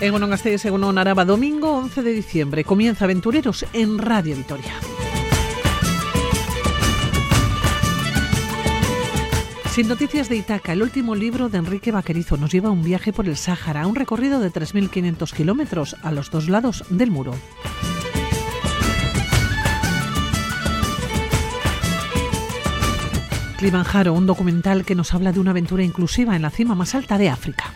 Egunon 0.00 0.30
Gasteiz, 0.30 0.64
Egunon 0.64 0.96
Araba, 0.96 1.26
domingo 1.26 1.76
11 1.76 2.02
de 2.02 2.12
diciembre. 2.12 2.64
Comienza 2.64 3.04
Aventureros 3.04 3.66
en 3.74 3.98
Radio 3.98 4.34
Vitoria. 4.34 4.72
Sin 9.70 9.88
noticias 9.88 10.30
de 10.30 10.36
Itaca, 10.36 10.72
el 10.72 10.82
último 10.82 11.14
libro 11.14 11.50
de 11.50 11.58
Enrique 11.58 11.92
Vaquerizo 11.92 12.38
nos 12.38 12.50
lleva 12.50 12.70
a 12.70 12.72
un 12.72 12.82
viaje 12.82 13.12
por 13.12 13.28
el 13.28 13.36
Sáhara, 13.36 13.86
un 13.86 13.94
recorrido 13.94 14.40
de 14.40 14.50
3.500 14.50 15.34
kilómetros 15.34 15.94
a 16.02 16.10
los 16.12 16.30
dos 16.30 16.48
lados 16.48 16.82
del 16.88 17.10
muro. 17.10 17.34
Climanjaro, 23.58 24.14
un 24.14 24.24
documental 24.24 24.86
que 24.86 24.94
nos 24.94 25.12
habla 25.12 25.32
de 25.32 25.40
una 25.40 25.50
aventura 25.50 25.82
inclusiva 25.82 26.36
en 26.36 26.42
la 26.42 26.50
cima 26.50 26.74
más 26.74 26.94
alta 26.94 27.18
de 27.18 27.28
África. 27.28 27.74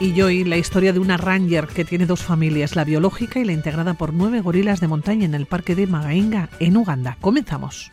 Y 0.00 0.14
Joy, 0.14 0.44
la 0.44 0.56
historia 0.56 0.92
de 0.92 1.00
una 1.00 1.16
ranger 1.16 1.66
que 1.66 1.84
tiene 1.84 2.06
dos 2.06 2.22
familias, 2.22 2.76
la 2.76 2.84
biológica 2.84 3.40
y 3.40 3.44
la 3.44 3.52
integrada 3.52 3.94
por 3.94 4.14
nueve 4.14 4.40
gorilas 4.40 4.78
de 4.78 4.86
montaña 4.86 5.24
en 5.24 5.34
el 5.34 5.46
parque 5.46 5.74
de 5.74 5.88
Magainga, 5.88 6.50
en 6.60 6.76
Uganda. 6.76 7.16
Comenzamos. 7.20 7.90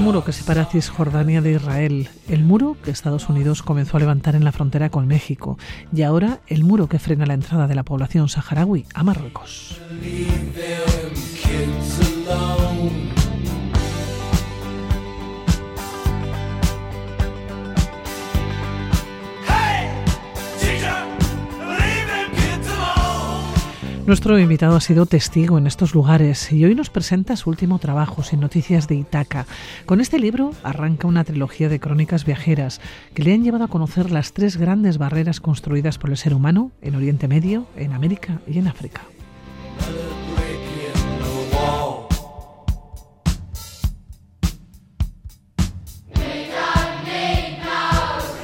El 0.00 0.06
muro 0.06 0.24
que 0.24 0.32
separa 0.32 0.64
Cisjordania 0.64 1.42
de 1.42 1.52
Israel, 1.52 2.08
el 2.26 2.42
muro 2.42 2.74
que 2.82 2.90
Estados 2.90 3.28
Unidos 3.28 3.62
comenzó 3.62 3.98
a 3.98 4.00
levantar 4.00 4.34
en 4.34 4.44
la 4.44 4.50
frontera 4.50 4.88
con 4.88 5.06
México 5.06 5.58
y 5.94 6.00
ahora 6.00 6.40
el 6.46 6.64
muro 6.64 6.88
que 6.88 6.98
frena 6.98 7.26
la 7.26 7.34
entrada 7.34 7.66
de 7.66 7.74
la 7.74 7.82
población 7.82 8.30
saharaui 8.30 8.86
a 8.94 9.02
Marruecos. 9.02 9.78
Nuestro 24.10 24.36
invitado 24.40 24.74
ha 24.74 24.80
sido 24.80 25.06
testigo 25.06 25.56
en 25.56 25.68
estos 25.68 25.94
lugares 25.94 26.50
y 26.50 26.64
hoy 26.64 26.74
nos 26.74 26.90
presenta 26.90 27.36
su 27.36 27.48
último 27.48 27.78
trabajo, 27.78 28.24
Sin 28.24 28.40
Noticias 28.40 28.88
de 28.88 28.96
Itaca. 28.96 29.46
Con 29.86 30.00
este 30.00 30.18
libro 30.18 30.50
arranca 30.64 31.06
una 31.06 31.22
trilogía 31.22 31.68
de 31.68 31.78
crónicas 31.78 32.24
viajeras 32.24 32.80
que 33.14 33.22
le 33.22 33.34
han 33.34 33.44
llevado 33.44 33.62
a 33.62 33.68
conocer 33.68 34.10
las 34.10 34.32
tres 34.32 34.56
grandes 34.56 34.98
barreras 34.98 35.38
construidas 35.38 35.98
por 35.98 36.10
el 36.10 36.16
ser 36.16 36.34
humano 36.34 36.72
en 36.82 36.96
Oriente 36.96 37.28
Medio, 37.28 37.68
en 37.76 37.92
América 37.92 38.40
y 38.48 38.58
en 38.58 38.66
África. 38.66 39.02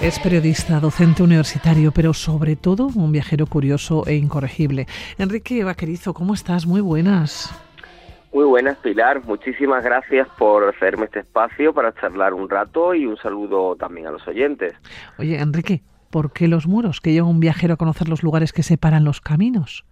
Es 0.02 0.18
periodista, 0.20 0.78
docente 0.78 1.22
universitario, 1.22 1.90
pero 1.90 2.12
sobre 2.12 2.54
todo 2.54 2.88
un 2.94 3.12
viajero 3.12 3.46
curioso 3.46 4.06
e 4.06 4.14
incorregible. 4.14 4.86
Enrique 5.18 5.64
Vaquerizo, 5.64 6.12
¿cómo 6.12 6.34
estás? 6.34 6.66
Muy 6.66 6.82
buenas. 6.82 7.50
Muy 8.32 8.44
buenas, 8.44 8.76
Pilar. 8.76 9.24
Muchísimas 9.24 9.82
gracias 9.82 10.28
por 10.38 10.68
hacerme 10.68 11.06
este 11.06 11.20
espacio 11.20 11.72
para 11.72 11.94
charlar 11.94 12.34
un 12.34 12.48
rato 12.48 12.94
y 12.94 13.06
un 13.06 13.16
saludo 13.16 13.74
también 13.76 14.06
a 14.06 14.10
los 14.10 14.28
oyentes. 14.28 14.74
Oye, 15.18 15.40
Enrique, 15.40 15.82
¿por 16.10 16.30
qué 16.30 16.46
los 16.46 16.66
muros? 16.66 17.00
¿Que 17.00 17.12
lleva 17.12 17.26
un 17.26 17.40
viajero 17.40 17.74
a 17.74 17.76
conocer 17.78 18.08
los 18.08 18.22
lugares 18.22 18.52
que 18.52 18.62
separan 18.62 19.04
los 19.04 19.22
caminos? 19.22 19.86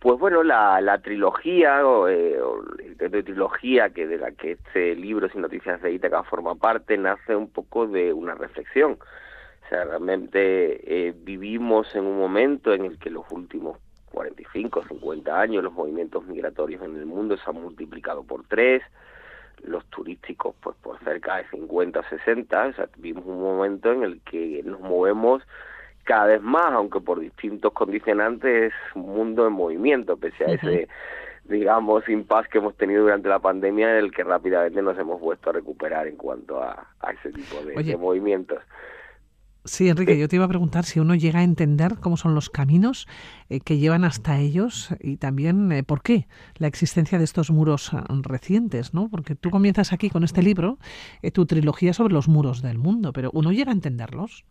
Pues 0.00 0.18
bueno, 0.18 0.42
la, 0.42 0.80
la 0.80 0.98
trilogía, 1.02 1.86
o, 1.86 2.08
eh, 2.08 2.40
o 2.40 2.62
de 2.96 3.22
trilogía 3.22 3.90
que 3.90 4.06
de 4.06 4.16
la 4.16 4.32
que 4.32 4.52
este 4.52 4.94
libro 4.94 5.28
Sin 5.28 5.42
Noticias 5.42 5.82
de 5.82 5.92
Ítaca 5.92 6.22
forma 6.22 6.54
parte, 6.54 6.96
nace 6.96 7.36
un 7.36 7.50
poco 7.50 7.86
de 7.86 8.10
una 8.14 8.34
reflexión. 8.34 8.92
O 8.92 9.68
sea, 9.68 9.84
realmente 9.84 11.08
eh, 11.08 11.14
vivimos 11.14 11.94
en 11.94 12.06
un 12.06 12.18
momento 12.18 12.72
en 12.72 12.86
el 12.86 12.98
que 12.98 13.10
los 13.10 13.30
últimos 13.30 13.78
45, 14.10 14.84
50 14.88 15.38
años 15.38 15.62
los 15.62 15.74
movimientos 15.74 16.24
migratorios 16.24 16.82
en 16.82 16.96
el 16.96 17.04
mundo 17.04 17.36
se 17.36 17.50
han 17.50 17.60
multiplicado 17.60 18.24
por 18.24 18.44
tres, 18.48 18.82
los 19.62 19.84
turísticos 19.90 20.54
pues 20.62 20.76
por 20.82 20.98
cerca 21.00 21.36
de 21.36 21.48
50, 21.50 22.08
60, 22.08 22.66
o 22.66 22.72
sea, 22.72 22.88
vivimos 22.96 23.26
un 23.26 23.42
momento 23.42 23.92
en 23.92 24.02
el 24.04 24.22
que 24.22 24.62
nos 24.64 24.80
movemos 24.80 25.42
cada 26.04 26.26
vez 26.26 26.42
más, 26.42 26.72
aunque 26.72 27.00
por 27.00 27.20
distintos 27.20 27.72
condicionantes, 27.72 28.72
es 28.72 28.96
un 28.96 29.06
mundo 29.14 29.46
en 29.46 29.52
movimiento, 29.52 30.16
pese 30.16 30.44
a 30.44 30.52
ese, 30.54 30.88
digamos, 31.44 32.08
impasse 32.08 32.48
que 32.50 32.58
hemos 32.58 32.76
tenido 32.76 33.02
durante 33.02 33.28
la 33.28 33.38
pandemia, 33.38 33.88
del 33.88 34.10
que 34.10 34.24
rápidamente 34.24 34.82
nos 34.82 34.98
hemos 34.98 35.20
vuelto 35.20 35.50
a 35.50 35.52
recuperar 35.52 36.06
en 36.06 36.16
cuanto 36.16 36.62
a, 36.62 36.88
a 37.00 37.10
ese 37.12 37.30
tipo 37.32 37.62
de, 37.64 37.82
de 37.82 37.96
movimientos. 37.96 38.58
Sí, 39.66 39.90
Enrique, 39.90 40.18
yo 40.18 40.26
te 40.26 40.36
iba 40.36 40.46
a 40.46 40.48
preguntar 40.48 40.84
si 40.86 41.00
uno 41.00 41.14
llega 41.14 41.40
a 41.40 41.42
entender 41.42 41.96
cómo 42.00 42.16
son 42.16 42.34
los 42.34 42.48
caminos 42.48 43.06
eh, 43.50 43.60
que 43.60 43.76
llevan 43.76 44.04
hasta 44.04 44.38
ellos 44.38 44.88
y 45.00 45.18
también 45.18 45.70
eh, 45.70 45.82
por 45.82 46.00
qué 46.02 46.28
la 46.56 46.66
existencia 46.66 47.18
de 47.18 47.24
estos 47.24 47.50
muros 47.50 47.90
recientes, 48.22 48.94
¿no? 48.94 49.10
Porque 49.10 49.34
tú 49.34 49.50
comienzas 49.50 49.92
aquí 49.92 50.08
con 50.08 50.24
este 50.24 50.42
libro, 50.42 50.78
eh, 51.20 51.30
tu 51.30 51.44
trilogía 51.44 51.92
sobre 51.92 52.14
los 52.14 52.26
muros 52.26 52.62
del 52.62 52.78
mundo, 52.78 53.12
pero 53.12 53.30
uno 53.34 53.52
llega 53.52 53.70
a 53.70 53.74
entenderlos. 53.74 54.46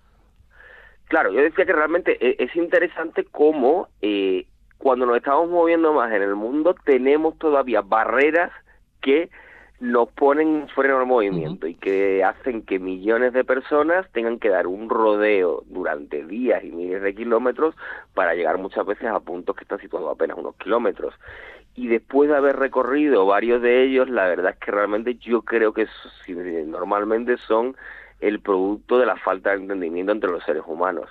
Claro, 1.10 1.32
yo 1.32 1.42
decía 1.42 1.66
que 1.66 1.74
realmente 1.74 2.44
es 2.44 2.56
interesante 2.56 3.26
cómo 3.26 3.90
eh, 4.02 4.46
cuando 4.78 5.08
nos 5.08 5.18
estamos 5.18 5.50
moviendo 5.50 5.92
más 5.92 6.12
en 6.14 6.22
el 6.22 6.36
mundo 6.36 6.76
tenemos 6.86 7.38
todavía 7.40 7.82
barreras 7.82 8.52
que 9.02 9.30
nos 9.80 10.10
ponen 10.12 10.48
un 10.48 10.68
freno 10.70 11.00
al 11.00 11.08
movimiento 11.08 11.66
y 11.66 11.74
que 11.74 12.24
hacen 12.24 12.62
que 12.62 12.80
millones 12.80 13.34
de 13.34 13.44
personas 13.44 14.06
tengan 14.12 14.38
que 14.38 14.50
dar 14.50 14.68
un 14.68 14.88
rodeo 14.88 15.64
durante 15.68 16.26
días 16.26 16.64
y 16.64 16.72
miles 16.72 17.02
de 17.02 17.16
kilómetros 17.16 17.76
para 18.14 18.36
llegar 18.36 18.60
muchas 18.60 18.86
veces 18.86 19.08
a 19.08 19.20
puntos 19.20 19.56
que 19.56 19.64
están 19.64 19.80
situados 19.80 20.12
apenas 20.12 20.38
unos 20.38 20.56
kilómetros. 20.58 21.16
Y 21.76 21.88
después 21.88 22.30
de 22.30 22.36
haber 22.36 22.58
recorrido 22.58 23.26
varios 23.26 23.62
de 23.62 23.84
ellos, 23.84 24.10
la 24.10 24.28
verdad 24.28 24.52
es 24.52 24.60
que 24.60 24.72
realmente 24.72 25.16
yo 25.16 25.42
creo 25.42 25.74
que 25.74 25.88
normalmente 26.68 27.38
son 27.38 27.76
el 28.20 28.42
producto 28.42 29.00
de 29.00 29.06
la 29.06 29.18
falta 29.18 29.52
de 29.52 29.58
entendimiento 29.58 30.12
entre 30.12 30.32
los 30.32 30.44
seres 30.44 30.64
humanos. 30.66 31.10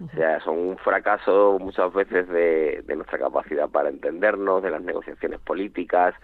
O 0.00 0.16
sea, 0.16 0.40
son 0.40 0.58
un 0.58 0.78
fracaso 0.78 1.58
muchas 1.60 1.92
veces 1.92 2.28
de, 2.28 2.82
de 2.86 2.96
nuestra 2.96 3.18
capacidad 3.18 3.68
para 3.68 3.88
entendernos, 3.88 4.62
de 4.62 4.70
las 4.70 4.80
negociaciones 4.80 5.40
políticas. 5.40 6.14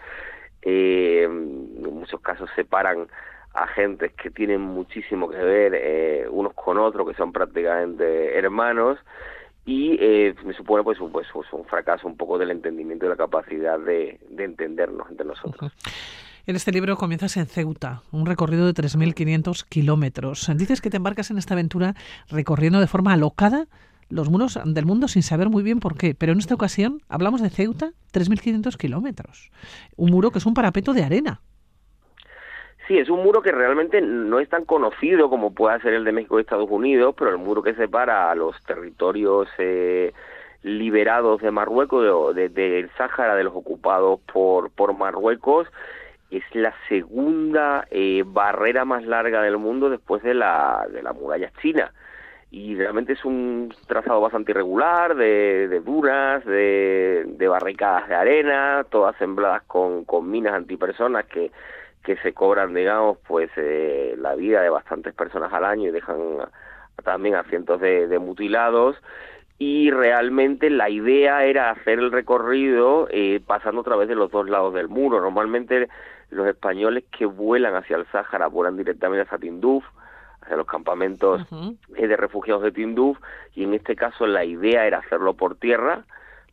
Eh, 0.62 1.24
en 1.24 1.82
muchos 1.82 2.20
casos 2.20 2.48
separan 2.54 3.08
a 3.52 3.66
gentes 3.68 4.12
que 4.14 4.30
tienen 4.30 4.60
muchísimo 4.60 5.28
que 5.28 5.38
ver 5.38 5.72
eh, 5.74 6.26
unos 6.30 6.54
con 6.54 6.78
otros, 6.78 7.08
que 7.08 7.14
son 7.14 7.32
prácticamente 7.32 8.38
hermanos, 8.38 8.98
y 9.64 9.96
eh, 10.00 10.34
me 10.44 10.52
supone 10.54 10.82
pues, 10.84 10.98
pues, 10.98 11.26
pues, 11.32 11.52
un 11.52 11.64
fracaso 11.64 12.06
un 12.06 12.16
poco 12.16 12.38
del 12.38 12.50
entendimiento 12.50 13.06
y 13.06 13.08
la 13.08 13.16
capacidad 13.16 13.78
de, 13.78 14.20
de 14.28 14.44
entendernos 14.44 15.10
entre 15.10 15.26
nosotros. 15.26 15.72
En 16.46 16.56
este 16.56 16.72
libro 16.72 16.96
comienzas 16.96 17.38
en 17.38 17.46
Ceuta, 17.46 18.02
un 18.12 18.26
recorrido 18.26 18.66
de 18.66 18.74
3.500 18.74 19.66
kilómetros. 19.66 20.50
Dices 20.56 20.82
que 20.82 20.90
te 20.90 20.98
embarcas 20.98 21.30
en 21.30 21.38
esta 21.38 21.54
aventura 21.54 21.94
recorriendo 22.30 22.80
de 22.80 22.86
forma 22.86 23.14
alocada 23.14 23.64
los 24.10 24.28
muros 24.28 24.60
del 24.62 24.84
mundo 24.84 25.08
sin 25.08 25.22
saber 25.22 25.48
muy 25.48 25.62
bien 25.62 25.80
por 25.80 25.96
qué. 25.96 26.14
Pero 26.14 26.32
en 26.32 26.38
esta 26.38 26.54
ocasión 26.54 27.00
hablamos 27.08 27.40
de 27.40 27.48
Ceuta, 27.48 27.92
3.500 28.12 28.76
kilómetros. 28.76 29.50
Un 29.96 30.10
muro 30.10 30.32
que 30.32 30.36
es 30.36 30.44
un 30.44 30.52
parapeto 30.52 30.92
de 30.92 31.04
arena. 31.04 31.40
Sí, 32.86 32.98
es 32.98 33.08
un 33.08 33.22
muro 33.22 33.40
que 33.40 33.50
realmente 33.50 34.02
no 34.02 34.38
es 34.38 34.50
tan 34.50 34.66
conocido 34.66 35.30
como 35.30 35.54
pueda 35.54 35.80
ser 35.80 35.94
el 35.94 36.04
de 36.04 36.12
México 36.12 36.38
y 36.38 36.42
Estados 36.42 36.68
Unidos, 36.70 37.14
pero 37.16 37.30
el 37.30 37.38
muro 37.38 37.62
que 37.62 37.74
separa 37.74 38.30
a 38.30 38.34
los 38.34 38.62
territorios 38.64 39.48
eh, 39.56 40.12
liberados 40.62 41.40
de 41.40 41.50
Marruecos, 41.50 42.34
del 42.34 42.52
de, 42.52 42.82
de 42.82 42.90
Sáhara, 42.98 43.34
de 43.34 43.44
los 43.44 43.54
ocupados 43.54 44.20
por, 44.30 44.70
por 44.72 44.94
Marruecos, 44.94 45.68
es 46.30 46.42
la 46.54 46.74
segunda 46.88 47.86
eh, 47.90 48.22
barrera 48.26 48.84
más 48.84 49.04
larga 49.04 49.42
del 49.42 49.58
mundo 49.58 49.90
después 49.90 50.22
de 50.22 50.34
la, 50.34 50.86
de 50.90 51.02
la 51.02 51.12
muralla 51.12 51.50
china. 51.60 51.92
y 52.50 52.76
realmente 52.76 53.14
es 53.14 53.24
un 53.24 53.74
trazado 53.86 54.20
bastante 54.20 54.52
irregular, 54.52 55.16
de, 55.16 55.68
de 55.68 55.80
dunas, 55.80 56.44
de, 56.44 57.24
de, 57.26 57.48
barricadas 57.48 58.08
de 58.08 58.14
arena, 58.14 58.86
todas 58.90 59.16
sembladas 59.16 59.62
con, 59.64 60.04
con 60.04 60.30
minas 60.30 60.54
antipersonas 60.54 61.26
que, 61.26 61.50
que 62.04 62.16
se 62.18 62.32
cobran, 62.32 62.74
digamos, 62.74 63.18
pues 63.26 63.50
eh, 63.56 64.14
la 64.18 64.34
vida 64.34 64.62
de 64.62 64.70
bastantes 64.70 65.14
personas 65.14 65.52
al 65.52 65.64
año 65.64 65.88
y 65.88 65.92
dejan 65.92 66.18
también 67.02 67.34
a 67.34 67.44
cientos 67.44 67.80
de, 67.80 68.06
de 68.06 68.18
mutilados 68.18 68.96
y 69.58 69.90
realmente 69.90 70.68
la 70.68 70.90
idea 70.90 71.44
era 71.44 71.70
hacer 71.70 71.98
el 71.98 72.10
recorrido 72.10 73.08
eh, 73.10 73.40
pasando 73.46 73.82
a 73.82 73.84
través 73.84 74.08
de 74.08 74.14
los 74.14 74.30
dos 74.30 74.48
lados 74.48 74.74
del 74.74 74.88
muro. 74.88 75.20
Normalmente 75.20 75.88
los 76.34 76.46
españoles 76.46 77.04
que 77.16 77.26
vuelan 77.26 77.74
hacia 77.74 77.96
el 77.96 78.06
Sáhara 78.06 78.46
vuelan 78.48 78.76
directamente 78.76 79.22
hacia 79.22 79.38
Tinduf, 79.38 79.84
hacia 80.42 80.56
los 80.56 80.66
campamentos 80.66 81.42
eh, 81.96 82.06
de 82.06 82.16
refugiados 82.16 82.62
de 82.62 82.72
Tinduf 82.72 83.18
y 83.54 83.64
en 83.64 83.74
este 83.74 83.96
caso 83.96 84.26
la 84.26 84.44
idea 84.44 84.86
era 84.86 84.98
hacerlo 84.98 85.34
por 85.34 85.56
tierra 85.56 86.04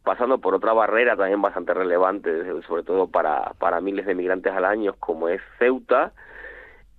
pasando 0.03 0.39
por 0.39 0.55
otra 0.55 0.73
barrera 0.73 1.15
también 1.15 1.41
bastante 1.41 1.73
relevante 1.73 2.61
sobre 2.63 2.83
todo 2.83 3.07
para, 3.07 3.53
para 3.59 3.81
miles 3.81 4.05
de 4.05 4.15
migrantes 4.15 4.53
al 4.53 4.65
año 4.65 4.95
como 4.99 5.27
es 5.27 5.41
Ceuta 5.59 6.13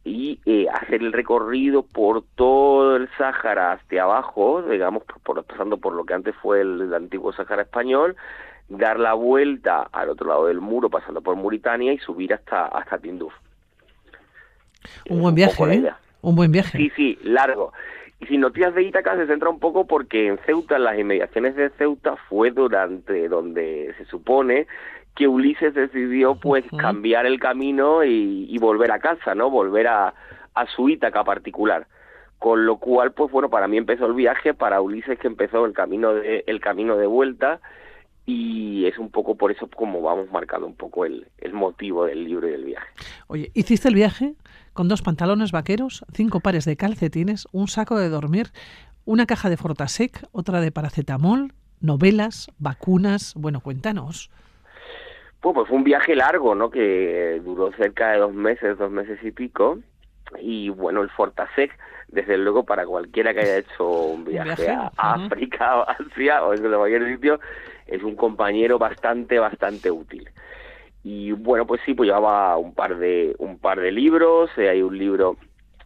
y 0.05 0.40
eh, 0.46 0.67
hacer 0.69 1.02
el 1.02 1.12
recorrido 1.12 1.85
por 1.85 2.25
todo 2.35 2.96
el 2.96 3.08
Sáhara 3.17 3.73
hacia 3.73 4.02
abajo, 4.02 4.62
digamos, 4.62 5.05
por, 5.23 5.44
pasando 5.44 5.76
por 5.76 5.94
lo 5.94 6.05
que 6.05 6.14
antes 6.14 6.35
fue 6.43 6.61
el, 6.61 6.93
antiguo 6.93 7.32
Sáhara 7.32 7.62
español, 7.62 8.17
dar 8.69 8.99
la 8.99 9.14
vuelta 9.14 9.88
al 9.93 10.11
otro 10.11 10.29
lado 10.29 10.47
del 10.47 10.61
muro, 10.61 10.91
pasando 10.91 11.20
por 11.20 11.37
Mauritania 11.37 11.93
y 11.93 11.99
subir 11.99 12.32
hasta, 12.35 12.67
hasta 12.67 12.99
Tinduf. 12.99 13.32
Un 15.09 15.20
buen 15.20 15.35
viaje, 15.35 15.62
¿eh? 15.75 15.93
Un 16.23 16.37
buen 16.37 16.53
viaje. 16.53 16.79
Sí, 16.79 16.91
sí, 16.97 17.19
largo. 17.23 17.73
Y 18.20 18.26
sin 18.26 18.41
noticias 18.41 18.75
de 18.75 18.82
Ítaca 18.82 19.17
se 19.17 19.26
centra 19.26 19.49
un 19.49 19.59
poco 19.59 19.87
porque 19.87 20.29
en 20.29 20.38
Ceuta, 20.47 20.76
en 20.76 20.85
las 20.85 20.99
inmediaciones 20.99 21.56
de 21.56 21.70
Ceuta, 21.70 22.17
fue 22.29 22.53
durante 22.53 23.29
donde 23.29 23.94
se 23.99 24.05
supone 24.05 24.67
que 25.17 25.29
Ulises 25.29 25.75
decidió 25.75 26.37
pues 26.37 26.64
cambiar 26.79 27.26
el 27.26 27.38
camino 27.38 28.05
y, 28.05 28.56
volver 28.59 28.93
a 28.93 29.00
casa, 29.00 29.35
¿no? 29.35 29.50
Volver 29.50 29.88
a, 29.88 30.14
a 30.55 30.67
su 30.67 30.88
Ítaca 30.88 31.25
particular. 31.25 31.87
Con 32.38 32.64
lo 32.64 32.76
cual, 32.79 33.12
pues 33.12 33.31
bueno, 33.31 33.50
para 33.50 33.69
mí 33.69 33.76
empezó 33.76 34.06
el 34.06 34.14
viaje, 34.14 34.55
para 34.55 34.81
Ulises 34.81 35.19
que 35.19 35.26
empezó 35.26 35.64
el 35.67 35.73
camino 35.73 36.14
de, 36.14 36.44
el 36.47 36.61
camino 36.61 36.97
de 36.97 37.06
vuelta 37.06 37.61
y 38.26 38.86
es 38.86 38.98
un 38.98 39.10
poco 39.10 39.36
por 39.36 39.50
eso 39.50 39.69
como 39.69 40.00
vamos 40.00 40.30
marcando 40.30 40.66
un 40.66 40.76
poco 40.76 41.04
el, 41.04 41.26
el 41.38 41.52
motivo 41.52 42.04
del 42.04 42.24
libro 42.24 42.48
y 42.48 42.52
del 42.52 42.64
viaje. 42.64 42.88
Oye, 43.26 43.50
¿hiciste 43.54 43.88
el 43.88 43.94
viaje 43.94 44.34
con 44.72 44.88
dos 44.88 45.02
pantalones 45.02 45.52
vaqueros, 45.52 46.04
cinco 46.12 46.40
pares 46.40 46.64
de 46.64 46.76
calcetines, 46.76 47.46
un 47.52 47.69
saco 47.69 47.98
de 47.98 48.08
dormir, 48.08 48.48
una 49.04 49.26
caja 49.26 49.50
de 49.50 49.56
Fortasec, 49.56 50.24
otra 50.32 50.60
de 50.60 50.70
paracetamol, 50.70 51.52
novelas, 51.80 52.50
vacunas. 52.58 53.34
Bueno, 53.36 53.60
cuéntanos. 53.60 54.30
Pues, 55.40 55.54
pues 55.54 55.68
fue 55.68 55.76
un 55.76 55.84
viaje 55.84 56.14
largo, 56.14 56.54
¿no? 56.54 56.70
Que 56.70 57.40
duró 57.44 57.72
cerca 57.72 58.12
de 58.12 58.18
dos 58.18 58.32
meses, 58.32 58.78
dos 58.78 58.90
meses 58.90 59.18
y 59.22 59.32
pico. 59.32 59.78
Y 60.40 60.70
bueno, 60.70 61.02
el 61.02 61.10
Fortasec, 61.10 61.76
desde 62.12 62.37
luego, 62.37 62.64
para 62.64 62.87
cualquiera 62.87 63.32
que 63.32 63.41
haya 63.41 63.59
hecho 63.59 63.88
un 63.88 64.25
viaje, 64.25 64.69
a 64.69 64.93
África 64.97 65.76
o 65.81 65.88
Asia 65.88 66.44
o 66.44 66.55
en 66.55 66.61
cualquier 66.61 67.09
sitio, 67.09 67.41
es 67.87 68.03
un 68.03 68.14
compañero 68.14 68.79
bastante, 68.79 69.38
bastante 69.38 69.91
útil. 69.91 70.31
Y 71.05 71.32
bueno 71.32 71.67
pues 71.67 71.81
sí 71.85 71.94
pues 71.94 72.06
llevaba 72.06 72.56
un 72.59 72.75
par 72.75 72.99
de 72.99 73.35
un 73.38 73.59
par 73.59 73.81
de 73.81 73.91
libros. 73.91 74.50
Eh, 74.56 74.69
hay 74.69 74.82
un 74.82 74.97
libro 74.97 75.37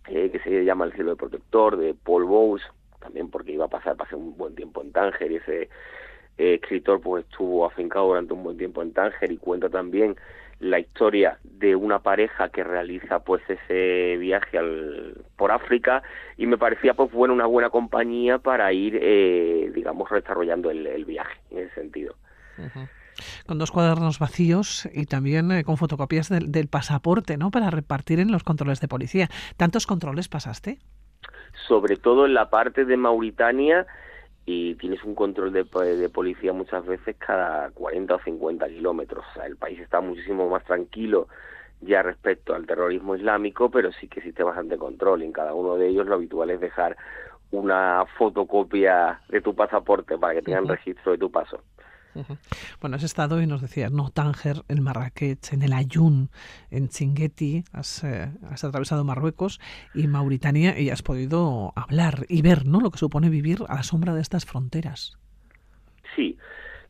eh, 0.08 0.30
que 0.30 0.40
se 0.40 0.64
llama 0.64 0.84
el 0.84 0.92
cielo 0.92 1.10
de 1.10 1.16
protector 1.16 1.76
de 1.76 1.94
Paul 1.94 2.24
Bowes 2.24 2.62
también 3.00 3.30
porque 3.30 3.52
iba 3.52 3.64
a 3.64 3.68
pasar 3.68 3.96
pasé 3.96 4.16
un 4.16 4.36
buen 4.36 4.54
tiempo 4.54 4.82
en 4.82 4.92
Tánger 4.92 5.30
y 5.30 5.36
ese 5.36 5.62
eh, 6.38 6.54
escritor 6.60 7.00
pues 7.00 7.24
estuvo 7.24 7.64
afincado 7.64 8.08
durante 8.08 8.34
un 8.34 8.42
buen 8.42 8.58
tiempo 8.58 8.82
en 8.82 8.92
Tánger 8.92 9.30
y 9.30 9.38
cuenta 9.38 9.70
también 9.70 10.16
la 10.58 10.78
historia 10.78 11.38
de 11.42 11.76
una 11.76 11.98
pareja 11.98 12.48
que 12.48 12.64
realiza 12.64 13.20
pues 13.20 13.42
ese 13.48 14.16
viaje 14.16 14.58
al, 14.58 15.24
por 15.36 15.52
África 15.52 16.02
y 16.36 16.46
me 16.46 16.56
parecía 16.56 16.94
pues 16.94 17.12
bueno 17.12 17.34
una 17.34 17.46
buena 17.46 17.70
compañía 17.70 18.38
para 18.38 18.72
ir 18.72 18.98
eh, 19.00 19.70
digamos 19.74 20.08
desarrollando 20.10 20.70
el, 20.70 20.86
el, 20.86 21.04
viaje 21.04 21.38
en 21.50 21.58
ese 21.58 21.74
sentido 21.74 22.14
con 23.46 23.58
dos 23.58 23.70
cuadernos 23.70 24.18
vacíos 24.18 24.88
y 24.92 25.06
también 25.06 25.50
eh, 25.52 25.64
con 25.64 25.76
fotocopias 25.76 26.28
del, 26.28 26.68
pasaporte, 26.68 27.36
¿no? 27.36 27.50
Para 27.50 27.70
repartir 27.70 28.20
en 28.20 28.30
los 28.30 28.44
controles 28.44 28.80
de 28.80 28.88
policía. 28.88 29.28
¿Tantos 29.56 29.86
controles 29.86 30.28
pasaste? 30.28 30.78
Sobre 31.66 31.96
todo 31.96 32.26
en 32.26 32.34
la 32.34 32.50
parte 32.50 32.84
de 32.84 32.96
Mauritania 32.96 33.86
y 34.46 34.76
tienes 34.76 35.02
un 35.02 35.16
control 35.16 35.52
de, 35.52 35.64
de, 35.64 36.08
policía 36.08 36.52
muchas 36.52 36.86
veces 36.86 37.16
cada 37.18 37.70
40 37.70 38.14
o 38.14 38.20
50 38.20 38.68
kilómetros. 38.68 39.24
O 39.30 39.34
sea, 39.34 39.46
el 39.46 39.56
país 39.56 39.80
está 39.80 40.00
muchísimo 40.00 40.48
más 40.48 40.64
tranquilo 40.64 41.26
ya 41.80 42.02
respecto 42.02 42.54
al 42.54 42.64
terrorismo 42.64 43.16
islámico, 43.16 43.70
pero 43.70 43.92
sí 43.92 44.06
que 44.06 44.20
existe 44.20 44.44
bastante 44.44 44.78
control. 44.78 45.22
En 45.22 45.32
cada 45.32 45.52
uno 45.52 45.76
de 45.76 45.88
ellos 45.88 46.06
lo 46.06 46.14
habitual 46.14 46.50
es 46.50 46.60
dejar 46.60 46.96
una 47.50 48.04
fotocopia 48.16 49.20
de 49.28 49.40
tu 49.40 49.54
pasaporte 49.54 50.16
para 50.16 50.34
que 50.34 50.42
tengan 50.42 50.68
registro 50.68 51.12
de 51.12 51.18
tu 51.18 51.30
paso. 51.30 51.60
Bueno, 52.80 52.96
has 52.96 53.02
estado 53.02 53.40
y 53.40 53.46
nos 53.46 53.62
decías, 53.62 53.92
no, 53.92 54.10
Tánger, 54.10 54.62
en 54.68 54.82
Marrakech, 54.82 55.52
en 55.52 55.62
el 55.62 55.72
Ayun, 55.72 56.30
en 56.70 56.88
Chinguetti, 56.88 57.64
has, 57.72 58.04
eh, 58.04 58.30
has, 58.50 58.64
atravesado 58.64 59.04
Marruecos 59.04 59.60
y 59.94 60.06
Mauritania 60.06 60.78
y 60.78 60.90
has 60.90 61.02
podido 61.02 61.72
hablar 61.76 62.26
y 62.28 62.42
ver 62.42 62.66
¿no? 62.66 62.80
lo 62.80 62.90
que 62.90 62.98
supone 62.98 63.28
vivir 63.28 63.58
a 63.68 63.76
la 63.76 63.82
sombra 63.82 64.14
de 64.14 64.22
estas 64.22 64.44
fronteras. 64.44 65.18
Sí, 66.14 66.38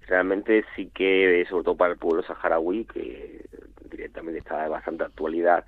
realmente 0.06 0.64
sí 0.74 0.90
que, 0.94 1.44
sobre 1.48 1.64
todo 1.64 1.76
para 1.76 1.92
el 1.92 1.98
pueblo 1.98 2.22
saharaui, 2.22 2.84
que 2.84 3.44
directamente 3.90 4.38
está 4.40 4.62
de 4.62 4.68
bastante 4.68 5.04
actualidad 5.04 5.64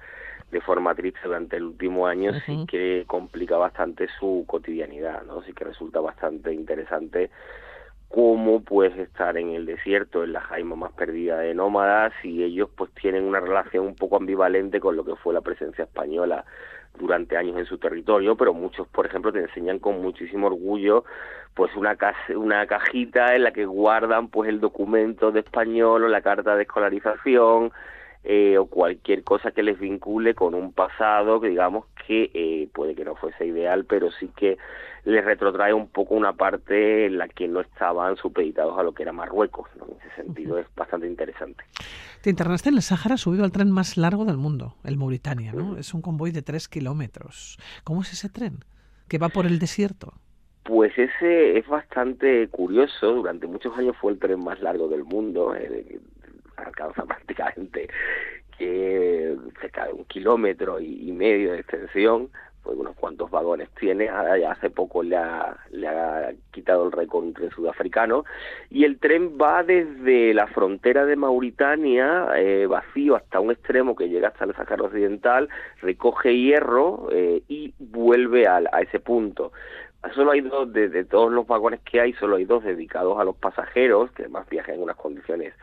de 0.50 0.60
forma 0.60 0.94
triste 0.94 1.20
durante 1.24 1.56
el 1.56 1.64
último 1.64 2.06
año, 2.06 2.32
sí 2.46 2.64
que 2.66 3.04
complica 3.06 3.56
bastante 3.58 4.08
su 4.18 4.44
cotidianidad, 4.46 5.24
¿no? 5.24 5.42
Sí 5.42 5.52
que 5.52 5.64
resulta 5.64 6.00
bastante 6.00 6.54
interesante 6.54 7.30
cómo 8.08 8.62
puedes 8.62 8.96
estar 8.98 9.36
en 9.36 9.50
el 9.50 9.66
desierto, 9.66 10.24
en 10.24 10.32
la 10.32 10.40
jaima 10.40 10.76
más 10.76 10.92
perdida 10.92 11.38
de 11.38 11.54
nómadas, 11.54 12.12
y 12.22 12.42
ellos 12.42 12.68
pues 12.76 12.90
tienen 12.92 13.24
una 13.24 13.40
relación 13.40 13.86
un 13.86 13.94
poco 13.94 14.16
ambivalente 14.16 14.80
con 14.80 14.96
lo 14.96 15.04
que 15.04 15.16
fue 15.16 15.34
la 15.34 15.40
presencia 15.40 15.84
española 15.84 16.44
durante 16.98 17.36
años 17.36 17.56
en 17.58 17.66
su 17.66 17.78
territorio, 17.78 18.36
pero 18.36 18.54
muchos, 18.54 18.88
por 18.88 19.06
ejemplo, 19.06 19.32
te 19.32 19.40
enseñan 19.40 19.78
con 19.78 20.02
muchísimo 20.02 20.48
orgullo 20.48 21.04
pues 21.58 21.74
una, 21.74 21.96
una 22.36 22.66
cajita 22.68 23.34
en 23.34 23.42
la 23.42 23.50
que 23.50 23.66
guardan 23.66 24.28
pues 24.28 24.48
el 24.48 24.60
documento 24.60 25.32
de 25.32 25.40
español 25.40 26.04
o 26.04 26.08
la 26.08 26.20
carta 26.20 26.54
de 26.54 26.62
escolarización, 26.62 27.72
eh, 28.24 28.58
o 28.58 28.66
cualquier 28.66 29.22
cosa 29.22 29.52
que 29.52 29.62
les 29.62 29.78
vincule 29.78 30.34
con 30.34 30.54
un 30.54 30.72
pasado 30.72 31.40
que 31.40 31.48
digamos 31.48 31.86
que 32.06 32.30
eh, 32.34 32.68
puede 32.72 32.94
que 32.94 33.04
no 33.04 33.14
fuese 33.14 33.46
ideal, 33.46 33.84
pero 33.84 34.10
sí 34.10 34.30
que 34.36 34.58
les 35.04 35.24
retrotrae 35.24 35.72
un 35.72 35.88
poco 35.88 36.14
una 36.14 36.32
parte 36.34 37.06
en 37.06 37.18
la 37.18 37.28
que 37.28 37.48
no 37.48 37.60
estaban 37.60 38.16
supeditados 38.16 38.78
a 38.78 38.82
lo 38.82 38.92
que 38.92 39.04
era 39.04 39.12
Marruecos. 39.12 39.68
En 39.76 39.96
ese 39.98 40.22
sentido 40.22 40.58
es 40.58 40.66
bastante 40.74 41.06
interesante. 41.06 41.64
Te 42.22 42.30
internaste 42.30 42.68
en 42.68 42.74
el 42.74 42.82
Sáhara 42.82 43.16
subido 43.16 43.44
al 43.44 43.52
tren 43.52 43.70
más 43.70 43.96
largo 43.96 44.24
del 44.24 44.36
mundo, 44.36 44.74
el 44.84 44.96
Mauritania, 44.96 45.52
¿no? 45.52 45.78
Es 45.78 45.94
un 45.94 46.02
convoy 46.02 46.30
de 46.30 46.42
tres 46.42 46.68
kilómetros. 46.68 47.58
¿Cómo 47.84 48.02
es 48.02 48.12
ese 48.12 48.28
tren? 48.28 48.64
¿Que 49.08 49.18
va 49.18 49.28
por 49.28 49.46
el 49.46 49.58
desierto? 49.58 50.12
Pues 50.64 50.92
ese 50.98 51.56
es 51.56 51.66
bastante 51.66 52.46
curioso. 52.48 53.14
Durante 53.14 53.46
muchos 53.46 53.76
años 53.78 53.96
fue 53.98 54.12
el 54.12 54.18
tren 54.18 54.44
más 54.44 54.60
largo 54.60 54.88
del 54.88 55.04
mundo. 55.04 55.54
Eh, 55.54 56.00
alcanza 56.66 57.04
prácticamente 57.06 57.88
que 58.58 59.36
cerca 59.60 59.86
de 59.86 59.92
un 59.92 60.04
kilómetro 60.04 60.80
y, 60.80 61.12
medio 61.12 61.52
de 61.52 61.60
extensión, 61.60 62.28
pues 62.64 62.76
unos 62.76 62.96
cuantos 62.96 63.30
vagones 63.30 63.68
tiene, 63.78 64.08
hace 64.08 64.68
poco 64.68 65.02
le 65.02 65.16
ha, 65.16 65.56
le 65.70 65.86
ha 65.86 66.32
quitado 66.50 66.86
el 66.86 66.92
récord 66.92 67.24
un 67.24 67.50
sudafricano, 67.54 68.24
y 68.68 68.84
el 68.84 68.98
tren 68.98 69.38
va 69.40 69.62
desde 69.62 70.34
la 70.34 70.48
frontera 70.48 71.06
de 71.06 71.14
Mauritania, 71.14 72.30
eh, 72.36 72.66
vacío 72.66 73.14
hasta 73.14 73.38
un 73.38 73.52
extremo 73.52 73.94
que 73.94 74.08
llega 74.08 74.28
hasta 74.28 74.44
el 74.44 74.54
Sahara 74.54 74.82
Occidental, 74.82 75.48
recoge 75.80 76.36
hierro 76.36 77.08
eh, 77.12 77.42
y 77.48 77.72
vuelve 77.78 78.48
a, 78.48 78.60
a 78.72 78.80
ese 78.80 78.98
punto 78.98 79.52
solo 80.14 80.32
hay 80.32 80.40
dos, 80.40 80.72
de, 80.72 81.04
todos 81.04 81.32
los 81.32 81.46
vagones 81.46 81.80
que 81.80 82.00
hay, 82.00 82.12
solo 82.14 82.36
hay 82.36 82.44
dos 82.44 82.64
dedicados 82.64 83.18
a 83.18 83.24
los 83.24 83.36
pasajeros, 83.36 84.10
que 84.12 84.22
además 84.22 84.48
viajan 84.48 84.76
en 84.76 84.82
unas 84.82 84.96
condiciones 84.96 85.54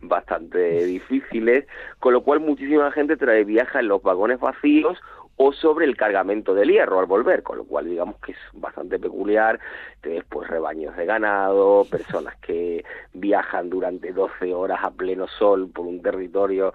bastante 0.00 0.84
difíciles, 0.84 1.66
con 2.00 2.12
lo 2.12 2.22
cual 2.22 2.40
muchísima 2.40 2.90
gente 2.92 3.16
trae 3.16 3.44
viaja 3.44 3.80
en 3.80 3.88
los 3.88 4.02
vagones 4.02 4.40
vacíos 4.40 4.98
o 5.36 5.52
sobre 5.52 5.84
el 5.86 5.96
cargamento 5.96 6.54
del 6.54 6.70
hierro 6.70 7.00
al 7.00 7.06
volver, 7.06 7.42
con 7.42 7.58
lo 7.58 7.64
cual 7.64 7.86
digamos 7.86 8.16
que 8.20 8.32
es 8.32 8.38
bastante 8.52 8.98
peculiar, 8.98 9.58
tienes 10.00 10.24
pues 10.28 10.48
rebaños 10.48 10.96
de 10.96 11.06
ganado, 11.06 11.84
personas 11.90 12.36
que 12.36 12.84
viajan 13.12 13.70
durante 13.70 14.12
12 14.12 14.54
horas 14.54 14.80
a 14.82 14.90
pleno 14.90 15.26
sol 15.26 15.70
por 15.72 15.86
un 15.86 16.02
territorio 16.02 16.72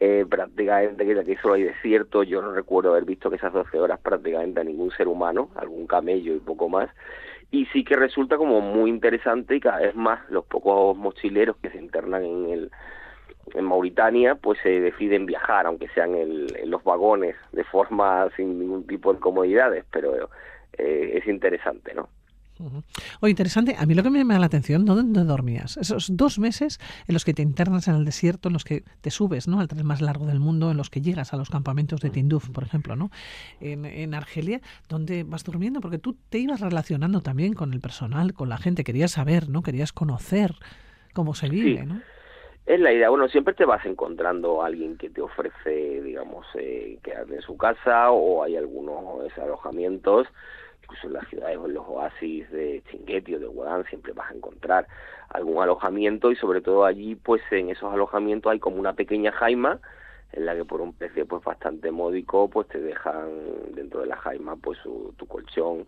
eh, 0.00 0.24
prácticamente 0.28 1.04
que 1.04 1.18
aquí 1.18 1.36
solo 1.36 1.54
hay 1.54 1.64
desierto, 1.64 2.22
yo 2.22 2.40
no 2.40 2.52
recuerdo 2.52 2.90
haber 2.90 3.04
visto 3.04 3.28
que 3.28 3.36
esas 3.36 3.52
12 3.52 3.78
horas 3.78 4.00
prácticamente 4.00 4.60
a 4.60 4.64
ningún 4.64 4.90
ser 4.92 5.08
humano, 5.08 5.50
algún 5.56 5.86
camello 5.86 6.34
y 6.34 6.38
poco 6.38 6.70
más, 6.70 6.88
y 7.50 7.66
sí 7.66 7.84
que 7.84 7.96
resulta 7.96 8.38
como 8.38 8.60
muy 8.60 8.88
interesante 8.88 9.56
y 9.56 9.60
cada 9.60 9.80
vez 9.80 9.94
más 9.94 10.20
los 10.30 10.44
pocos 10.46 10.96
mochileros 10.96 11.56
que 11.58 11.70
se 11.70 11.78
internan 11.78 12.24
en 12.24 12.48
el 12.48 12.70
en 13.54 13.64
Mauritania 13.64 14.34
pues 14.34 14.58
se 14.62 14.80
deciden 14.80 15.26
viajar, 15.26 15.66
aunque 15.66 15.88
sean 15.88 16.14
en 16.14 16.70
los 16.70 16.82
vagones 16.84 17.36
de 17.52 17.64
forma 17.64 18.28
sin 18.36 18.58
ningún 18.58 18.86
tipo 18.86 19.12
de 19.12 19.20
comodidades, 19.20 19.84
pero 19.90 20.30
eh, 20.78 21.18
es 21.18 21.26
interesante, 21.26 21.94
¿no? 21.94 22.08
Oye, 23.20 23.30
interesante. 23.30 23.74
A 23.78 23.86
mí 23.86 23.94
lo 23.94 24.02
que 24.02 24.10
me 24.10 24.18
llama 24.18 24.38
la 24.38 24.46
atención, 24.46 24.84
¿dónde 24.84 25.24
dormías? 25.24 25.76
Esos 25.78 26.14
dos 26.14 26.38
meses 26.38 26.78
en 27.06 27.14
los 27.14 27.24
que 27.24 27.32
te 27.32 27.42
internas 27.42 27.88
en 27.88 27.94
el 27.94 28.04
desierto, 28.04 28.48
en 28.48 28.52
los 28.52 28.64
que 28.64 28.84
te 29.00 29.10
subes, 29.10 29.48
¿no? 29.48 29.60
Al 29.60 29.68
tren 29.68 29.86
más 29.86 30.00
largo 30.00 30.26
del 30.26 30.40
mundo, 30.40 30.70
en 30.70 30.76
los 30.76 30.90
que 30.90 31.00
llegas 31.00 31.32
a 31.32 31.36
los 31.36 31.48
campamentos 31.48 32.00
de 32.00 32.10
Tinduf, 32.10 32.50
por 32.50 32.64
ejemplo, 32.64 32.96
¿no? 32.96 33.10
En, 33.60 33.86
en 33.86 34.14
Argelia, 34.14 34.60
¿dónde 34.88 35.24
vas 35.24 35.44
durmiendo? 35.44 35.80
Porque 35.80 35.98
tú 35.98 36.16
te 36.28 36.38
ibas 36.38 36.60
relacionando 36.60 37.22
también 37.22 37.54
con 37.54 37.72
el 37.72 37.80
personal, 37.80 38.34
con 38.34 38.48
la 38.48 38.58
gente, 38.58 38.84
querías 38.84 39.12
saber, 39.12 39.48
¿no? 39.48 39.62
Querías 39.62 39.92
conocer 39.92 40.54
cómo 41.14 41.34
se 41.34 41.48
vive, 41.48 41.86
¿no? 41.86 42.00
Es 42.66 42.80
la 42.80 42.92
idea. 42.92 43.08
Bueno, 43.08 43.28
siempre 43.28 43.54
te 43.54 43.64
vas 43.64 43.84
encontrando 43.84 44.62
alguien 44.62 44.96
que 44.96 45.10
te 45.10 45.20
ofrece, 45.20 46.02
digamos, 46.02 46.46
eh, 46.54 46.98
quedarte 47.02 47.36
en 47.36 47.42
su 47.42 47.56
casa 47.56 48.10
o 48.10 48.42
hay 48.42 48.56
algunos 48.56 49.36
alojamientos, 49.38 50.26
incluso 50.82 51.06
en 51.08 51.12
las 51.14 51.28
ciudades 51.28 51.58
o 51.58 51.66
en 51.66 51.74
los 51.74 51.84
oasis 51.88 52.50
de 52.50 52.82
Chinguetti 52.90 53.34
o 53.34 53.40
de 53.40 53.46
Guadán 53.46 53.84
siempre 53.86 54.12
vas 54.12 54.30
a 54.30 54.34
encontrar 54.34 54.86
algún 55.30 55.62
alojamiento 55.62 56.30
y 56.30 56.36
sobre 56.36 56.60
todo 56.60 56.84
allí, 56.84 57.14
pues 57.14 57.42
en 57.50 57.70
esos 57.70 57.92
alojamientos 57.92 58.52
hay 58.52 58.58
como 58.58 58.78
una 58.78 58.94
pequeña 58.94 59.32
jaima 59.32 59.80
en 60.32 60.46
la 60.46 60.54
que 60.54 60.64
por 60.64 60.80
un 60.80 60.92
precio 60.92 61.26
pues 61.26 61.42
bastante 61.42 61.90
módico 61.90 62.48
pues 62.48 62.68
te 62.68 62.80
dejan 62.80 63.74
dentro 63.74 64.00
de 64.00 64.06
la 64.06 64.16
jaima 64.16 64.54
pues 64.56 64.78
tu 64.82 65.26
colchón 65.26 65.86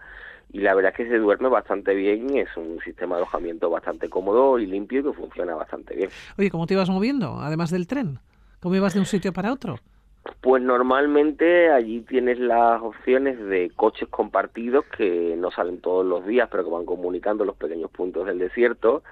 y 0.52 0.60
la 0.60 0.74
verdad 0.74 0.92
es 0.92 0.96
que 0.96 1.08
se 1.08 1.18
duerme 1.18 1.48
bastante 1.48 1.94
bien, 1.94 2.36
es 2.36 2.54
un 2.56 2.78
sistema 2.84 3.16
de 3.16 3.22
alojamiento 3.22 3.70
bastante 3.70 4.08
cómodo 4.08 4.58
y 4.58 4.66
limpio 4.66 5.00
y 5.00 5.02
que 5.04 5.12
funciona 5.12 5.54
bastante 5.54 5.94
bien. 5.96 6.10
Oye, 6.38 6.50
¿cómo 6.50 6.66
te 6.66 6.74
ibas 6.74 6.90
moviendo, 6.90 7.38
además 7.40 7.70
del 7.70 7.86
tren? 7.86 8.18
¿Cómo 8.60 8.74
ibas 8.74 8.94
de 8.94 9.00
un 9.00 9.06
sitio 9.06 9.32
para 9.32 9.52
otro? 9.52 9.76
Pues 10.40 10.62
normalmente 10.62 11.70
allí 11.70 12.00
tienes 12.02 12.38
las 12.38 12.80
opciones 12.82 13.38
de 13.38 13.70
coches 13.74 14.08
compartidos 14.08 14.84
que 14.96 15.34
no 15.36 15.50
salen 15.50 15.80
todos 15.80 16.06
los 16.06 16.24
días, 16.26 16.48
pero 16.50 16.64
que 16.64 16.70
van 16.70 16.84
comunicando 16.84 17.44
los 17.44 17.56
pequeños 17.56 17.90
puntos 17.90 18.26
del 18.26 18.38
desierto. 18.38 19.02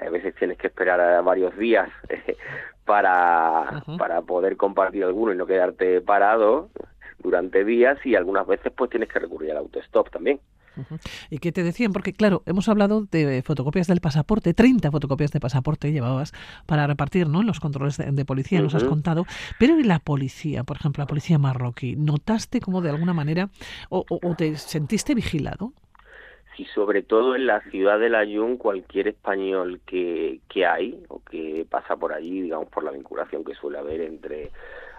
A 0.00 0.08
veces 0.08 0.34
tienes 0.36 0.56
que 0.56 0.68
esperar 0.68 1.22
varios 1.24 1.56
días 1.58 1.90
para, 2.84 3.82
para 3.98 4.22
poder 4.22 4.56
compartir 4.56 5.04
alguno 5.04 5.32
y 5.32 5.36
no 5.36 5.46
quedarte 5.46 6.00
parado 6.00 6.70
durante 7.18 7.64
días 7.64 7.98
y 8.04 8.14
algunas 8.14 8.46
veces 8.46 8.72
pues 8.74 8.90
tienes 8.90 9.10
que 9.10 9.18
recurrir 9.18 9.50
al 9.50 9.58
autostop 9.58 10.10
también. 10.10 10.40
¿Y 11.30 11.38
qué 11.38 11.52
te 11.52 11.62
decían? 11.62 11.92
Porque, 11.92 12.12
claro, 12.12 12.42
hemos 12.46 12.68
hablado 12.68 13.06
de 13.10 13.42
fotocopias 13.42 13.86
del 13.86 14.00
pasaporte, 14.00 14.54
30 14.54 14.90
fotocopias 14.90 15.32
de 15.32 15.40
pasaporte 15.40 15.92
llevabas 15.92 16.32
para 16.66 16.86
repartir 16.86 17.28
¿no? 17.28 17.40
en 17.40 17.46
los 17.46 17.60
controles 17.60 17.96
de, 17.96 18.24
policía, 18.24 18.60
nos 18.60 18.74
has 18.74 18.84
contado. 18.84 19.24
Pero 19.58 19.78
¿y 19.78 19.84
la 19.84 19.98
policía, 19.98 20.64
por 20.64 20.76
ejemplo, 20.76 21.02
la 21.02 21.06
policía 21.06 21.38
marroquí? 21.38 21.96
¿Notaste 21.96 22.60
como 22.60 22.80
de 22.80 22.90
alguna 22.90 23.12
manera 23.12 23.48
o, 23.88 24.04
te 24.36 24.56
sentiste 24.56 25.14
vigilado? 25.14 25.72
Sí, 26.56 26.66
sobre 26.74 27.02
todo 27.02 27.36
en 27.36 27.46
la 27.46 27.60
ciudad 27.70 27.98
de 27.98 28.08
Layún, 28.08 28.56
cualquier 28.56 29.08
español 29.08 29.80
que, 29.84 30.40
que 30.48 30.64
hay 30.64 31.04
o 31.08 31.20
que 31.22 31.66
pasa 31.68 31.96
por 31.96 32.14
allí, 32.14 32.40
digamos, 32.40 32.68
por 32.68 32.82
la 32.82 32.92
vinculación 32.92 33.44
que 33.44 33.54
suele 33.54 33.78
haber 33.78 34.00
entre 34.00 34.50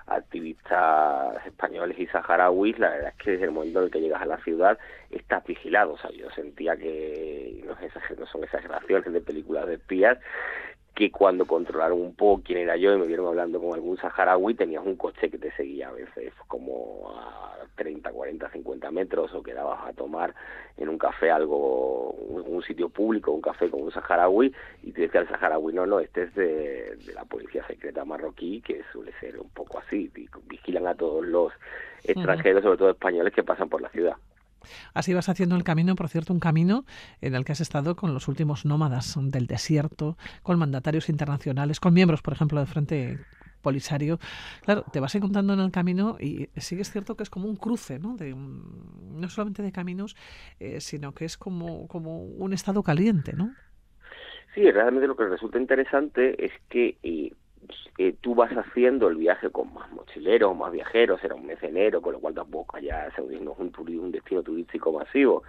activistas 0.07 1.45
españoles 1.45 1.99
y 1.99 2.07
saharauis, 2.07 2.79
la 2.79 2.89
verdad 2.89 3.13
es 3.17 3.23
que 3.23 3.31
desde 3.31 3.45
el 3.45 3.51
momento 3.51 3.79
en 3.79 3.85
el 3.85 3.91
que 3.91 4.01
llegas 4.01 4.21
a 4.21 4.25
la 4.25 4.37
ciudad 4.37 4.77
estás 5.11 5.43
vigilado. 5.45 5.93
O 5.93 5.97
sea, 5.97 6.11
yo 6.11 6.29
sentía 6.31 6.75
que, 6.77 7.63
no, 7.65 7.75
no 8.17 8.25
son 8.25 8.43
exageraciones 8.43 9.13
de 9.13 9.21
películas 9.21 9.67
de 9.67 9.75
espías, 9.75 10.17
que 10.97 11.11
cuando 11.11 11.45
controlaron 11.45 12.01
un 12.01 12.15
poco 12.15 12.41
quién 12.43 12.57
era 12.57 12.75
yo 12.75 12.91
y 12.91 12.97
me 12.97 13.05
vieron 13.05 13.27
hablando 13.27 13.61
con 13.61 13.75
algún 13.75 13.97
saharaui, 13.97 14.55
tenías 14.55 14.83
un 14.83 14.95
coche 14.95 15.29
que 15.29 15.37
te 15.37 15.51
seguía 15.51 15.89
a 15.89 15.91
veces 15.91 16.33
como 16.47 17.13
a 17.15 17.55
30, 17.75 18.11
40, 18.11 18.49
50 18.49 18.89
metros 18.89 19.31
o 19.35 19.43
quedabas 19.43 19.87
a 19.87 19.93
tomar 19.93 20.33
en 20.75 20.89
un 20.89 20.97
café 20.97 21.29
algo, 21.29 22.13
un, 22.13 22.63
sitio 22.63 22.89
público, 22.89 23.31
un 23.31 23.41
café 23.41 23.69
con 23.69 23.83
un 23.83 23.91
saharaui 23.91 24.51
y 24.81 24.91
te 24.91 25.01
decía 25.01 25.21
el 25.21 25.29
saharaui, 25.29 25.71
no, 25.71 25.85
no, 25.85 25.99
este 25.99 26.23
es 26.23 26.33
de, 26.33 26.97
la 27.13 27.25
policía 27.25 27.63
secreta 27.67 28.03
marroquí 28.03 28.61
que 28.61 28.81
suele 28.91 29.11
ser 29.19 29.39
un 29.39 29.49
poco 29.49 29.77
así, 29.77 30.11
vigilan 30.49 30.87
a 30.87 30.95
todos 30.95 31.23
los 31.23 31.53
extranjeros, 32.03 32.63
sobre 32.63 32.79
todo 32.79 32.89
españoles 32.89 33.33
que 33.33 33.43
pasan 33.43 33.69
por 33.69 33.83
la 33.83 33.89
ciudad. 33.89 34.15
Así 34.93 35.13
vas 35.13 35.29
haciendo 35.29 35.55
el 35.55 35.63
camino, 35.63 35.95
por 35.95 36.09
cierto, 36.09 36.33
un 36.33 36.39
camino 36.39 36.85
en 37.21 37.35
el 37.35 37.45
que 37.45 37.51
has 37.51 37.61
estado 37.61 37.95
con 37.95 38.13
los 38.13 38.27
últimos 38.27 38.65
nómadas 38.65 39.15
del 39.19 39.47
desierto, 39.47 40.17
con 40.43 40.59
mandatarios 40.59 41.09
internacionales, 41.09 41.79
con 41.79 41.93
miembros, 41.93 42.21
por 42.21 42.33
ejemplo, 42.33 42.59
del 42.59 42.67
Frente 42.67 43.19
Polisario. 43.61 44.19
Claro, 44.63 44.85
te 44.91 44.99
vas 44.99 45.13
encontrando 45.15 45.53
en 45.53 45.59
el 45.59 45.71
camino 45.71 46.17
y 46.19 46.49
sí 46.57 46.79
es 46.79 46.91
cierto 46.91 47.15
que 47.15 47.23
es 47.23 47.29
como 47.29 47.47
un 47.47 47.55
cruce, 47.55 47.99
¿no? 47.99 48.15
De, 48.15 48.33
no 48.33 49.29
solamente 49.29 49.63
de 49.63 49.71
caminos, 49.71 50.15
eh, 50.59 50.79
sino 50.79 51.13
que 51.13 51.25
es 51.25 51.37
como, 51.37 51.87
como 51.87 52.23
un 52.23 52.53
estado 52.53 52.83
caliente, 52.83 53.33
¿no? 53.33 53.53
Sí, 54.53 54.71
realmente 54.71 55.07
lo 55.07 55.15
que 55.15 55.25
resulta 55.25 55.59
interesante 55.59 56.43
es 56.43 56.51
que 56.69 56.97
eh, 57.03 57.31
eh, 57.97 58.15
tú 58.21 58.35
vas 58.35 58.51
haciendo 58.51 59.07
el 59.07 59.15
viaje 59.15 59.49
con 59.49 59.73
más 59.73 59.91
mochileros, 59.91 60.55
más 60.55 60.71
viajeros, 60.71 61.23
era 61.23 61.35
un 61.35 61.45
mes 61.45 61.61
enero, 61.63 62.01
con 62.01 62.13
lo 62.13 62.19
cual 62.19 62.33
tampoco 62.33 62.77
allá 62.77 63.09
se 63.15 63.21
un, 63.21 63.47
un 63.47 64.11
destino 64.11 64.43
turístico 64.43 64.91
masivo, 64.91 65.43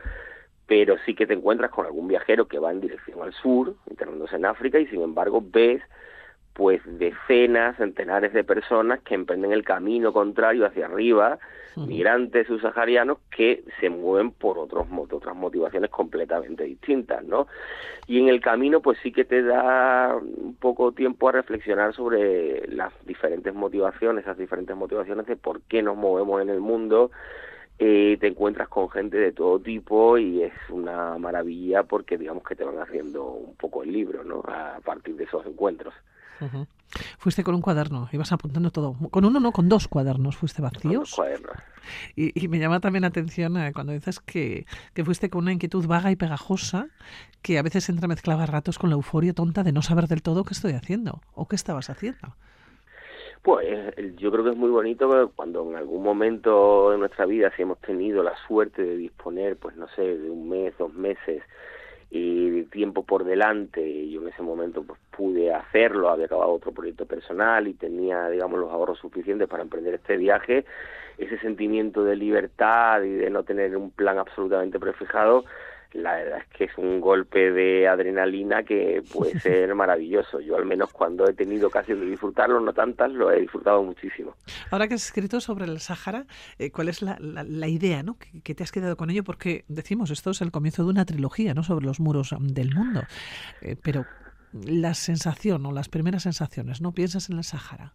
pero 0.66 0.96
sí 1.04 1.14
que 1.14 1.26
te 1.26 1.34
encuentras 1.34 1.70
con 1.70 1.86
algún 1.86 2.08
viajero 2.08 2.46
que 2.46 2.58
va 2.58 2.70
en 2.70 2.80
dirección 2.80 3.22
al 3.22 3.32
sur, 3.32 3.74
internándose 3.90 4.36
en 4.36 4.46
África, 4.46 4.78
y 4.78 4.86
sin 4.86 5.02
embargo 5.02 5.42
ves 5.44 5.82
pues 6.58 6.80
decenas, 6.84 7.76
centenares 7.76 8.32
de 8.32 8.42
personas 8.42 8.98
que 9.02 9.14
emprenden 9.14 9.52
el 9.52 9.62
camino 9.62 10.12
contrario 10.12 10.66
hacia 10.66 10.86
arriba, 10.86 11.38
migrantes 11.76 12.48
subsaharianos 12.48 13.18
que 13.30 13.62
se 13.78 13.88
mueven 13.88 14.32
por 14.32 14.58
otros 14.58 14.88
otras 14.90 15.36
motivaciones 15.36 15.88
completamente 15.88 16.64
distintas, 16.64 17.22
¿no? 17.22 17.46
Y 18.08 18.18
en 18.18 18.26
el 18.26 18.40
camino 18.40 18.82
pues 18.82 18.98
sí 19.04 19.12
que 19.12 19.24
te 19.24 19.44
da 19.44 20.16
un 20.16 20.56
poco 20.56 20.90
tiempo 20.90 21.28
a 21.28 21.32
reflexionar 21.32 21.94
sobre 21.94 22.66
las 22.66 22.92
diferentes 23.06 23.54
motivaciones, 23.54 24.24
esas 24.24 24.36
diferentes 24.36 24.76
motivaciones 24.76 25.26
de 25.26 25.36
por 25.36 25.60
qué 25.60 25.80
nos 25.80 25.96
movemos 25.96 26.42
en 26.42 26.48
el 26.48 26.58
mundo, 26.58 27.12
eh, 27.78 28.16
te 28.18 28.26
encuentras 28.26 28.66
con 28.66 28.90
gente 28.90 29.16
de 29.16 29.30
todo 29.30 29.60
tipo 29.60 30.18
y 30.18 30.42
es 30.42 30.52
una 30.70 31.16
maravilla 31.18 31.84
porque 31.84 32.18
digamos 32.18 32.42
que 32.42 32.56
te 32.56 32.64
van 32.64 32.80
haciendo 32.80 33.26
un 33.26 33.54
poco 33.54 33.84
el 33.84 33.92
libro, 33.92 34.24
¿no? 34.24 34.42
A 34.48 34.80
partir 34.84 35.14
de 35.14 35.22
esos 35.22 35.46
encuentros. 35.46 35.94
Fuiste 37.18 37.44
con 37.44 37.54
un 37.54 37.60
cuaderno, 37.60 38.08
ibas 38.12 38.32
apuntando 38.32 38.70
todo. 38.70 38.94
Con 39.10 39.24
uno, 39.24 39.40
no, 39.40 39.52
con 39.52 39.68
dos 39.68 39.88
cuadernos. 39.88 40.36
¿Fuiste 40.36 40.62
vacíos? 40.62 41.14
cuadernos. 41.14 41.56
Y, 42.16 42.48
me 42.48 42.58
llama 42.58 42.80
también 42.80 43.02
la 43.02 43.08
atención 43.08 43.56
eh, 43.56 43.72
cuando 43.72 43.92
dices 43.92 44.20
que, 44.20 44.66
que, 44.94 45.04
fuiste 45.04 45.30
con 45.30 45.42
una 45.42 45.52
inquietud 45.52 45.86
vaga 45.86 46.10
y 46.10 46.16
pegajosa 46.16 46.88
que 47.42 47.58
a 47.58 47.62
veces 47.62 47.88
entremezclaba 47.88 48.46
ratos 48.46 48.78
con 48.78 48.90
la 48.90 48.96
euforia 48.96 49.32
tonta 49.32 49.62
de 49.62 49.72
no 49.72 49.82
saber 49.82 50.06
del 50.06 50.22
todo 50.22 50.44
qué 50.44 50.54
estoy 50.54 50.72
haciendo 50.72 51.20
o 51.34 51.46
qué 51.48 51.56
estabas 51.56 51.88
haciendo. 51.90 52.34
Pues 53.42 53.94
yo 54.16 54.30
creo 54.32 54.44
que 54.44 54.50
es 54.50 54.56
muy 54.56 54.70
bonito 54.70 55.32
cuando 55.36 55.70
en 55.70 55.76
algún 55.76 56.02
momento 56.02 56.90
de 56.90 56.98
nuestra 56.98 57.24
vida, 57.24 57.52
si 57.56 57.62
hemos 57.62 57.78
tenido 57.78 58.22
la 58.22 58.34
suerte 58.46 58.82
de 58.82 58.96
disponer, 58.96 59.56
pues 59.56 59.76
no 59.76 59.88
sé, 59.94 60.02
de 60.18 60.28
un 60.28 60.48
mes, 60.48 60.74
dos 60.76 60.92
meses, 60.92 61.42
y 62.10 62.62
tiempo 62.64 63.02
por 63.02 63.24
delante 63.24 64.08
yo 64.08 64.22
en 64.22 64.28
ese 64.28 64.42
momento 64.42 64.82
pues 64.82 64.98
pude 65.10 65.52
hacerlo 65.52 66.08
había 66.08 66.26
acabado 66.26 66.52
otro 66.52 66.72
proyecto 66.72 67.04
personal 67.06 67.68
y 67.68 67.74
tenía 67.74 68.28
digamos 68.28 68.58
los 68.58 68.70
ahorros 68.70 68.98
suficientes 68.98 69.48
para 69.48 69.62
emprender 69.62 69.94
este 69.94 70.16
viaje 70.16 70.64
ese 71.18 71.38
sentimiento 71.40 72.04
de 72.04 72.16
libertad 72.16 73.02
y 73.02 73.10
de 73.10 73.28
no 73.28 73.42
tener 73.42 73.76
un 73.76 73.90
plan 73.90 74.18
absolutamente 74.18 74.78
prefijado 74.80 75.44
la 75.92 76.14
verdad 76.14 76.38
es 76.38 76.56
que 76.56 76.64
es 76.64 76.78
un 76.78 77.00
golpe 77.00 77.50
de 77.50 77.88
adrenalina 77.88 78.62
que 78.62 79.02
puede 79.12 79.38
ser 79.40 79.74
maravilloso. 79.74 80.40
Yo 80.40 80.56
al 80.56 80.66
menos 80.66 80.92
cuando 80.92 81.28
he 81.28 81.32
tenido 81.32 81.70
casi 81.70 81.94
de 81.94 82.06
disfrutarlo, 82.06 82.60
no 82.60 82.72
tantas, 82.72 83.10
lo 83.12 83.30
he 83.30 83.40
disfrutado 83.40 83.82
muchísimo. 83.82 84.34
Ahora 84.70 84.88
que 84.88 84.94
has 84.94 85.04
escrito 85.04 85.40
sobre 85.40 85.64
el 85.64 85.80
Sáhara, 85.80 86.26
eh, 86.58 86.70
¿cuál 86.70 86.88
es 86.88 87.02
la, 87.02 87.16
la, 87.20 87.68
idea 87.68 88.02
¿no? 88.02 88.16
Que, 88.42 88.54
te 88.54 88.62
has 88.62 88.72
quedado 88.72 88.96
con 88.96 89.10
ello? 89.10 89.24
Porque 89.24 89.64
decimos, 89.68 90.10
esto 90.10 90.30
es 90.30 90.40
el 90.40 90.50
comienzo 90.50 90.84
de 90.84 90.90
una 90.90 91.04
trilogía 91.04 91.54
¿no? 91.54 91.62
sobre 91.62 91.86
los 91.86 92.00
muros 92.00 92.34
del 92.38 92.74
mundo. 92.74 93.02
Eh, 93.62 93.76
pero 93.82 94.06
la 94.52 94.94
sensación 94.94 95.64
o 95.66 95.72
las 95.72 95.88
primeras 95.88 96.22
sensaciones, 96.22 96.80
¿no? 96.80 96.92
¿Piensas 96.92 97.28
en 97.30 97.38
el 97.38 97.44
Sáhara? 97.44 97.94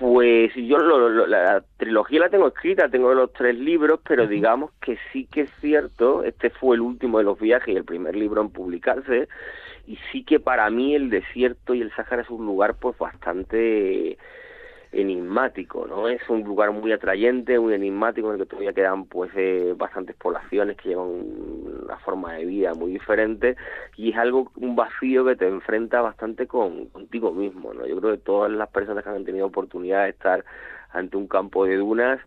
Pues 0.00 0.54
yo 0.54 0.78
la 0.78 1.62
trilogía 1.76 2.20
la 2.20 2.30
tengo 2.30 2.48
escrita, 2.48 2.88
tengo 2.88 3.12
los 3.12 3.34
tres 3.34 3.54
libros, 3.54 4.00
pero 4.02 4.26
digamos 4.26 4.70
que 4.80 4.96
sí 5.12 5.26
que 5.30 5.42
es 5.42 5.50
cierto, 5.60 6.24
este 6.24 6.48
fue 6.48 6.76
el 6.76 6.80
último 6.80 7.18
de 7.18 7.24
los 7.24 7.38
viajes 7.38 7.74
y 7.74 7.76
el 7.76 7.84
primer 7.84 8.16
libro 8.16 8.40
en 8.40 8.48
publicarse, 8.48 9.28
y 9.86 9.98
sí 10.10 10.24
que 10.24 10.40
para 10.40 10.70
mí 10.70 10.94
el 10.94 11.10
desierto 11.10 11.74
y 11.74 11.82
el 11.82 11.92
Sáhara 11.94 12.22
es 12.22 12.30
un 12.30 12.46
lugar 12.46 12.76
pues 12.80 12.96
bastante 12.96 14.16
enigmático, 14.92 15.86
¿no? 15.86 16.08
Es 16.08 16.20
un 16.28 16.42
lugar 16.42 16.72
muy 16.72 16.90
atrayente, 16.92 17.58
muy 17.58 17.74
enigmático, 17.74 18.28
en 18.28 18.34
el 18.34 18.40
que 18.40 18.46
todavía 18.46 18.72
quedan 18.72 19.04
pues 19.04 19.30
eh, 19.36 19.74
bastantes 19.76 20.16
poblaciones 20.16 20.76
que 20.76 20.88
llevan 20.88 21.08
una 21.84 21.96
forma 21.98 22.34
de 22.34 22.44
vida 22.44 22.74
muy 22.74 22.92
diferente 22.92 23.56
y 23.96 24.10
es 24.10 24.16
algo, 24.16 24.50
un 24.56 24.74
vacío 24.74 25.24
que 25.24 25.36
te 25.36 25.46
enfrenta 25.46 26.00
bastante 26.00 26.46
con, 26.48 26.86
contigo 26.86 27.32
mismo, 27.32 27.72
¿no? 27.72 27.86
Yo 27.86 28.00
creo 28.00 28.12
que 28.12 28.18
todas 28.18 28.50
las 28.50 28.68
personas 28.68 29.04
que 29.04 29.10
han 29.10 29.24
tenido 29.24 29.46
oportunidad 29.46 30.04
de 30.04 30.10
estar 30.10 30.44
ante 30.92 31.16
un 31.16 31.28
campo 31.28 31.66
de 31.66 31.76
dunas 31.76 32.20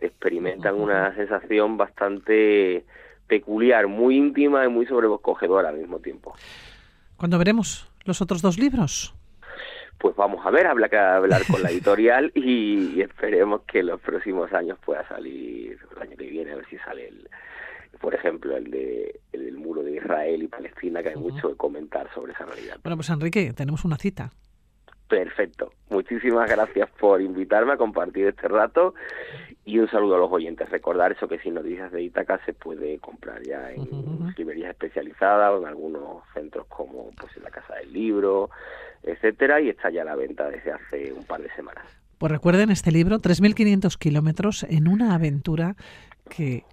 experimentan 0.00 0.76
una 0.76 1.14
sensación 1.16 1.76
bastante 1.76 2.84
peculiar, 3.26 3.88
muy 3.88 4.16
íntima 4.16 4.64
y 4.64 4.68
muy 4.68 4.86
sobrecogedora 4.86 5.70
al 5.70 5.78
mismo 5.78 5.98
tiempo. 5.98 6.34
¿Cuándo 7.16 7.38
veremos 7.38 7.90
los 8.04 8.20
otros 8.20 8.42
dos 8.42 8.58
libros? 8.58 9.15
Pues 9.98 10.14
vamos 10.16 10.44
a 10.44 10.50
ver, 10.50 10.66
habla 10.66 10.88
que 10.88 10.96
hablar 10.96 11.42
con 11.50 11.62
la 11.62 11.70
editorial 11.70 12.30
y, 12.34 13.00
esperemos 13.00 13.62
que 13.62 13.80
en 13.80 13.86
los 13.86 14.00
próximos 14.00 14.52
años 14.52 14.78
pueda 14.84 15.06
salir, 15.08 15.78
el 15.94 16.02
año 16.02 16.16
que 16.16 16.26
viene, 16.26 16.52
a 16.52 16.56
ver 16.56 16.66
si 16.68 16.76
sale 16.78 17.08
el, 17.08 17.28
por 18.00 18.14
ejemplo, 18.14 18.56
el 18.56 18.70
de 18.70 19.20
el 19.32 19.44
del 19.44 19.56
muro 19.56 19.82
de 19.82 19.96
Israel 19.96 20.42
y 20.42 20.48
Palestina, 20.48 21.02
que 21.02 21.10
hay 21.10 21.16
mucho 21.16 21.48
que 21.48 21.56
comentar 21.56 22.12
sobre 22.14 22.32
esa 22.32 22.44
realidad. 22.44 22.78
Bueno, 22.82 22.96
pues 22.96 23.10
Enrique, 23.10 23.52
tenemos 23.54 23.84
una 23.84 23.96
cita. 23.96 24.30
Perfecto. 25.08 25.72
Muchísimas 25.88 26.50
gracias 26.50 26.90
por 26.98 27.22
invitarme 27.22 27.72
a 27.72 27.76
compartir 27.76 28.26
este 28.26 28.48
rato 28.48 28.94
y 29.64 29.78
un 29.78 29.88
saludo 29.88 30.16
a 30.16 30.18
los 30.18 30.32
oyentes. 30.32 30.68
Recordar 30.68 31.12
eso 31.12 31.28
que 31.28 31.38
sin 31.38 31.54
noticias 31.54 31.92
de 31.92 32.02
Itaca 32.02 32.40
se 32.44 32.52
puede 32.52 32.98
comprar 32.98 33.42
ya 33.42 33.70
en 33.70 34.34
librerías 34.36 34.70
especializadas 34.70 35.52
o 35.52 35.58
en 35.58 35.66
algunos 35.68 36.24
centros 36.34 36.66
como 36.66 37.10
pues 37.18 37.36
en 37.36 37.44
la 37.44 37.50
Casa 37.50 37.74
del 37.76 37.92
Libro, 37.92 38.50
etcétera, 39.02 39.60
y 39.60 39.68
está 39.68 39.90
ya 39.90 40.02
a 40.02 40.06
la 40.06 40.16
venta 40.16 40.48
desde 40.48 40.72
hace 40.72 41.12
un 41.12 41.24
par 41.24 41.40
de 41.40 41.50
semanas. 41.54 41.84
Pues 42.18 42.32
recuerden 42.32 42.70
este 42.70 42.90
libro, 42.90 43.18
3.500 43.18 43.98
kilómetros 43.98 44.64
en 44.64 44.88
una 44.88 45.14
aventura 45.14 45.76
que 46.28 46.64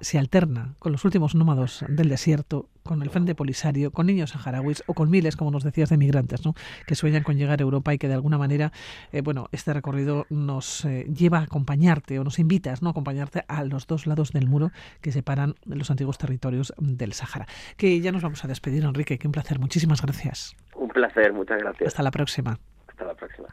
se 0.00 0.18
alterna 0.18 0.74
con 0.78 0.92
los 0.92 1.04
últimos 1.04 1.34
nómados 1.34 1.84
del 1.88 2.08
desierto, 2.08 2.68
con 2.82 3.02
el 3.02 3.10
Frente 3.10 3.34
Polisario, 3.34 3.90
con 3.90 4.06
niños 4.06 4.30
saharauis 4.30 4.82
o 4.86 4.94
con 4.94 5.10
miles, 5.10 5.36
como 5.36 5.50
nos 5.50 5.64
decías, 5.64 5.90
de 5.90 5.96
migrantes, 5.96 6.44
¿no? 6.44 6.54
que 6.86 6.94
sueñan 6.94 7.22
con 7.22 7.36
llegar 7.36 7.60
a 7.60 7.62
Europa 7.62 7.94
y 7.94 7.98
que 7.98 8.08
de 8.08 8.14
alguna 8.14 8.38
manera, 8.38 8.72
eh, 9.12 9.20
bueno, 9.20 9.48
este 9.52 9.72
recorrido 9.72 10.26
nos 10.30 10.84
eh, 10.84 11.04
lleva 11.04 11.38
a 11.38 11.42
acompañarte 11.42 12.18
o 12.18 12.24
nos 12.24 12.38
invitas 12.38 12.82
¿no? 12.82 12.88
a 12.88 12.90
acompañarte 12.92 13.44
a 13.48 13.64
los 13.64 13.86
dos 13.86 14.06
lados 14.06 14.32
del 14.32 14.46
muro 14.46 14.70
que 15.00 15.12
separan 15.12 15.54
los 15.64 15.90
antiguos 15.90 16.18
territorios 16.18 16.72
del 16.78 17.12
Sahara. 17.12 17.46
Que 17.76 18.00
ya 18.00 18.12
nos 18.12 18.22
vamos 18.22 18.44
a 18.44 18.48
despedir, 18.48 18.84
Enrique, 18.84 19.18
que 19.18 19.28
un 19.28 19.32
placer. 19.32 19.58
Muchísimas 19.58 20.02
gracias. 20.02 20.56
Un 20.74 20.88
placer, 20.88 21.32
muchas 21.32 21.58
gracias. 21.60 21.88
Hasta 21.88 22.02
la 22.02 22.10
próxima. 22.10 22.58
Hasta 22.88 23.04
la 23.04 23.14
próxima. 23.14 23.48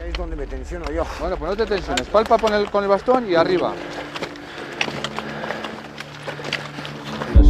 Ahí 0.00 0.10
es 0.10 0.14
donde 0.14 0.36
me 0.36 0.46
tensiono 0.46 0.90
yo. 0.90 1.04
Bueno, 1.20 1.36
pues 1.36 1.50
no 1.50 1.56
te 1.56 1.66
tensiones. 1.66 2.08
Palpa 2.08 2.38
con 2.38 2.52
el, 2.52 2.70
con 2.70 2.82
el 2.82 2.88
bastón 2.88 3.30
y 3.30 3.34
arriba. 3.34 3.72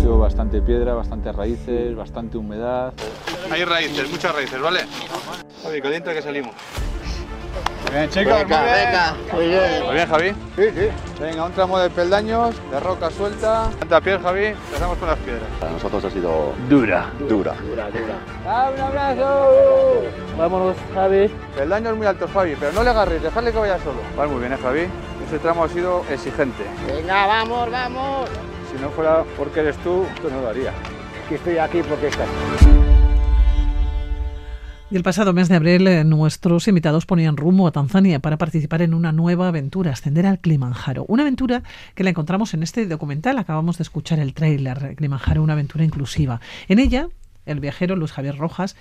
Bastante 0.04 0.62
piedra, 0.62 0.94
bastantes 0.94 1.35
raíces, 1.35 1.94
bastante 1.94 2.37
humedad. 2.38 2.92
Hay 3.50 3.64
raíces, 3.64 4.11
muchas 4.11 4.35
raíces, 4.35 4.61
¿vale? 4.61 4.80
Javi, 5.62 5.80
calienta 5.80 6.12
que 6.12 6.23
salimos. 6.23 6.54
Bien, 7.92 8.09
chicos, 8.09 8.38
venga, 8.38 8.62
muy 8.62 8.66
bien. 8.66 8.85
Venga, 8.87 9.16
muy 9.32 9.47
bien. 9.49 9.85
Muy 9.85 9.94
bien, 9.94 10.09
Javi. 10.09 10.30
Sí, 10.56 10.62
sí. 10.75 11.21
Venga, 11.21 11.44
un 11.44 11.52
tramo 11.52 11.78
de 11.78 11.90
peldaños, 11.90 12.54
de 12.71 12.80
roca 12.80 13.11
suelta. 13.11 13.68
Tanta 13.78 14.00
piel, 14.00 14.21
Javi. 14.21 14.44
Empezamos 14.47 14.99
con 14.99 15.09
las 15.09 15.18
piedras. 15.18 15.49
Para 15.61 15.73
nosotros 15.73 16.04
ha 16.04 16.11
sido 16.11 16.52
dura, 16.68 17.11
dura. 17.28 17.54
Dura, 17.54 17.90
dura. 17.90 18.14
¡Ah, 18.47 18.71
un 18.75 18.80
abrazo! 18.80 20.02
Vámonos, 20.38 20.76
Javi. 20.94 21.28
Peldaños 21.56 21.97
muy 21.97 22.06
altos, 22.06 22.30
Javi, 22.30 22.56
pero 22.59 22.73
no 22.73 22.82
le 22.82 22.90
agarréis, 22.90 23.23
dejadle 23.23 23.52
que 23.52 23.59
vaya 23.59 23.78
solo. 23.78 23.99
Vale, 24.17 24.30
muy 24.30 24.41
bien, 24.41 24.52
¿eh, 24.52 24.58
Javi? 24.62 24.86
Ese 25.26 25.38
tramo 25.41 25.65
ha 25.65 25.69
sido 25.69 26.04
exigente. 26.10 26.65
Venga, 26.86 27.26
vamos, 27.26 27.71
vamos. 27.71 28.30
Si 28.73 28.80
no 28.80 28.91
fuera 28.91 29.25
porque 29.37 29.61
eres 29.61 29.76
tú, 29.78 30.04
pues 30.21 30.32
no 30.32 30.41
lo 30.41 30.49
haría. 30.49 30.73
Que 31.28 31.35
estoy 31.35 31.58
aquí 31.58 31.82
porque 31.82 32.08
estás. 32.08 32.28
Y 34.91 34.97
el 34.97 35.02
pasado 35.02 35.32
mes 35.32 35.49
de 35.49 35.56
abril 35.56 35.87
eh, 35.87 36.04
nuestros 36.04 36.69
invitados 36.69 37.06
ponían 37.06 37.39
rumbo 37.39 37.67
a 37.67 37.73
Tanzania 37.73 38.19
para 38.19 38.37
participar 38.37 38.82
en 38.82 38.93
una 38.93 39.11
nueva 39.11 39.49
aventura, 39.49 39.93
ascender 39.93 40.26
al 40.26 40.39
Kilimanjaro. 40.39 41.06
Una 41.08 41.23
aventura 41.23 41.63
que 41.95 42.04
la 42.04 42.11
encontramos 42.11 42.52
en 42.52 42.63
este 42.63 42.87
documental, 42.87 43.39
acabamos 43.39 43.78
de 43.78 43.82
escuchar 43.82 44.19
el 44.19 44.35
tráiler, 44.35 44.95
Kilimanjaro, 44.97 45.43
una 45.43 45.54
aventura 45.54 45.85
inclusiva. 45.85 46.43
En 46.69 46.78
ella, 46.78 47.08
el 47.47 47.61
viajero 47.61 47.97
Luis 47.97 48.13
Javier 48.13 48.37
Rojas 48.37 48.76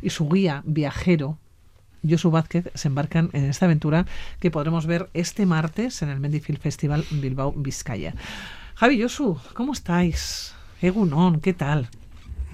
y 0.00 0.10
su 0.10 0.28
guía 0.30 0.62
viajero 0.64 1.36
Josu 2.08 2.30
Vázquez 2.30 2.70
se 2.74 2.88
embarcan 2.88 3.28
en 3.32 3.44
esta 3.44 3.66
aventura 3.66 4.06
que 4.40 4.50
podremos 4.50 4.86
ver 4.86 5.10
este 5.12 5.44
martes 5.44 6.00
en 6.00 6.08
el 6.08 6.20
Mendifil 6.20 6.56
Festival 6.58 7.04
Bilbao, 7.10 7.52
Vizcaya. 7.52 8.14
Javi 8.80 9.02
Josu, 9.02 9.38
¿cómo 9.52 9.74
estáis? 9.74 10.54
Egunon, 10.80 11.42
¿qué 11.42 11.52
tal? 11.52 11.90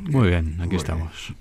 Muy 0.00 0.30
bien, 0.30 0.60
aquí 0.60 0.74
estamos. 0.74 1.32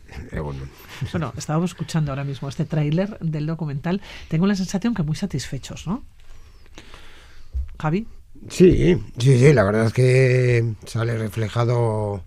Bueno, 1.12 1.34
estábamos 1.36 1.72
escuchando 1.72 2.12
ahora 2.12 2.24
mismo 2.24 2.48
este 2.48 2.66
tráiler 2.66 3.18
del 3.18 3.48
documental. 3.48 4.00
Tengo 4.28 4.46
la 4.46 4.54
sensación 4.54 4.94
que 4.94 5.02
muy 5.02 5.16
satisfechos, 5.16 5.88
¿no? 5.88 6.04
Javi. 7.80 8.08
Sí, 8.48 9.02
sí, 9.18 9.40
sí, 9.40 9.54
la 9.54 9.64
verdad 9.64 9.88
es 9.88 9.94
que 9.94 10.76
sale 10.86 11.18
reflejado 11.18 12.24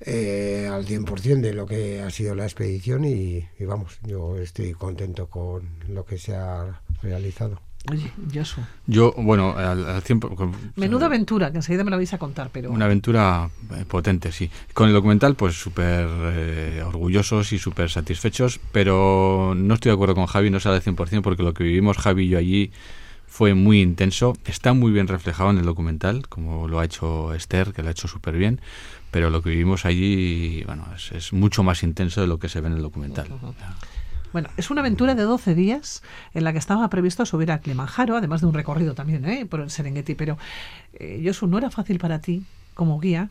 eh, 0.00 0.68
al 0.68 0.84
100% 0.84 1.40
de 1.40 1.54
lo 1.54 1.66
que 1.66 2.02
ha 2.02 2.10
sido 2.10 2.34
la 2.34 2.42
expedición 2.42 3.04
y, 3.04 3.46
y, 3.56 3.64
vamos, 3.66 4.00
yo 4.02 4.36
estoy 4.36 4.72
contento 4.72 5.28
con 5.28 5.62
lo 5.86 6.04
que 6.04 6.18
se 6.18 6.34
ha 6.34 6.80
realizado. 7.02 7.67
Oye. 7.90 8.12
Yo, 8.86 9.12
bueno, 9.16 9.54
al, 9.56 9.84
al 9.86 10.02
tiempo... 10.02 10.30
Menuda 10.76 11.06
aventura, 11.06 11.50
que 11.50 11.58
enseguida 11.58 11.84
me 11.84 11.90
la 11.90 11.96
vais 11.96 12.12
a 12.12 12.18
contar, 12.18 12.50
pero... 12.52 12.70
Una 12.70 12.84
aventura 12.84 13.50
eh, 13.74 13.84
potente, 13.86 14.32
sí. 14.32 14.50
Con 14.74 14.88
el 14.88 14.94
documental, 14.94 15.34
pues 15.34 15.54
súper 15.54 16.08
eh, 16.08 16.82
orgullosos 16.84 17.52
y 17.52 17.58
súper 17.58 17.90
satisfechos, 17.90 18.60
pero 18.72 19.54
no 19.56 19.74
estoy 19.74 19.90
de 19.90 19.94
acuerdo 19.94 20.14
con 20.14 20.26
Javi, 20.26 20.50
no 20.50 20.60
sale 20.60 20.76
al 20.76 20.82
100% 20.82 21.22
porque 21.22 21.42
lo 21.42 21.54
que 21.54 21.64
vivimos 21.64 21.98
Javi 21.98 22.24
y 22.24 22.28
yo 22.28 22.38
allí 22.38 22.70
fue 23.26 23.54
muy 23.54 23.80
intenso. 23.80 24.36
Está 24.44 24.72
muy 24.72 24.90
bien 24.90 25.06
reflejado 25.06 25.50
en 25.50 25.58
el 25.58 25.64
documental, 25.64 26.28
como 26.28 26.66
lo 26.68 26.80
ha 26.80 26.84
hecho 26.84 27.34
Esther, 27.34 27.72
que 27.72 27.82
lo 27.82 27.88
ha 27.88 27.92
hecho 27.92 28.08
súper 28.08 28.36
bien, 28.36 28.60
pero 29.10 29.30
lo 29.30 29.42
que 29.42 29.50
vivimos 29.50 29.84
allí, 29.84 30.62
bueno, 30.64 30.86
es, 30.96 31.12
es, 31.12 31.32
mucho 31.32 31.62
más 31.62 31.82
intenso 31.82 32.20
de 32.20 32.26
lo 32.26 32.38
que 32.38 32.48
se 32.48 32.60
ve 32.60 32.68
en 32.68 32.74
el 32.74 32.82
documental. 32.82 33.28
Uh 33.30 33.48
-huh. 33.48 33.54
Bueno, 34.32 34.48
es 34.56 34.70
una 34.70 34.80
aventura 34.80 35.14
de 35.14 35.22
12 35.22 35.54
días 35.54 36.02
en 36.34 36.44
la 36.44 36.52
que 36.52 36.58
estaba 36.58 36.88
previsto 36.88 37.24
subir 37.26 37.50
a 37.50 37.60
Kilimanjaro, 37.60 38.16
además 38.16 38.40
de 38.40 38.46
un 38.46 38.54
recorrido 38.54 38.94
también 38.94 39.24
¿eh? 39.24 39.46
por 39.46 39.60
el 39.60 39.70
Serengeti, 39.70 40.14
pero 40.14 40.36
eh, 40.94 41.22
Josu, 41.24 41.46
no 41.46 41.58
era 41.58 41.70
fácil 41.70 41.98
para 41.98 42.20
ti 42.20 42.42
como 42.74 43.00
guía 43.00 43.30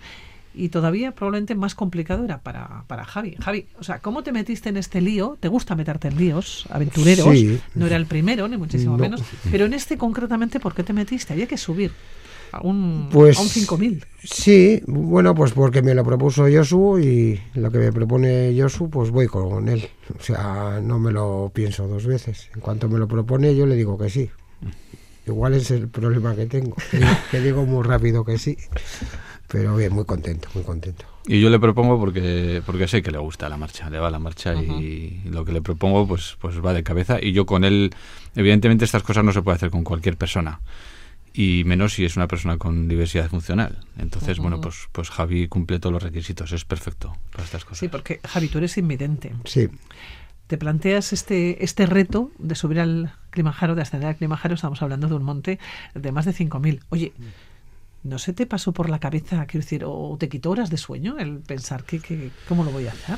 y 0.53 0.69
todavía 0.69 1.11
probablemente 1.11 1.53
más 1.53 1.75
complicado 1.75 2.25
era 2.25 2.39
para, 2.39 2.83
para 2.87 3.05
Javi. 3.05 3.35
Javi, 3.39 3.67
o 3.79 3.83
sea, 3.83 3.99
¿cómo 3.99 4.23
te 4.23 4.31
metiste 4.31 4.69
en 4.69 4.77
este 4.77 5.01
lío? 5.01 5.37
¿Te 5.39 5.49
gusta 5.49 5.75
meterte 5.75 6.07
en 6.07 6.17
líos 6.17 6.65
aventureros? 6.71 7.31
Sí. 7.31 7.59
No 7.75 7.85
era 7.85 7.95
el 7.95 8.07
primero, 8.07 8.47
ni 8.47 8.57
muchísimo 8.57 8.93
No. 8.93 8.97
menos, 8.97 9.21
pero 9.51 9.65
en 9.65 9.73
este 9.73 9.97
concretamente, 9.99 10.59
¿por 10.59 10.73
qué 10.73 10.81
te 10.83 10.93
metiste? 10.93 11.33
Había 11.33 11.47
que 11.47 11.57
subir 11.57 11.91
a 12.51 12.61
un, 12.61 13.09
Pues 13.11 13.37
a 13.37 13.41
un 13.41 13.47
5000. 13.49 14.05
Sí, 14.23 14.81
bueno, 14.87 15.33
pues 15.33 15.53
porque 15.53 15.81
me 15.81 15.93
lo 15.93 16.03
propuso 16.03 16.45
Josu 16.51 16.99
y 16.99 17.39
lo 17.55 17.71
que 17.71 17.77
me 17.77 17.91
propone 17.91 18.55
Josu, 18.59 18.89
pues 18.89 19.09
voy 19.09 19.27
con 19.27 19.69
él. 19.69 19.87
O 20.17 20.21
sea, 20.21 20.79
no 20.81 20.99
me 20.99 21.11
lo 21.11 21.51
pienso 21.53 21.87
dos 21.87 22.05
veces. 22.05 22.49
En 22.53 22.61
cuanto 22.61 22.89
me 22.89 22.99
lo 22.99 23.07
propone, 23.07 23.55
yo 23.55 23.65
le 23.65 23.75
digo 23.75 23.97
que 23.97 24.09
sí. 24.09 24.29
Igual 25.25 25.53
es 25.55 25.71
el 25.71 25.89
problema 25.89 26.35
que 26.35 26.45
tengo, 26.45 26.75
que, 26.89 27.01
que 27.31 27.41
digo 27.41 27.65
muy 27.65 27.83
rápido 27.83 28.23
que 28.23 28.37
sí. 28.37 28.57
Pero 29.49 29.75
bien, 29.75 29.93
muy 29.93 30.05
contento, 30.05 30.49
muy 30.53 30.63
contento. 30.63 31.05
Y 31.25 31.41
yo 31.41 31.49
le 31.49 31.59
propongo 31.59 31.99
porque 31.99 32.61
porque 32.65 32.87
sé 32.87 33.01
que 33.01 33.11
le 33.11 33.17
gusta 33.17 33.49
la 33.49 33.57
marcha, 33.57 33.89
le 33.89 33.99
va 33.99 34.09
la 34.09 34.19
marcha 34.19 34.53
uh 34.55 34.59
-huh. 34.59 34.81
y 34.81 35.29
lo 35.29 35.43
que 35.43 35.51
le 35.51 35.61
propongo 35.61 36.07
pues 36.07 36.37
pues 36.39 36.55
va 36.63 36.73
de 36.73 36.83
cabeza 36.83 37.17
y 37.21 37.33
yo 37.33 37.45
con 37.45 37.65
él 37.65 37.91
evidentemente 38.35 38.85
estas 38.85 39.03
cosas 39.03 39.25
no 39.25 39.33
se 39.33 39.41
puede 39.41 39.57
hacer 39.57 39.69
con 39.69 39.83
cualquier 39.83 40.15
persona 40.15 40.61
y 41.37 41.63
menos 41.65 41.93
si 41.93 42.03
es 42.03 42.17
una 42.17 42.27
persona 42.27 42.57
con 42.57 42.87
diversidad 42.87 43.29
funcional. 43.29 43.77
Entonces, 43.99 44.37
uh 44.37 44.41
-huh. 44.41 44.43
bueno, 44.43 44.61
pues 44.61 44.89
pues 44.91 45.11
Javi 45.11 45.47
cumple 45.47 45.79
todos 45.79 45.93
los 45.93 46.01
requisitos, 46.01 46.51
es 46.51 46.65
perfecto 46.65 47.15
para 47.31 47.43
estas 47.43 47.63
cosas. 47.63 47.79
Sí, 47.79 47.87
porque 47.89 48.19
Javi, 48.27 48.47
tú 48.47 48.57
eres 48.57 48.75
invidente. 48.77 49.35
Sí. 49.45 49.69
Te 50.47 50.57
planteas 50.57 51.13
este 51.13 51.63
este 51.63 51.85
reto 51.85 52.31
de 52.39 52.55
subir 52.55 52.79
al 52.79 53.13
Kilimanjaro, 53.31 53.75
de 53.75 53.83
ascender 53.83 54.09
al 54.09 54.15
Kilimanjaro, 54.15 54.55
estamos 54.55 54.81
hablando 54.81 55.07
de 55.07 55.13
un 55.13 55.23
monte 55.23 55.59
de 55.93 56.11
más 56.11 56.25
de 56.25 56.33
5000. 56.33 56.81
Oye, 56.89 57.13
¿No 58.03 58.19
se 58.19 58.31
te 58.31 58.45
pasó 58.45 58.71
por 58.71 58.89
la 58.89 58.99
cabeza, 58.99 59.45
quiero 59.47 59.65
decir, 59.65 59.83
o 59.85 60.15
te 60.17 60.29
quitó 60.29 60.51
horas 60.51 60.69
de 60.69 60.77
sueño 60.77 61.17
el 61.17 61.39
pensar 61.39 61.83
que, 61.83 61.99
que 61.99 62.29
cómo 62.47 62.63
lo 62.63 62.71
voy 62.71 62.87
a 62.87 62.91
hacer? 62.91 63.17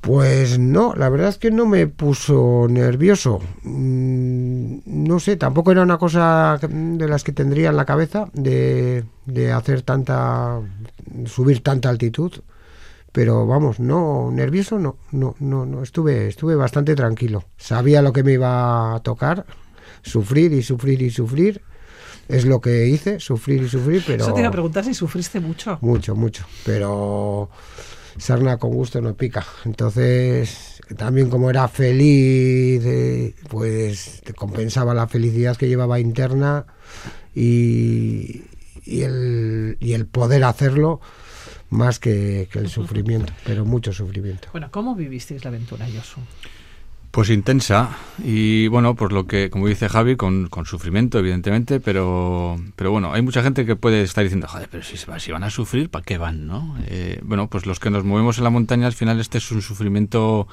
Pues 0.00 0.58
no, 0.58 0.94
la 0.94 1.08
verdad 1.08 1.28
es 1.28 1.38
que 1.38 1.50
no 1.50 1.66
me 1.66 1.86
puso 1.86 2.66
nervioso. 2.68 3.40
Mm, 3.62 4.71
no 5.12 5.20
sé, 5.20 5.36
tampoco 5.36 5.72
era 5.72 5.82
una 5.82 5.98
cosa 5.98 6.58
de 6.58 7.06
las 7.06 7.22
que 7.22 7.32
tendría 7.32 7.68
en 7.68 7.76
la 7.76 7.84
cabeza 7.84 8.30
de, 8.32 9.04
de 9.26 9.52
hacer 9.52 9.82
tanta, 9.82 10.60
subir 11.26 11.62
tanta 11.62 11.90
altitud. 11.90 12.32
Pero 13.12 13.46
vamos, 13.46 13.78
no, 13.78 14.30
nervioso 14.32 14.78
no, 14.78 14.96
no, 15.10 15.34
no, 15.38 15.66
no, 15.66 15.82
estuve, 15.82 16.28
estuve 16.28 16.54
bastante 16.54 16.94
tranquilo. 16.94 17.44
Sabía 17.58 18.00
lo 18.00 18.14
que 18.14 18.22
me 18.22 18.32
iba 18.32 18.94
a 18.94 19.00
tocar, 19.00 19.44
sufrir 20.00 20.54
y 20.54 20.62
sufrir 20.62 21.02
y 21.02 21.10
sufrir. 21.10 21.60
Es 22.28 22.46
lo 22.46 22.62
que 22.62 22.86
hice, 22.86 23.20
sufrir 23.20 23.64
y 23.64 23.68
sufrir, 23.68 24.02
pero... 24.06 24.24
Eso 24.24 24.32
te 24.32 24.40
iba 24.40 24.48
a 24.48 24.52
preguntar 24.52 24.82
si 24.82 24.94
sufriste 24.94 25.40
mucho. 25.40 25.76
Mucho, 25.82 26.14
mucho, 26.14 26.46
pero 26.64 27.50
sarna 28.16 28.56
con 28.56 28.70
gusto 28.70 29.02
no 29.02 29.14
pica. 29.14 29.44
Entonces, 29.66 30.71
también 30.96 31.30
como 31.30 31.50
era 31.50 31.68
feliz, 31.68 32.82
eh, 32.84 33.34
pues 33.48 34.22
compensaba 34.36 34.94
la 34.94 35.06
felicidad 35.08 35.56
que 35.56 35.68
llevaba 35.68 36.00
interna 36.00 36.66
y, 37.34 38.42
y, 38.84 39.02
el, 39.02 39.76
y 39.80 39.94
el 39.94 40.06
poder 40.06 40.44
hacerlo 40.44 41.00
más 41.70 41.98
que, 41.98 42.48
que 42.52 42.58
el 42.58 42.68
sufrimiento, 42.68 43.32
pero 43.44 43.64
mucho 43.64 43.92
sufrimiento. 43.92 44.48
Bueno, 44.52 44.68
¿cómo 44.70 44.94
vivisteis 44.94 45.44
la 45.44 45.48
aventura, 45.48 45.86
Josu? 45.86 46.20
Pues 47.12 47.28
intensa 47.28 47.90
y 48.24 48.68
bueno, 48.68 48.94
pues 48.94 49.12
lo 49.12 49.26
que, 49.26 49.50
como 49.50 49.68
dice 49.68 49.86
Javi, 49.90 50.16
con, 50.16 50.48
con, 50.48 50.64
sufrimiento, 50.64 51.18
evidentemente, 51.18 51.78
pero, 51.78 52.58
pero 52.74 52.90
bueno, 52.90 53.12
hay 53.12 53.20
mucha 53.20 53.42
gente 53.42 53.66
que 53.66 53.76
puede 53.76 54.00
estar 54.00 54.24
diciendo, 54.24 54.48
joder, 54.48 54.66
pero 54.70 54.82
si, 54.82 54.96
si 54.96 55.30
van 55.30 55.44
a 55.44 55.50
sufrir, 55.50 55.90
¿para 55.90 56.02
qué 56.02 56.16
van, 56.16 56.46
no? 56.46 56.74
Eh, 56.86 57.20
bueno, 57.22 57.48
pues 57.48 57.66
los 57.66 57.80
que 57.80 57.90
nos 57.90 58.02
movemos 58.02 58.38
en 58.38 58.44
la 58.44 58.50
montaña, 58.50 58.86
al 58.86 58.94
final 58.94 59.20
este 59.20 59.36
es 59.36 59.52
un 59.52 59.60
sufrimiento 59.60 60.48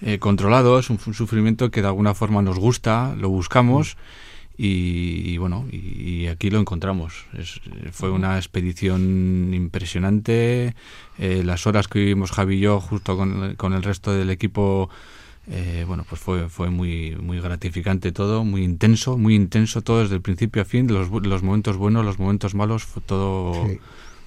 eh, 0.00 0.18
controlado, 0.18 0.80
es 0.80 0.90
un, 0.90 0.98
sufrimiento 0.98 1.70
que 1.70 1.82
de 1.82 1.86
alguna 1.86 2.14
forma 2.14 2.42
nos 2.42 2.58
gusta, 2.58 3.14
lo 3.16 3.28
buscamos 3.28 3.96
y, 4.58 5.22
y 5.30 5.38
bueno, 5.38 5.68
y, 5.70 6.26
aquí 6.26 6.50
lo 6.50 6.58
encontramos. 6.58 7.26
Fue 7.92 8.10
una 8.10 8.38
expedición 8.38 9.54
impresionante, 9.54 10.74
eh, 11.18 11.42
las 11.44 11.68
horas 11.68 11.86
que 11.86 12.00
vivimos 12.00 12.32
Javi 12.32 12.56
y 12.56 12.60
yo, 12.60 12.80
justo 12.80 13.16
con 13.16 13.72
el 13.72 13.82
resto 13.84 14.12
del 14.12 14.30
equipo, 14.30 14.90
eh, 15.48 15.84
bueno, 15.86 16.04
pues 16.08 16.20
fue, 16.20 16.48
fue 16.48 16.70
muy, 16.70 17.16
muy 17.16 17.40
gratificante 17.40 18.12
todo, 18.12 18.44
muy 18.44 18.62
intenso, 18.62 19.18
muy 19.18 19.34
intenso 19.34 19.82
todo 19.82 20.00
desde 20.00 20.14
el 20.14 20.22
principio 20.22 20.62
a 20.62 20.64
fin, 20.64 20.86
los, 20.92 21.10
los 21.10 21.42
momentos 21.42 21.76
buenos, 21.76 22.04
los 22.04 22.18
momentos 22.18 22.54
malos, 22.54 22.84
fue 22.84 23.02
todo, 23.04 23.66
sí. 23.66 23.80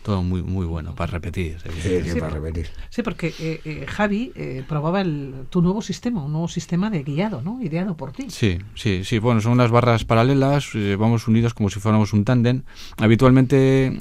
todo 0.03 0.21
muy, 0.23 0.43
muy 0.43 0.65
bueno 0.65 0.93
para 0.93 1.13
repetir. 1.13 1.57
Sí, 1.81 2.01
sí, 2.03 2.19
para 2.19 2.33
repetir. 2.33 2.67
Sí, 2.89 3.01
porque 3.01 3.33
eh, 3.39 3.61
eh, 3.63 3.85
Javi 3.87 4.33
eh, 4.35 4.63
probaba 4.67 4.99
el, 5.01 5.45
tu 5.49 5.61
nuevo 5.61 5.81
sistema, 5.81 6.23
un 6.23 6.33
nuevo 6.33 6.49
sistema 6.49 6.89
de 6.89 7.03
guiado, 7.03 7.41
¿no? 7.41 7.61
Ideado 7.61 7.95
por 7.95 8.11
ti. 8.11 8.25
Sí, 8.29 8.59
sí, 8.75 9.03
sí. 9.05 9.17
Bueno, 9.17 9.39
son 9.39 9.53
unas 9.53 9.71
barras 9.71 10.03
paralelas, 10.03 10.75
eh, 10.75 10.97
vamos 10.97 11.29
unidos 11.29 11.53
como 11.53 11.69
si 11.69 11.79
fuéramos 11.79 12.11
un 12.11 12.25
tándem. 12.25 12.63
Habitualmente 12.97 13.97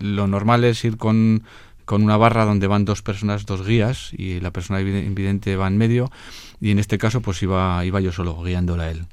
lo 0.00 0.26
normal 0.26 0.64
es 0.64 0.84
ir 0.84 0.96
con 0.96 1.44
con 1.90 2.04
una 2.04 2.16
barra 2.16 2.44
donde 2.44 2.68
van 2.68 2.84
dos 2.84 3.02
personas, 3.02 3.46
dos 3.46 3.66
guías, 3.66 4.12
y 4.12 4.38
la 4.38 4.52
persona 4.52 4.80
invidente 4.80 5.56
va 5.56 5.66
en 5.66 5.76
medio, 5.76 6.08
y 6.60 6.70
en 6.70 6.78
este 6.78 6.98
caso 6.98 7.20
pues 7.20 7.42
iba, 7.42 7.84
iba 7.84 8.00
yo 8.00 8.12
solo, 8.12 8.40
guiándola 8.44 8.84
a 8.84 8.90
él. 8.92 9.06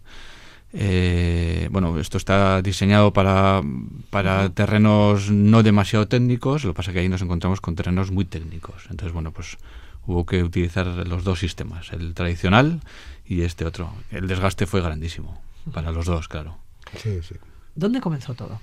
Eh, 0.74 1.70
bueno, 1.72 1.98
esto 1.98 2.20
está 2.20 2.62
diseñado 2.62 3.14
para, 3.14 3.64
para 4.12 4.52
terrenos 4.52 5.32
no 5.32 5.64
demasiado 5.64 6.08
técnicos, 6.08 6.66
lo 6.66 6.74
que 6.74 6.78
pasa 6.78 6.92
es 6.92 6.94
que 6.94 7.00
ahí 7.00 7.10
nos 7.10 7.24
encontramos 7.24 7.62
con 7.62 7.74
terrenos 7.74 8.12
muy 8.12 8.26
técnicos. 8.26 8.84
Entonces, 8.92 9.12
bueno, 9.12 9.32
pues 9.32 9.58
hubo 10.06 10.28
que 10.28 10.44
utilizar 10.44 10.86
los 10.86 11.24
dos 11.24 11.40
sistemas, 11.40 11.92
el 11.94 12.14
tradicional 12.14 12.82
y 13.26 13.42
este 13.42 13.66
otro. 13.66 13.92
El 14.12 14.28
desgaste 14.28 14.68
fue 14.68 14.82
grandísimo, 14.82 15.42
para 15.74 15.92
los 15.92 16.06
dos, 16.06 16.28
claro. 16.28 16.60
Sí, 16.96 17.24
sí. 17.24 17.34
¿Dónde 17.74 18.02
comenzó 18.02 18.36
todo? 18.36 18.62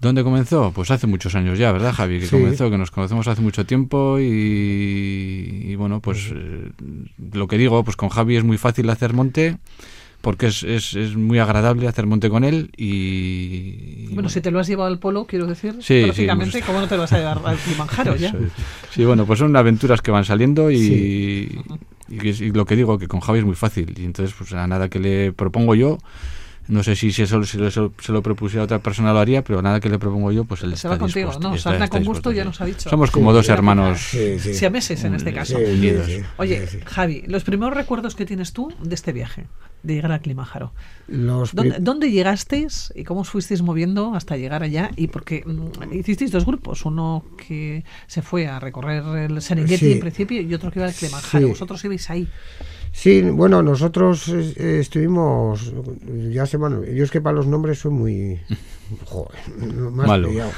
¿Dónde 0.00 0.24
comenzó? 0.24 0.72
Pues 0.74 0.90
hace 0.90 1.06
muchos 1.06 1.34
años 1.34 1.58
ya, 1.58 1.72
¿verdad, 1.72 1.92
Javi? 1.92 2.20
Que 2.20 2.26
sí. 2.26 2.30
comenzó, 2.30 2.70
que 2.70 2.78
nos 2.78 2.90
conocemos 2.90 3.28
hace 3.28 3.42
mucho 3.42 3.66
tiempo 3.66 4.18
y, 4.18 5.66
y 5.68 5.74
bueno, 5.74 6.00
pues 6.00 6.32
eh, 6.34 6.70
lo 7.32 7.46
que 7.46 7.58
digo, 7.58 7.84
pues 7.84 7.96
con 7.96 8.08
Javi 8.08 8.36
es 8.36 8.44
muy 8.44 8.56
fácil 8.56 8.88
hacer 8.88 9.12
monte 9.12 9.58
porque 10.22 10.46
es, 10.46 10.62
es, 10.62 10.94
es, 10.94 11.16
muy 11.16 11.38
agradable 11.38 11.88
hacer 11.88 12.06
monte 12.06 12.28
con 12.28 12.44
él 12.44 12.70
y... 12.76 14.08
Bueno, 14.12 14.28
si 14.28 14.40
te 14.40 14.50
lo 14.50 14.58
has 14.58 14.66
llevado 14.66 14.88
al 14.88 14.98
polo, 14.98 15.26
quiero 15.26 15.46
decir, 15.46 15.76
sí, 15.80 16.02
prácticamente, 16.04 16.52
sí, 16.52 16.58
pues, 16.58 16.64
¿cómo 16.66 16.80
no 16.80 16.88
te 16.88 16.96
lo 16.96 17.02
vas 17.02 17.12
a 17.12 17.18
llevar 17.18 17.40
al 17.44 17.58
Kilimanjaro 17.64 18.16
ya? 18.16 18.34
Sí, 18.90 19.04
bueno, 19.04 19.26
pues 19.26 19.38
son 19.38 19.54
aventuras 19.56 20.02
que 20.02 20.10
van 20.10 20.24
saliendo 20.24 20.70
y, 20.70 20.78
sí. 20.78 21.62
y, 22.08 22.28
y, 22.28 22.52
lo 22.52 22.66
que 22.66 22.76
digo, 22.76 22.98
que 22.98 23.08
con 23.08 23.20
Javi 23.20 23.40
es 23.40 23.44
muy 23.44 23.54
fácil 23.54 23.94
y 23.98 24.04
entonces 24.04 24.34
pues 24.36 24.52
a 24.52 24.66
nada 24.66 24.88
que 24.88 24.98
le 24.98 25.32
propongo 25.32 25.74
yo 25.74 25.98
no 26.70 26.82
sé 26.82 26.96
si, 26.96 27.12
si 27.12 27.22
eso, 27.22 27.42
si 27.44 27.62
eso 27.62 27.92
se 28.00 28.12
lo 28.12 28.22
propusiera 28.22 28.62
a 28.62 28.64
otra 28.64 28.78
persona 28.78 29.12
lo 29.12 29.18
haría, 29.18 29.42
pero 29.42 29.60
nada 29.60 29.80
que 29.80 29.88
le 29.88 29.98
propongo 29.98 30.30
yo, 30.32 30.44
pues 30.44 30.62
él 30.62 30.76
se 30.76 30.88
va 30.88 30.98
contigo, 30.98 31.28
dispuesto, 31.28 31.48
¿no? 31.48 31.54
Está, 31.54 31.70
Sarna 31.70 31.84
está 31.84 31.98
con 31.98 32.06
gusto 32.06 32.32
ya 32.32 32.44
nos 32.44 32.60
ha 32.60 32.64
dicho. 32.64 32.88
Somos 32.88 33.10
como 33.10 33.30
sí, 33.30 33.36
dos 33.36 33.48
hermanos. 33.48 34.00
Sí, 34.00 34.38
sí. 34.38 34.54
Siameses 34.54 35.02
en 35.04 35.14
este 35.14 35.32
caso. 35.32 35.58
Oye, 36.38 36.66
Javi, 36.86 37.22
los 37.26 37.44
primeros 37.44 37.74
recuerdos 37.74 38.14
que 38.14 38.24
tienes 38.24 38.52
tú 38.52 38.72
de 38.82 38.94
este 38.94 39.12
viaje, 39.12 39.46
de 39.82 39.94
llegar 39.94 40.12
a 40.12 40.20
Kilimanjaro. 40.20 40.72
Los 41.08 41.54
¿Dónde, 41.54 41.76
¿Dónde, 41.80 42.10
llegasteis 42.10 42.92
y 42.94 43.04
cómo 43.04 43.20
os 43.20 43.30
fuisteis 43.30 43.62
moviendo 43.62 44.14
hasta 44.14 44.36
llegar 44.36 44.62
allá? 44.62 44.90
Y 44.96 45.08
porque 45.08 45.42
mmm, 45.44 45.92
hicisteis 45.92 46.30
dos 46.30 46.46
grupos, 46.46 46.84
uno 46.84 47.24
que 47.36 47.84
se 48.06 48.22
fue 48.22 48.46
a 48.46 48.60
recorrer 48.60 49.02
el 49.30 49.42
Serengeti 49.42 49.92
en 49.92 50.00
principio 50.00 50.40
y 50.40 50.54
otro 50.54 50.70
que 50.70 50.78
iba 50.78 50.86
al 50.86 50.94
Kilimanjaro. 50.94 51.48
Vosotros 51.48 51.84
ibais 51.84 52.08
ahí. 52.10 52.28
Sí, 52.92 53.22
bueno, 53.22 53.62
nosotros 53.62 54.28
eh, 54.28 54.78
estuvimos, 54.80 55.72
ya 56.30 56.44
se 56.44 56.56
van, 56.56 56.84
yo 56.84 57.04
es 57.04 57.10
que 57.10 57.20
para 57.20 57.36
los 57.36 57.46
nombres 57.46 57.78
soy 57.78 57.92
muy, 57.92 58.40
joder, 59.06 59.40
más 59.90 60.06
Malo. 60.06 60.28
pillado, 60.28 60.50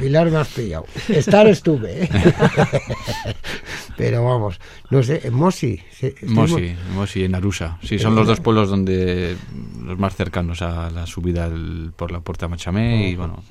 Pilar 0.00 0.30
me 0.30 0.38
has 0.38 0.48
pillado, 0.48 0.86
estar 1.08 1.46
estuve, 1.48 2.04
¿eh? 2.04 2.08
pero 3.96 4.24
vamos, 4.24 4.60
no 4.90 5.02
sé, 5.02 5.20
en 5.24 5.34
Mosi. 5.34 5.82
Sí, 5.90 6.14
Mosi, 6.22 6.74
Mosi, 6.94 7.24
en 7.24 7.34
Arusa, 7.34 7.78
sí, 7.82 7.98
son 7.98 8.14
los 8.14 8.26
dos 8.26 8.40
pueblos 8.40 8.70
donde, 8.70 9.36
los 9.84 9.98
más 9.98 10.14
cercanos 10.14 10.62
a 10.62 10.88
la 10.88 11.06
subida 11.06 11.50
por 11.96 12.12
la 12.12 12.20
puerta 12.20 12.48
Machamé 12.48 13.10
y 13.10 13.16
bueno, 13.16 13.42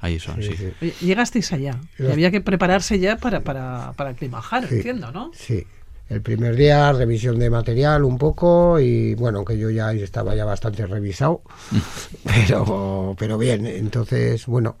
ahí 0.00 0.18
son, 0.20 0.42
sí. 0.42 0.52
sí. 0.56 0.68
Oye, 0.80 0.94
llegasteis 1.00 1.52
allá, 1.52 1.80
y 1.98 2.06
había 2.06 2.30
que 2.30 2.40
prepararse 2.40 2.98
ya 2.98 3.16
para, 3.16 3.40
para, 3.40 3.92
para 3.96 4.14
Kilimanjaro, 4.14 4.68
sí, 4.68 4.76
entiendo, 4.76 5.10
¿no? 5.10 5.32
Sí. 5.34 5.66
El 6.08 6.20
primer 6.20 6.54
día, 6.54 6.92
revisión 6.92 7.38
de 7.38 7.48
material 7.48 8.04
un 8.04 8.18
poco 8.18 8.78
y 8.78 9.14
bueno, 9.14 9.44
que 9.44 9.56
yo 9.56 9.70
ya 9.70 9.90
estaba 9.92 10.34
ya 10.34 10.44
bastante 10.44 10.86
revisado, 10.86 11.40
pero, 12.24 13.16
pero 13.18 13.38
bien, 13.38 13.66
entonces, 13.66 14.44
bueno, 14.46 14.76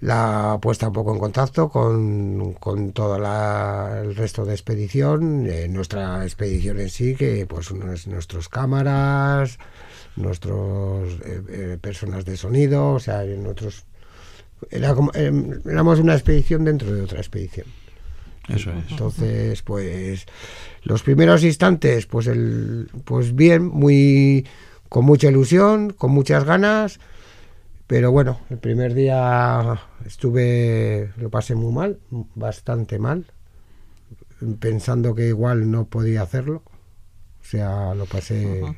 la 0.00 0.58
puesta 0.62 0.88
un 0.88 0.94
poco 0.94 1.12
en 1.12 1.18
contacto 1.18 1.68
con, 1.68 2.54
con 2.54 2.92
todo 2.92 3.18
la, 3.18 4.00
el 4.02 4.16
resto 4.16 4.46
de 4.46 4.54
expedición, 4.54 5.46
eh, 5.46 5.68
nuestra 5.68 6.24
expedición 6.24 6.80
en 6.80 6.88
sí, 6.88 7.14
que 7.14 7.46
pues 7.46 7.70
nuestros 7.72 8.48
cámaras, 8.48 9.58
nuestros 10.16 11.12
eh, 11.24 11.42
eh, 11.48 11.78
personas 11.80 12.24
de 12.24 12.36
sonido, 12.36 12.92
o 12.92 13.00
sea, 13.00 13.24
nuestros... 13.24 13.84
Era 14.70 14.94
como, 14.94 15.10
eh, 15.14 15.60
éramos 15.66 15.98
una 15.98 16.14
expedición 16.14 16.64
dentro 16.64 16.92
de 16.92 17.02
otra 17.02 17.18
expedición. 17.18 17.66
Eso 18.48 18.70
es. 18.72 18.90
Entonces, 18.90 19.62
pues 19.62 20.26
los 20.82 21.02
primeros 21.02 21.42
instantes, 21.44 22.06
pues 22.06 22.26
el, 22.26 22.90
pues 23.04 23.34
bien, 23.34 23.66
muy 23.66 24.46
con 24.88 25.04
mucha 25.04 25.28
ilusión, 25.28 25.90
con 25.90 26.12
muchas 26.12 26.44
ganas, 26.44 27.00
pero 27.86 28.12
bueno, 28.12 28.40
el 28.50 28.58
primer 28.58 28.94
día 28.94 29.80
estuve, 30.06 31.10
lo 31.16 31.30
pasé 31.30 31.54
muy 31.54 31.72
mal, 31.72 31.98
bastante 32.34 32.98
mal, 32.98 33.26
pensando 34.60 35.14
que 35.14 35.28
igual 35.28 35.70
no 35.70 35.86
podía 35.86 36.22
hacerlo, 36.22 36.62
o 37.40 37.44
sea, 37.44 37.94
lo 37.94 38.06
pasé. 38.06 38.62
Uh 38.62 38.66
-huh. 38.68 38.76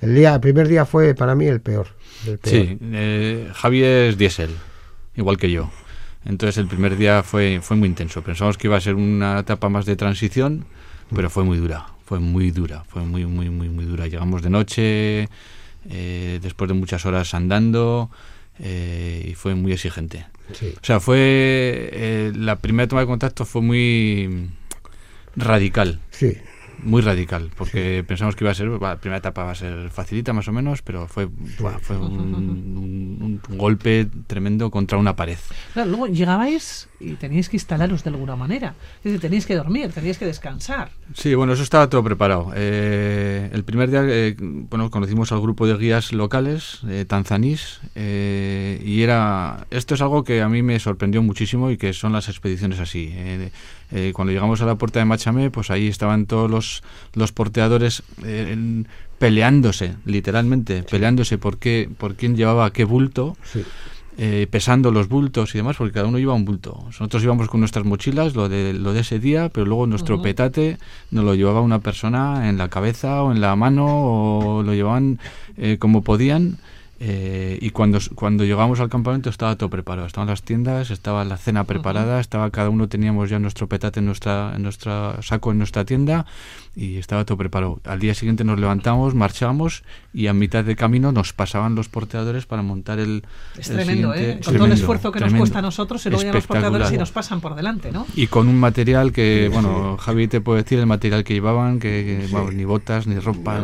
El 0.00 0.14
día, 0.14 0.34
el 0.34 0.40
primer 0.40 0.68
día 0.68 0.84
fue 0.84 1.14
para 1.14 1.34
mí 1.34 1.46
el 1.46 1.60
peor. 1.60 1.88
El 2.26 2.38
peor. 2.38 2.54
Sí, 2.54 2.78
eh, 2.80 3.50
Javi 3.52 3.82
es 3.82 4.16
diésel, 4.16 4.50
igual 5.16 5.36
que 5.36 5.50
yo. 5.50 5.70
Entonces 6.28 6.58
el 6.58 6.66
primer 6.66 6.96
día 6.96 7.22
fue, 7.22 7.60
fue 7.62 7.76
muy 7.76 7.88
intenso. 7.88 8.22
Pensamos 8.22 8.58
que 8.58 8.66
iba 8.66 8.76
a 8.76 8.80
ser 8.80 8.94
una 8.94 9.40
etapa 9.40 9.70
más 9.70 9.86
de 9.86 9.96
transición, 9.96 10.66
pero 11.14 11.30
fue 11.30 11.42
muy 11.42 11.56
dura, 11.56 11.86
fue 12.04 12.20
muy 12.20 12.50
dura, 12.50 12.84
fue 12.86 13.02
muy, 13.02 13.24
muy, 13.24 13.48
muy, 13.48 13.70
muy 13.70 13.86
dura. 13.86 14.06
Llegamos 14.06 14.42
de 14.42 14.50
noche, 14.50 15.28
eh, 15.88 16.38
después 16.42 16.68
de 16.68 16.74
muchas 16.74 17.06
horas 17.06 17.32
andando, 17.32 18.10
eh, 18.58 19.26
y 19.30 19.34
fue 19.34 19.54
muy 19.54 19.72
exigente. 19.72 20.26
Sí. 20.52 20.74
O 20.76 20.84
sea, 20.84 21.00
fue 21.00 21.16
eh, 21.18 22.32
la 22.36 22.56
primera 22.56 22.86
toma 22.86 23.00
de 23.00 23.06
contacto 23.06 23.46
fue 23.46 23.62
muy 23.62 24.50
radical. 25.34 25.98
Sí. 26.10 26.36
Muy 26.82 27.02
radical, 27.02 27.50
porque 27.56 28.04
pensamos 28.06 28.36
que 28.36 28.44
iba 28.44 28.50
a 28.50 28.54
ser, 28.54 28.68
la 28.68 28.96
primera 28.96 29.18
etapa 29.18 29.44
va 29.44 29.52
a 29.52 29.54
ser 29.54 29.90
facilita 29.90 30.32
más 30.32 30.48
o 30.48 30.52
menos, 30.52 30.82
pero 30.82 31.06
fue, 31.06 31.28
fue 31.80 31.96
un, 31.96 33.40
golpe 33.48 34.08
tremendo 34.26 34.70
contra 34.70 34.98
una 34.98 35.16
pared. 35.16 35.38
luego 35.74 36.06
llegabais 36.06 36.87
y 37.00 37.14
teníais 37.14 37.48
que 37.48 37.56
instalaros 37.56 38.04
de 38.04 38.10
alguna 38.10 38.36
manera, 38.36 38.74
es 38.98 39.04
decir, 39.04 39.20
teníais 39.20 39.46
que 39.46 39.54
dormir, 39.54 39.92
teníais 39.92 40.18
que 40.18 40.26
descansar. 40.26 40.90
Sí, 41.14 41.34
bueno, 41.34 41.52
eso 41.52 41.62
estaba 41.62 41.88
todo 41.88 42.02
preparado. 42.02 42.52
Eh, 42.54 43.50
el 43.52 43.64
primer 43.64 43.90
día, 43.90 44.02
eh, 44.04 44.34
bueno, 44.38 44.90
conocimos 44.90 45.30
al 45.32 45.40
grupo 45.40 45.66
de 45.66 45.76
guías 45.76 46.12
locales, 46.12 46.80
eh, 46.88 47.04
tanzanís, 47.06 47.80
eh, 47.94 48.82
y 48.84 49.02
era, 49.02 49.66
esto 49.70 49.94
es 49.94 50.00
algo 50.00 50.24
que 50.24 50.42
a 50.42 50.48
mí 50.48 50.62
me 50.62 50.78
sorprendió 50.80 51.22
muchísimo 51.22 51.70
y 51.70 51.76
que 51.76 51.92
son 51.92 52.12
las 52.12 52.28
expediciones 52.28 52.80
así. 52.80 53.12
Eh, 53.90 54.12
cuando 54.14 54.32
llegamos 54.32 54.60
a 54.60 54.66
la 54.66 54.74
puerta 54.74 54.98
de 54.98 55.06
Machamé, 55.06 55.50
pues 55.50 55.70
ahí 55.70 55.86
estaban 55.88 56.26
todos 56.26 56.50
los, 56.50 56.82
los 57.14 57.32
porteadores 57.32 58.02
eh, 58.24 58.84
peleándose, 59.18 59.94
literalmente, 60.04 60.82
peleándose 60.82 61.38
por, 61.38 61.58
qué, 61.58 61.88
por 61.96 62.14
quién 62.14 62.36
llevaba 62.36 62.70
qué 62.72 62.84
bulto. 62.84 63.36
Eh, 64.20 64.48
pesando 64.50 64.90
los 64.90 65.08
bultos 65.08 65.54
y 65.54 65.58
demás, 65.58 65.76
porque 65.76 65.92
cada 65.92 66.08
uno 66.08 66.18
lleva 66.18 66.34
un 66.34 66.44
bulto. 66.44 66.82
Nosotros 66.86 67.22
íbamos 67.22 67.48
con 67.48 67.60
nuestras 67.60 67.84
mochilas, 67.84 68.34
lo 68.34 68.48
de, 68.48 68.72
lo 68.72 68.92
de 68.92 69.00
ese 69.00 69.20
día, 69.20 69.48
pero 69.48 69.64
luego 69.64 69.86
nuestro 69.86 70.20
petate 70.20 70.76
nos 71.12 71.24
lo 71.24 71.36
llevaba 71.36 71.60
una 71.60 71.78
persona 71.78 72.48
en 72.48 72.58
la 72.58 72.68
cabeza 72.68 73.22
o 73.22 73.30
en 73.30 73.40
la 73.40 73.54
mano, 73.54 73.86
o 73.86 74.62
lo 74.64 74.74
llevaban 74.74 75.20
como 75.78 76.02
podían. 76.02 76.58
Eh, 77.00 77.58
y 77.60 77.70
cuando, 77.70 78.00
cuando 78.16 78.44
llegamos 78.44 78.80
al 78.80 78.88
campamento 78.88 79.30
estaba 79.30 79.54
todo 79.54 79.70
preparado, 79.70 80.06
estaban 80.06 80.28
las 80.28 80.42
tiendas, 80.42 80.90
estaba 80.90 81.24
la 81.24 81.36
cena 81.36 81.62
preparada, 81.62 82.18
estaba 82.18 82.50
cada 82.50 82.70
uno 82.70 82.88
teníamos 82.88 83.30
ya 83.30 83.38
nuestro 83.38 83.68
petate 83.68 84.00
en 84.00 84.06
nuestra, 84.06 84.52
en 84.56 84.62
nuestra 84.62 85.22
saco 85.22 85.52
en 85.52 85.58
nuestra 85.58 85.84
tienda 85.84 86.26
y 86.74 86.96
estaba 86.96 87.24
todo 87.24 87.38
preparado. 87.38 87.80
Al 87.84 88.00
día 88.00 88.14
siguiente 88.14 88.42
nos 88.42 88.58
levantamos, 88.58 89.14
marchábamos 89.14 89.84
y 90.12 90.26
a 90.26 90.32
mitad 90.32 90.64
de 90.64 90.74
camino 90.74 91.12
nos 91.12 91.32
pasaban 91.32 91.76
los 91.76 91.88
porteadores 91.88 92.46
para 92.46 92.62
montar 92.62 92.98
el. 92.98 93.22
Es 93.56 93.68
tremendo, 93.68 94.12
¿eh? 94.14 94.40
Con 94.44 94.56
todo 94.56 94.66
el 94.66 94.72
esfuerzo 94.72 95.12
que 95.12 95.20
nos 95.20 95.34
cuesta 95.34 95.60
a 95.60 95.62
nosotros 95.62 96.04
y 96.06 96.10
luego 96.10 96.24
ya 96.24 96.32
los 96.32 96.46
porteadores 96.46 96.90
y 96.90 96.96
nos 96.96 97.12
pasan 97.12 97.40
por 97.40 97.54
delante, 97.54 97.92
¿no? 97.92 98.06
Y 98.16 98.26
con 98.26 98.48
un 98.48 98.58
material 98.58 99.12
que, 99.12 99.48
bueno, 99.52 99.96
Javi 99.98 100.26
te 100.26 100.40
puede 100.40 100.62
decir 100.62 100.80
el 100.80 100.86
material 100.86 101.22
que 101.22 101.34
llevaban, 101.34 101.78
que, 101.78 102.28
ni 102.52 102.64
botas, 102.64 103.06
ni 103.06 103.20
ropa, 103.20 103.62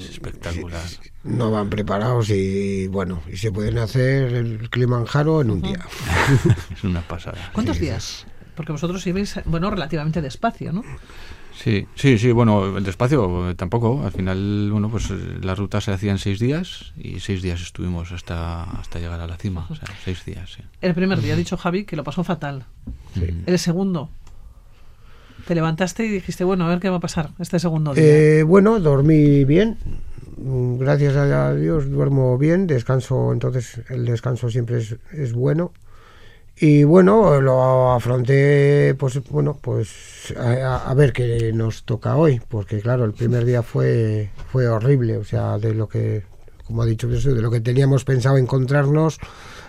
es 0.00 0.10
espectacular 0.10 0.82
no 1.24 1.50
van 1.50 1.68
preparados 1.68 2.30
y 2.30 2.86
bueno, 2.88 3.22
y 3.30 3.36
se 3.36 3.52
pueden 3.52 3.78
hacer 3.78 4.32
el 4.34 4.70
Kilimanjaro 4.70 5.42
en 5.42 5.50
un 5.50 5.62
día. 5.62 5.80
es 6.72 6.84
una 6.84 7.02
pasada. 7.02 7.50
¿Cuántos 7.52 7.78
días? 7.78 8.26
Porque 8.54 8.72
vosotros 8.72 9.06
ibais, 9.06 9.40
bueno, 9.44 9.70
relativamente 9.70 10.22
despacio, 10.22 10.72
¿no? 10.72 10.82
Sí, 11.54 11.86
sí, 11.94 12.16
sí, 12.16 12.32
bueno, 12.32 12.78
el 12.78 12.84
despacio 12.84 13.54
tampoco. 13.54 14.02
Al 14.04 14.12
final, 14.12 14.70
bueno, 14.72 14.88
pues 14.88 15.10
eh, 15.10 15.38
la 15.42 15.54
ruta 15.54 15.80
se 15.82 15.92
hacía 15.92 16.10
en 16.10 16.18
seis 16.18 16.38
días 16.38 16.94
y 16.96 17.20
seis 17.20 17.42
días 17.42 17.60
estuvimos 17.60 18.12
hasta, 18.12 18.62
hasta 18.62 18.98
llegar 18.98 19.20
a 19.20 19.26
la 19.26 19.36
cima. 19.36 19.66
O 19.68 19.74
sea, 19.74 19.88
seis 20.02 20.24
días, 20.24 20.54
sí. 20.56 20.62
El 20.80 20.94
primer 20.94 21.20
día 21.20 21.34
ha 21.34 21.36
dicho 21.36 21.58
Javi 21.58 21.84
que 21.84 21.96
lo 21.96 22.04
pasó 22.04 22.24
fatal. 22.24 22.64
El 23.46 23.58
segundo, 23.58 24.10
te 25.46 25.54
levantaste 25.54 26.04
y 26.04 26.08
dijiste, 26.08 26.44
bueno, 26.44 26.64
a 26.66 26.68
ver 26.68 26.80
qué 26.80 26.88
va 26.88 26.96
a 26.96 27.00
pasar 27.00 27.30
este 27.38 27.58
segundo 27.58 27.94
día. 27.94 28.04
Eh, 28.04 28.42
bueno, 28.42 28.80
dormí 28.80 29.44
bien, 29.44 29.78
gracias 30.78 31.16
a 31.16 31.54
Dios 31.54 31.90
duermo 31.90 32.38
bien, 32.38 32.66
descanso, 32.66 33.32
entonces 33.32 33.80
el 33.88 34.06
descanso 34.06 34.50
siempre 34.50 34.78
es, 35.12 35.32
bueno. 35.32 35.72
Y 36.62 36.84
bueno, 36.84 37.40
lo 37.40 37.92
afronté, 37.92 38.94
pues 38.98 39.18
bueno, 39.30 39.58
pues 39.60 40.34
a, 40.36 40.92
ver 40.94 41.12
qué 41.12 41.52
nos 41.54 41.84
toca 41.84 42.16
hoy, 42.16 42.40
porque 42.48 42.80
claro, 42.80 43.04
el 43.06 43.12
primer 43.12 43.46
día 43.46 43.62
fue, 43.62 44.30
fue 44.52 44.68
horrible, 44.68 45.16
o 45.16 45.24
sea, 45.24 45.58
de 45.58 45.74
lo 45.74 45.88
que, 45.88 46.22
como 46.66 46.82
ha 46.82 46.86
dicho 46.86 47.08
Jesús, 47.08 47.34
de 47.34 47.40
lo 47.40 47.50
que 47.50 47.60
teníamos 47.60 48.04
pensado 48.04 48.36
encontrarnos 48.36 49.18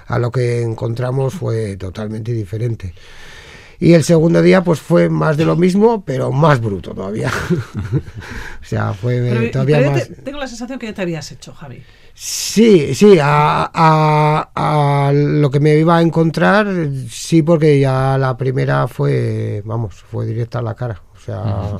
a 0.07 0.19
lo 0.19 0.31
que 0.31 0.61
encontramos 0.61 1.33
fue 1.35 1.77
totalmente 1.77 2.33
diferente. 2.33 2.93
Y 3.81 3.95
el 3.95 4.03
segundo 4.03 4.43
día 4.43 4.63
pues 4.63 4.79
fue 4.79 5.09
más 5.09 5.37
de 5.37 5.43
lo 5.43 5.55
mismo, 5.55 6.05
pero 6.05 6.31
más 6.31 6.61
bruto 6.61 6.93
todavía. 6.93 7.31
o 8.61 8.63
sea, 8.63 8.93
fue 8.93 9.49
todavía 9.51 9.89
más... 9.89 10.07
tengo 10.23 10.37
la 10.37 10.45
sensación 10.45 10.77
que 10.77 10.85
ya 10.85 10.93
te 10.93 11.01
habías 11.01 11.31
hecho, 11.31 11.51
Javi. 11.51 11.81
Sí, 12.13 12.93
sí, 12.93 13.17
a, 13.19 13.71
a, 13.73 15.11
lo 15.11 15.49
que 15.49 15.59
me 15.59 15.75
iba 15.77 15.97
a 15.97 16.01
encontrar, 16.03 16.67
sí, 17.09 17.41
porque 17.41 17.79
ya 17.79 18.19
la 18.19 18.37
primera 18.37 18.87
fue, 18.87 19.63
vamos, 19.65 19.95
fue 19.95 20.27
directa 20.27 20.59
a 20.59 20.61
la 20.61 20.75
cara. 20.75 21.01
O 21.15 21.19
sea, 21.19 21.79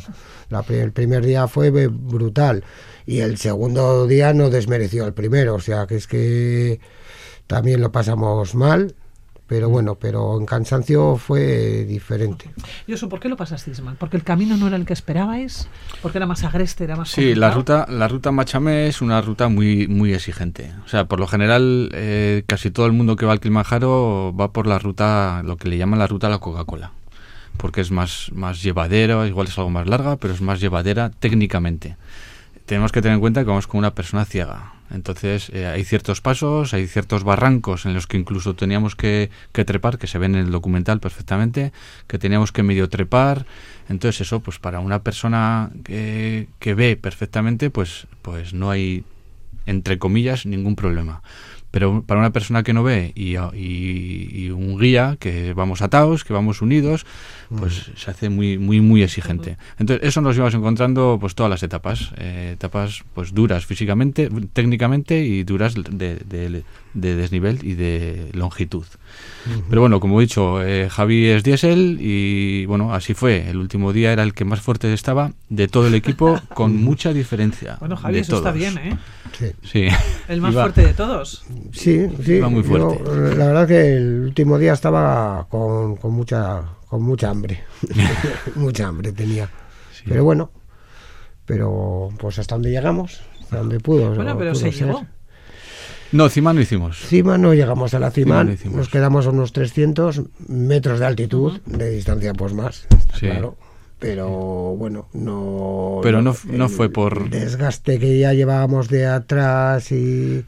el 0.70 0.92
primer 0.94 1.24
día 1.24 1.48
fue 1.48 1.70
brutal 1.70 2.64
y 3.06 3.20
el 3.20 3.38
segundo 3.38 4.08
día 4.08 4.34
no 4.34 4.50
desmereció 4.50 5.06
al 5.06 5.14
primero. 5.14 5.54
O 5.54 5.60
sea, 5.60 5.86
que 5.86 5.98
es 5.98 6.08
que 6.08 6.80
también 7.46 7.80
lo 7.80 7.92
pasamos 7.92 8.56
mal 8.56 8.96
pero 9.52 9.68
mm. 9.68 9.72
bueno, 9.74 9.96
pero 9.96 10.40
en 10.40 10.46
cansancio 10.46 11.18
fue 11.18 11.84
diferente. 11.84 12.50
¿Y 12.88 12.94
eso 12.94 13.10
por 13.10 13.20
qué 13.20 13.28
lo 13.28 13.36
pasasteis 13.36 13.82
mal? 13.82 13.98
¿Porque 13.98 14.16
el 14.16 14.24
camino 14.24 14.56
no 14.56 14.68
era 14.68 14.78
el 14.78 14.86
que 14.86 14.94
esperabais? 14.94 15.68
¿Porque 16.02 16.20
era 16.20 16.26
más 16.26 16.46
agreste, 16.46 16.86
era 16.86 16.96
más 16.96 17.10
Sí, 17.10 17.36
la 17.36 17.52
ruta, 17.52 17.86
la 17.90 18.08
ruta 18.08 18.32
Machame 18.32 18.88
es 18.88 19.02
una 19.02 19.20
ruta 19.20 19.50
muy, 19.50 19.90
muy 19.90 20.14
exigente. 20.14 20.72
O 20.86 20.88
sea, 20.88 21.04
por 21.04 21.20
lo 21.20 21.28
general, 21.28 21.90
eh, 21.92 22.44
casi 22.48 22.72
todo 22.72 22.86
el 22.86 22.94
mundo 22.94 23.18
que 23.18 23.26
va 23.26 23.34
al 23.34 23.42
Kilimanjaro 23.42 24.34
va 24.40 24.54
por 24.54 24.68
la 24.68 24.80
ruta, 24.80 25.44
lo 25.44 25.58
que 25.58 25.68
le 25.68 25.78
llaman 25.78 26.00
la 26.00 26.08
ruta 26.08 26.28
a 26.28 26.30
la 26.30 26.40
Coca-Cola. 26.40 26.94
Porque 27.58 27.82
es 27.82 27.92
más, 27.92 28.32
más 28.34 28.64
llevadera, 28.64 29.28
igual 29.28 29.48
es 29.48 29.58
algo 29.58 29.70
más 29.70 29.86
larga, 29.86 30.16
pero 30.16 30.34
es 30.34 30.40
más 30.40 30.62
llevadera 30.62 31.10
técnicamente. 31.10 31.98
Tenemos 32.66 32.94
que 32.94 33.02
tener 33.02 33.16
en 33.16 33.20
cuenta 33.20 33.42
que 33.42 33.50
vamos 33.50 33.68
con 33.68 33.80
una 33.80 33.94
persona 33.94 34.24
ciega 34.24 34.76
entonces 34.93 35.49
eh, 35.54 35.67
hay 35.67 35.84
ciertos 35.84 36.21
pasos, 36.21 36.73
hay 36.73 36.88
ciertos 36.88 37.23
barrancos 37.23 37.86
en 37.86 37.93
los 37.93 38.08
que 38.08 38.17
incluso 38.17 38.56
teníamos 38.56 38.95
que, 38.95 39.30
trepar, 39.51 39.97
que 39.97 40.08
se 40.08 40.17
ven 40.17 40.36
en 40.36 40.45
el 40.45 40.51
documental 40.51 40.99
perfectamente, 40.99 41.71
que 42.08 42.19
teníamos 42.19 42.51
que 42.51 42.63
medio 42.63 42.89
trepar. 42.89 43.45
Entonces 43.89 44.21
eso, 44.21 44.39
pues 44.41 44.60
para 44.60 44.80
una 44.80 45.04
persona 45.04 45.71
que, 45.84 46.47
que 46.60 46.73
ve 46.73 46.97
perfectamente, 46.97 47.69
pues, 47.69 48.08
pues 48.21 48.54
no 48.54 48.69
hay, 48.69 49.04
entre 49.65 49.97
comillas, 49.97 50.45
ningún 50.45 50.75
problema. 50.75 51.21
Pero 51.71 52.04
para 52.04 52.19
una 52.19 52.32
persona 52.32 52.63
que 52.63 52.73
no 52.73 52.84
ve 52.84 53.13
y, 53.15 53.38
y, 53.38 54.49
un 54.49 54.77
guía, 54.77 55.15
que 55.19 55.54
vamos 55.54 55.82
atados, 55.82 56.25
que 56.25 56.34
vamos 56.34 56.62
unidos, 56.62 57.06
pues 57.58 57.90
mm. 57.90 57.92
se 57.98 58.12
hace 58.12 58.30
muy, 58.30 58.58
muy, 58.58 58.82
muy 58.82 59.04
exigente. 59.04 59.58
Entonces, 59.78 60.08
eso 60.08 60.22
nos 60.22 60.36
íbamos 60.36 60.54
encontrando 60.54 61.18
pues 61.20 61.36
todas 61.36 61.50
las 61.50 61.64
etapas. 61.64 62.12
Eh, 62.18 62.52
etapas 62.54 63.04
pues 63.14 63.34
duras 63.34 63.66
físicamente, 63.66 64.30
técnicamente 64.54 65.24
y 65.24 65.44
duras 65.44 65.76
de, 65.76 66.16
de, 66.16 66.64
desnivel 66.94 67.60
y 67.64 67.76
de 67.76 68.30
longitud. 68.34 68.86
Pero 69.70 69.82
bueno, 69.82 70.00
como 70.00 70.20
he 70.20 70.26
dicho, 70.26 70.64
eh, 70.64 70.88
Javi 70.90 71.28
es 71.28 71.44
diésel 71.44 71.98
y 72.00 72.66
bueno, 72.66 72.94
así 72.94 73.14
fue. 73.14 73.50
El 73.50 73.58
último 73.58 73.92
día 73.92 74.14
era 74.14 74.24
el 74.24 74.34
que 74.34 74.46
más 74.46 74.62
fuerte 74.62 74.94
estaba 74.94 75.32
de 75.50 75.68
todo 75.68 75.88
el 75.88 75.96
equipo, 75.96 76.40
con 76.54 76.78
mucha 76.78 77.12
diferencia. 77.12 77.78
Bueno, 77.80 77.98
Javi, 77.98 78.20
eso 78.20 78.38
está 78.38 78.52
bien, 78.52 78.78
¿eh? 78.78 78.98
Sí. 79.64 79.88
El 80.28 80.42
más 80.42 80.54
fuerte 80.54 80.86
de 80.86 80.94
todos. 80.94 81.44
Sí, 81.72 82.08
sí. 82.24 82.40
muy 82.42 82.64
fuerte. 82.64 83.04
la 83.36 83.48
verdad 83.48 83.68
que 83.68 83.96
el 83.96 84.22
último 84.26 84.60
día 84.60 84.74
estaba 84.74 85.48
con, 85.50 85.96
con 85.96 86.14
mucha 86.14 86.64
con 86.91 87.04
mucha 87.04 87.30
hambre. 87.30 87.63
mucha 88.56 88.86
hambre 88.86 89.13
tenía. 89.13 89.49
Pero 90.06 90.25
bueno, 90.25 90.51
pero 91.45 92.10
pues 92.19 92.38
hasta 92.38 92.56
donde 92.56 92.69
llegamos, 92.69 93.21
hasta 93.39 93.60
donde 93.60 93.80
pudo. 93.80 94.13
Bueno, 94.13 94.38
pero 94.38 94.54
se 94.54 94.71
llegó. 94.71 95.06
No, 96.12 96.27
cima 96.27 96.51
no 96.51 96.60
hicimos. 96.60 96.97
Cima 96.97 97.38
no 97.38 97.54
llegamos 97.54 97.93
a 97.93 97.99
la 97.99 98.12
cima, 98.12 98.43
nos 98.43 98.89
quedamos 98.89 99.25
a 99.25 99.30
unos 99.30 99.54
300 99.54 100.23
metros 100.49 100.99
de 100.99 101.06
altitud, 101.06 101.62
de 101.65 101.91
distancia 101.91 102.34
pues 102.34 102.54
más, 102.54 102.88
claro. 103.17 103.56
Pero 103.97 104.27
bueno, 104.75 105.08
no... 105.13 105.99
Pero 106.04 106.21
no, 106.21 106.36
no 106.45 106.69
fue 106.69 106.89
por... 106.89 107.30
Desgaste 107.30 107.99
que 107.99 108.19
ya 108.19 108.34
llevábamos 108.34 108.89
de 108.89 109.06
atrás 109.06 109.93
y... 109.93 110.43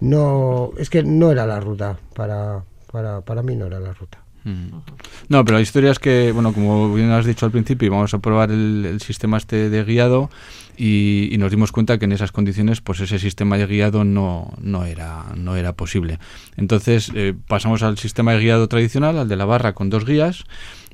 No, 0.00 0.70
es 0.78 0.88
que 0.88 1.02
no 1.02 1.32
era 1.32 1.44
la 1.44 1.60
ruta, 1.60 1.98
para, 2.14 2.64
para, 2.90 3.20
para 3.20 3.42
mí 3.42 3.56
no 3.56 3.66
era 3.66 3.80
la 3.80 3.92
ruta. 3.92 4.21
No, 4.44 5.44
pero 5.44 5.58
la 5.58 5.62
historia 5.62 5.90
es 5.90 5.98
que, 5.98 6.32
bueno, 6.32 6.52
como 6.52 6.92
bien 6.92 7.10
has 7.10 7.24
dicho 7.24 7.46
al 7.46 7.52
principio, 7.52 7.86
íbamos 7.86 8.12
a 8.12 8.18
probar 8.18 8.50
el, 8.50 9.00
sistema 9.00 9.36
este 9.36 9.70
de 9.70 9.84
guiado 9.84 10.30
y, 10.76 11.34
nos 11.38 11.50
dimos 11.50 11.70
cuenta 11.70 11.98
que 11.98 12.06
en 12.06 12.12
esas 12.12 12.32
condiciones, 12.32 12.80
pues 12.80 13.00
ese 13.00 13.18
sistema 13.18 13.56
de 13.56 13.66
guiado 13.66 14.04
no, 14.04 14.52
no, 14.60 14.84
era, 14.84 15.26
no 15.36 15.56
era 15.56 15.74
posible. 15.74 16.18
Entonces 16.56 17.10
eh, 17.14 17.34
pasamos 17.46 17.82
al 17.82 17.98
sistema 17.98 18.32
de 18.32 18.40
guiado 18.40 18.68
tradicional, 18.68 19.18
al 19.18 19.28
de 19.28 19.36
la 19.36 19.44
barra 19.44 19.74
con 19.74 19.90
dos 19.90 20.04
guías, 20.04 20.44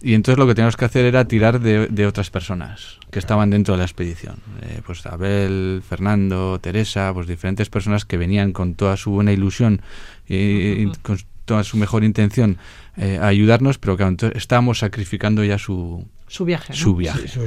y 0.01 0.15
entonces 0.15 0.39
lo 0.39 0.47
que 0.47 0.55
teníamos 0.55 0.77
que 0.77 0.85
hacer 0.85 1.05
era 1.07 1.27
tirar 1.27 1.61
de, 1.61 2.07
otras 2.07 2.31
personas 2.31 2.99
que 3.11 3.19
estaban 3.19 3.51
dentro 3.51 3.75
de 3.75 3.79
la 3.79 3.85
expedición. 3.85 4.37
Eh, 4.63 4.83
pues 4.87 5.05
Abel, 5.07 5.83
Fernando, 5.89 6.59
Teresa, 6.61 7.13
pues 7.15 7.27
diferentes 7.27 7.69
personas 7.71 8.05
que 8.05 8.17
venían 8.17 8.53
con 8.53 8.75
toda 8.75 8.97
su 8.97 9.11
buena 9.11 9.33
ilusión 9.33 9.81
y 10.29 10.87
con 11.03 11.19
toda 11.49 11.65
su 11.65 11.77
mejor 11.77 12.05
intención 12.05 12.59
eh, 12.97 13.19
a 13.21 13.27
ayudarnos, 13.27 13.79
pero 13.79 13.97
claro, 13.97 14.11
entonces 14.11 14.39
estábamos 14.39 14.79
sacrificando 14.79 15.43
ya 15.43 15.59
su, 15.59 16.07
Su 16.29 16.45
viaje. 16.45 16.73
¿no? 16.75 16.77
su 16.77 16.95
viaje. 16.95 17.27
Sí, 17.27 17.41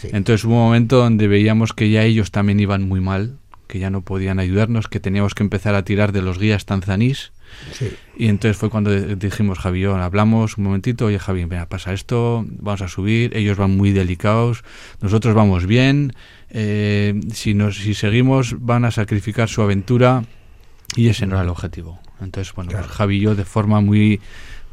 sí. 0.00 0.08
Entonces 0.12 0.44
hubo 0.44 0.54
un 0.54 0.66
momento 0.66 0.98
donde 0.98 1.26
veíamos 1.26 1.72
que 1.72 1.90
ya 1.90 2.04
ellos 2.04 2.30
también 2.30 2.60
iban 2.60 2.86
muy 2.86 3.00
mal, 3.00 3.38
que 3.66 3.78
ya 3.78 3.90
no 3.90 4.02
podían 4.02 4.38
ayudarnos, 4.38 4.86
que 4.88 5.00
teníamos 5.00 5.34
que 5.34 5.42
empezar 5.42 5.74
a 5.74 5.84
tirar 5.84 6.12
de 6.12 6.22
los 6.22 6.38
guías 6.38 6.66
tanzanís. 6.66 7.32
Sí. 7.72 7.88
Y 8.16 8.28
entonces 8.28 8.58
fue 8.58 8.68
cuando 8.68 8.90
dijimos, 9.16 9.58
Javi, 9.58 9.78
y 9.78 9.82
yo, 9.82 9.96
hablamos 9.96 10.58
un 10.58 10.64
momentito, 10.64 11.06
oye 11.06 11.18
Javi, 11.18 11.46
mira, 11.46 11.66
pasa 11.68 11.94
esto, 11.94 12.44
vamos 12.46 12.82
a 12.82 12.88
subir, 12.88 13.34
ellos 13.34 13.56
van 13.56 13.74
muy 13.74 13.92
delicados, 13.92 14.64
nosotros 15.00 15.34
vamos 15.34 15.64
bien, 15.64 16.12
eh, 16.50 17.18
si, 17.32 17.54
nos, 17.54 17.78
si 17.78 17.94
seguimos 17.94 18.56
van 18.58 18.84
a 18.84 18.90
sacrificar 18.90 19.48
su 19.48 19.62
aventura 19.62 20.24
y 20.94 21.08
ese 21.08 21.26
no 21.26 21.36
era 21.36 21.44
el 21.44 21.48
objetivo. 21.48 21.98
Entonces, 22.20 22.52
bueno, 22.54 22.70
pues 22.70 22.82
Claro. 22.82 22.94
Javi 22.94 23.16
y 23.16 23.20
yo 23.20 23.34
de 23.34 23.44
forma 23.44 23.80
muy, 23.80 24.20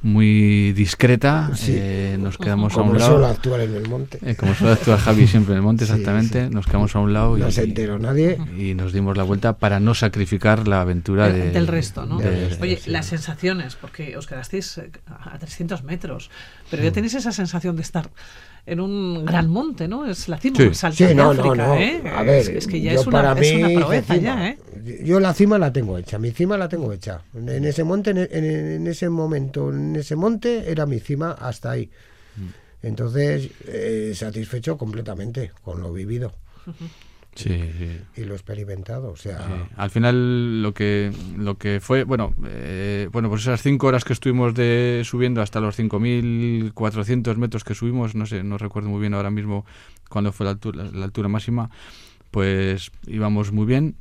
muy 0.02 0.72
discreta 0.74 1.50
Sí. 1.56 1.72
eh, 1.76 2.18
nos 2.20 2.38
quedamos 2.38 2.74
a 2.74 2.76
Como 2.76 2.92
un 2.92 3.00
solo 3.00 3.20
lado. 3.22 3.34
actuar 3.34 3.62
en 3.62 3.74
el 3.76 3.90
monte. 3.90 4.20
Eh, 4.24 4.36
como 4.36 4.54
suele 4.54 4.74
actuar 4.74 5.00
Javi 5.00 5.26
siempre 5.26 5.54
en 5.54 5.58
el 5.58 5.64
monte, 5.64 5.86
Sí, 5.86 5.92
exactamente, 5.92 6.46
sí. 6.48 6.54
nos 6.54 6.66
quedamos 6.68 6.96
a 6.96 7.00
un 7.00 7.12
lado 7.14 7.38
No 7.38 7.48
y, 7.48 7.52
se 7.52 7.64
enteró 7.64 7.98
nadie. 7.98 8.38
y 8.58 8.76
nos 8.76 8.94
dimos 8.94 9.18
la 9.18 9.24
vuelta 9.24 9.58
para 9.58 9.80
no 9.80 9.96
sacrificar 9.96 10.68
la 10.68 10.82
aventura 10.82 11.28
Del- 11.30 11.42
de- 11.48 11.52
del 11.52 11.68
resto, 11.68 12.06
¿no? 12.06 12.20
de- 12.20 12.56
Oye, 12.62 12.78
sí. 12.78 12.90
las 12.92 13.08
sensaciones, 13.08 13.76
porque 13.76 14.16
os 14.16 14.28
quedasteis 14.28 14.78
eh, 14.78 14.92
a 15.08 15.38
300 15.40 15.84
metros, 15.84 16.30
pero 16.70 16.84
ya 16.84 16.92
tenéis 16.92 17.16
esa 17.16 17.32
sensación 17.32 17.76
de 17.76 17.82
estar 17.82 18.10
en 18.68 18.80
un 18.80 19.26
gran 19.26 19.48
monte, 19.50 19.88
¿no? 19.88 20.06
Es 20.08 20.28
la 20.28 20.38
cima 20.40 20.58
Sí. 20.58 20.68
más 20.70 20.84
alta 20.84 20.98
Sí, 20.98 21.04
de 21.06 21.16
no, 21.16 21.30
África, 21.32 21.44
no, 21.56 21.56
no. 21.56 21.76
¿eh? 21.76 22.02
A 22.16 22.24
ver, 22.24 22.42
es, 22.42 22.48
es 22.50 22.68
que 22.68 22.82
ya 22.82 22.94
es 22.94 23.06
una, 23.06 23.22
para 23.22 23.42
es 23.42 23.56
una 23.56 23.86
proeza 23.86 24.14
cima. 24.16 24.24
ya, 24.36 24.48
¿eh? 24.50 24.58
Yo 25.04 25.20
la 25.20 25.34
cima 25.34 25.58
la 25.60 25.72
tengo 25.72 25.98
hecha, 25.98 26.18
mi 26.20 26.32
cima 26.32 26.58
la 26.58 26.68
tengo 26.70 26.92
hecha. 26.94 27.22
En 27.36 27.66
ese 27.66 27.84
monte, 27.84 28.12
en, 28.12 28.18
en- 28.18 28.26
en 28.76 28.88
ese 28.88 29.10
momento, 29.10 29.70
en 29.72 29.96
ese 29.96 30.16
monte 30.16 30.70
era 30.72 30.86
mi 30.86 31.00
cima 31.00 31.32
hasta 31.34 31.72
ahí. 31.72 31.90
Mm. 32.38 32.88
Entonces, 32.88 33.50
eh, 33.68 34.14
satisfecho 34.16 34.78
completamente 34.78 35.52
con 35.64 35.82
lo 35.82 35.92
vivido 35.94 36.34
Sí, 37.36 37.50
sí. 37.78 38.22
y 38.22 38.26
lo 38.26 38.34
experimentado. 38.34 39.12
O 39.12 39.16
sea, 39.16 39.38
Sí. 39.40 39.54
Al 39.76 39.90
final 39.90 40.62
lo 40.64 40.74
que 40.74 41.12
lo 41.38 41.58
que 41.58 41.80
fue, 41.82 42.04
bueno, 42.06 42.34
eh, 42.48 43.10
bueno, 43.12 43.30
pues 43.30 43.42
esas 43.42 43.62
cinco 43.62 43.88
horas 43.88 44.06
que 44.06 44.14
estuvimos 44.14 44.54
de 44.54 45.02
subiendo 45.04 45.42
hasta 45.42 45.60
los 45.60 45.76
5.400 45.78 47.36
metros 47.38 47.64
que 47.64 47.76
subimos, 47.76 48.16
no 48.16 48.26
sé, 48.26 48.44
no 48.44 48.58
recuerdo 48.58 48.90
muy 48.90 49.02
bien 49.02 49.14
ahora 49.14 49.32
mismo 49.32 49.66
cuándo 50.10 50.32
fue 50.32 50.46
la 50.46 50.52
altura, 50.52 50.86
la 50.94 51.06
altura 51.06 51.28
máxima, 51.28 51.70
pues 52.32 52.92
íbamos 53.08 53.52
muy 53.52 53.66
bien 53.66 53.96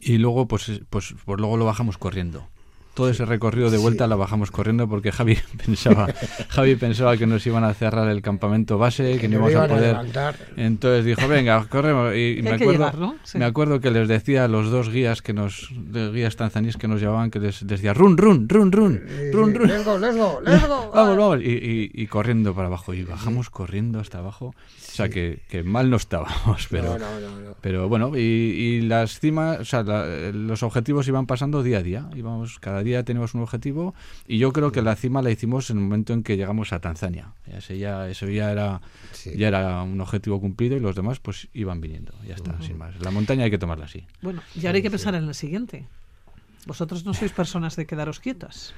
y 0.00 0.18
luego 0.18 0.48
pues, 0.48 0.82
pues, 0.90 1.14
pues 1.24 1.40
luego 1.40 1.56
lo 1.56 1.64
bajamos 1.64 1.96
corriendo. 1.96 2.48
Todo 2.98 3.10
ese 3.10 3.24
recorrido 3.24 3.70
de 3.70 3.78
vuelta 3.78 4.06
Sí. 4.06 4.10
lo 4.10 4.18
bajamos 4.18 4.50
corriendo 4.50 4.88
porque 4.88 5.12
Javi 5.12 5.38
pensaba, 5.64 6.08
Javi 6.48 6.74
pensaba 6.74 7.16
que 7.16 7.28
nos 7.28 7.46
iban 7.46 7.62
a 7.62 7.72
cerrar 7.72 8.08
el 8.08 8.22
campamento 8.22 8.76
base, 8.76 9.18
que, 9.18 9.28
no 9.28 9.34
íbamos 9.36 9.50
a 9.50 9.52
iban 9.52 9.70
a 9.70 9.74
poder. 10.02 10.36
Entonces 10.56 11.04
dijo, 11.04 11.28
venga, 11.28 11.64
corremos. 11.68 12.12
Y, 12.16 12.40
me 12.42 12.50
acuerdo, 12.50 12.72
llegar, 12.72 12.98
¿no? 12.98 13.14
Sí. 13.22 13.38
me 13.38 13.44
acuerdo 13.44 13.78
que 13.80 13.92
les 13.92 14.08
decía 14.08 14.46
a 14.46 14.48
los 14.48 14.72
dos 14.72 14.90
guías 14.90 15.22
que 15.22 15.32
nos, 15.32 15.68
de 15.76 16.10
guías 16.10 16.34
tanzaníes 16.34 16.76
que 16.76 16.88
nos 16.88 17.00
llevaban, 17.00 17.30
que 17.30 17.38
les, 17.38 17.62
les 17.62 17.68
decía, 17.68 17.94
run, 17.94 18.18
run, 18.18 18.48
run, 18.48 18.72
run, 18.72 19.00
Eh, 19.08 19.30
run, 19.32 19.54
run. 19.54 19.68
Let's 19.68 19.84
go, 19.84 19.96
let's 19.96 20.16
go, 20.16 20.40
let's 20.44 20.66
go. 20.66 20.90
Vamos, 20.92 21.16
vamos. 21.16 21.40
Y, 21.40 21.50
y- 21.50 21.90
y 21.94 22.06
corriendo 22.08 22.52
para 22.52 22.66
abajo. 22.66 22.94
Y 22.94 23.04
bajamos 23.04 23.48
corriendo 23.48 24.00
hasta 24.00 24.18
abajo. 24.18 24.56
O 24.98 25.02
sea, 25.04 25.08
que, 25.10 25.40
que 25.48 25.62
mal 25.62 25.90
no 25.90 25.96
estábamos, 25.96 26.66
pero... 26.70 26.98
No, 26.98 27.20
no, 27.20 27.20
no, 27.20 27.40
no. 27.40 27.54
Pero 27.60 27.88
bueno, 27.88 28.16
y, 28.16 28.20
y 28.20 28.80
las 28.80 29.20
cimas, 29.20 29.60
o 29.60 29.64
sea, 29.64 29.82
la- 29.84 30.06
los 30.32 30.62
objetivos 30.62 31.06
iban 31.08 31.26
pasando 31.26 31.62
día 31.62 31.78
a 31.78 31.82
día. 31.82 32.10
Íbamos, 32.16 32.58
cada 32.58 32.82
día 32.82 33.04
teníamos 33.04 33.34
un 33.34 33.42
objetivo 33.42 33.94
y 34.26 34.38
yo 34.38 34.52
creo 34.52 34.72
que 34.72 34.82
la 34.82 34.96
cima 34.96 35.22
la 35.22 35.30
hicimos 35.30 35.70
en 35.70 35.78
el 35.78 35.82
momento 35.84 36.12
en 36.12 36.22
que 36.22 36.36
llegamos 36.36 36.72
a 36.72 36.80
Tanzania. 36.80 37.32
Ese 37.46 37.78
ya, 37.78 38.08
ese 38.08 38.32
ya 38.34 38.50
era, 38.50 38.80
Sí. 39.12 39.32
ya 39.36 39.48
era 39.48 39.82
un 39.82 40.00
objetivo 40.00 40.40
cumplido 40.40 40.76
y 40.76 40.80
los 40.80 40.94
demás 40.96 41.20
pues 41.20 41.48
iban 41.54 41.80
viniendo. 41.80 42.12
Ya 42.26 42.34
está, 42.34 42.60
sin 42.62 42.76
más. 42.78 42.98
La 43.00 43.10
montaña 43.10 43.44
hay 43.44 43.50
que 43.50 43.58
tomarla 43.58 43.84
así. 43.86 44.04
Bueno, 44.22 44.42
y 44.54 44.66
ahora 44.66 44.76
hay 44.76 44.82
que 44.82 44.90
pensar 44.90 45.14
en 45.14 45.24
el 45.28 45.34
siguiente. 45.34 45.86
Vosotros 46.66 47.04
no 47.04 47.14
sois 47.14 47.32
personas 47.32 47.76
de 47.76 47.86
quedaros 47.86 48.20
quietas. 48.20 48.74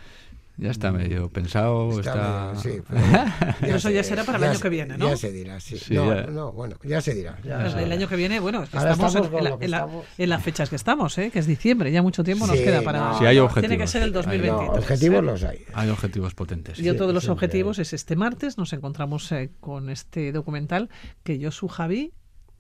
Ya 0.57 0.71
está 0.71 0.93
medio 0.93 1.31
pensado, 1.31 1.99
Está 2.01 2.11
está... 2.11 2.53
medio- 2.55 2.61
sí, 2.61 2.83
pero 3.61 3.77
eso 3.77 3.89
ya 3.91 4.05
será 4.05 4.25
para 4.25 4.37
el 4.39 4.45
año 4.45 4.55
se- 4.57 4.63
que 4.63 4.69
viene, 4.69 4.99
¿no? 4.99 5.09
Ya 5.09 5.17
se 5.17 5.33
dirá, 5.33 5.59
sí. 5.59 5.79
Sí, 5.79 5.95
no, 5.95 6.15
ya. 6.15 6.23
no, 6.27 6.53
bueno, 6.53 6.77
ya 6.83 7.01
se 7.01 7.15
dirá. 7.15 7.39
ya 7.43 7.65
El, 7.65 7.71
se 7.73 7.79
el 7.79 7.85
dirá. 7.85 7.97
año 7.97 8.09
que 8.09 8.17
viene, 8.17 8.41
bueno, 8.41 8.63
es 8.65 8.69
que 8.69 8.77
Ahora 8.77 8.93
estamos, 8.93 9.15
estamos 9.15 9.27
en, 9.29 9.33
con 9.33 9.39
en 9.39 9.45
la- 9.45 9.51
lo 9.51 9.59
que 9.59 9.65
en 9.65 9.71
la- 9.71 9.77
estamos. 9.79 10.05
en 10.19 10.29
las 10.29 10.43
fechas 10.43 10.69
que 10.69 10.77
estamos, 10.77 11.17
¿eh? 11.19 11.31
que 11.31 11.39
es 11.39 11.47
diciembre, 11.47 11.91
ya 11.93 12.03
mucho 12.03 12.23
tiempo 12.25 12.47
nos 12.47 12.57
queda 12.57 12.83
para... 12.83 12.99
no, 12.99 13.19
Sí, 13.19 13.25
hay 13.25 13.39
objetivos. 13.39 13.69
Tiene 13.69 13.83
que 13.83 13.87
ser 13.89 14.03
el 14.03 14.09
Hay- 14.09 14.13
2023. 14.13 14.69
No, 14.71 14.79
objetivos 14.79 15.25
los 15.25 15.45
hay. 15.45 15.65
Hay 15.73 15.89
objetivos 15.89 16.35
potentes. 16.35 16.77
sí. 16.77 16.85
Yo 16.85 16.95
todos 16.97 17.15
los 17.15 17.29
objetivos 17.29 17.79
hay. 17.79 17.83
es 17.83 17.93
este 17.95 18.17
martes, 18.17 18.59
nos 18.59 18.73
encontramos 18.75 19.33
eh, 19.33 19.51
con 19.61 19.89
este 19.89 20.31
documental 20.33 20.91
que 21.23 21.39
yo 21.39 21.51
su 21.53 21.69
Javi, 21.69 22.13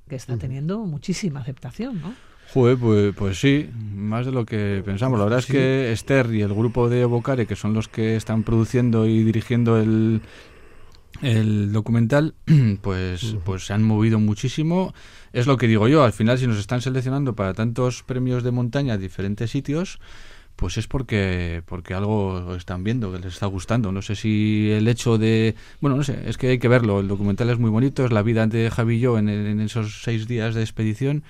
que 0.08 0.16
está 0.16 0.36
teniendo 0.38 0.78
muchísima 0.80 1.40
aceptación, 1.40 2.00
¿no? 2.00 2.14
Joder, 2.52 2.78
pues, 2.78 3.14
pues 3.14 3.40
sí, 3.40 3.70
más 3.94 4.26
de 4.26 4.32
lo 4.32 4.44
que 4.44 4.82
pensamos. 4.84 5.18
La 5.20 5.24
verdad 5.24 5.38
es 5.38 5.46
que 5.46 5.92
Esther 5.92 6.34
y 6.34 6.42
el 6.42 6.52
grupo 6.52 6.88
de 6.88 7.02
Evocare, 7.02 7.46
que 7.46 7.54
son 7.54 7.74
los 7.74 7.86
que 7.86 8.16
están 8.16 8.42
produciendo 8.42 9.06
y 9.06 9.22
dirigiendo 9.22 9.78
el, 9.78 10.20
el 11.22 11.72
documental, 11.72 12.34
pues, 12.82 13.36
pues 13.44 13.66
se 13.66 13.72
han 13.72 13.84
movido 13.84 14.18
muchísimo. 14.18 14.92
Es 15.32 15.46
lo 15.46 15.56
que 15.56 15.68
digo 15.68 15.86
yo, 15.86 16.02
al 16.02 16.12
final 16.12 16.38
si 16.38 16.48
nos 16.48 16.58
están 16.58 16.80
seleccionando 16.80 17.36
para 17.36 17.54
tantos 17.54 18.02
premios 18.02 18.42
de 18.42 18.50
montaña 18.50 18.94
a 18.94 18.98
diferentes 18.98 19.52
sitios, 19.52 20.00
pues 20.56 20.76
es 20.76 20.88
porque 20.88 21.62
porque 21.66 21.94
algo 21.94 22.56
están 22.56 22.82
viendo, 22.82 23.12
que 23.12 23.20
les 23.20 23.34
está 23.34 23.46
gustando. 23.46 23.92
No 23.92 24.02
sé 24.02 24.16
si 24.16 24.72
el 24.72 24.88
hecho 24.88 25.18
de... 25.18 25.54
Bueno, 25.80 25.96
no 25.96 26.02
sé, 26.02 26.20
es 26.26 26.36
que 26.36 26.48
hay 26.48 26.58
que 26.58 26.66
verlo. 26.66 26.98
El 26.98 27.06
documental 27.06 27.48
es 27.48 27.60
muy 27.60 27.70
bonito, 27.70 28.04
es 28.04 28.10
la 28.10 28.22
vida 28.22 28.48
de 28.48 28.70
Javi 28.70 28.96
y 28.96 29.00
yo 29.00 29.18
en 29.18 29.60
esos 29.60 30.02
seis 30.02 30.26
días 30.26 30.56
de 30.56 30.62
expedición 30.62 31.22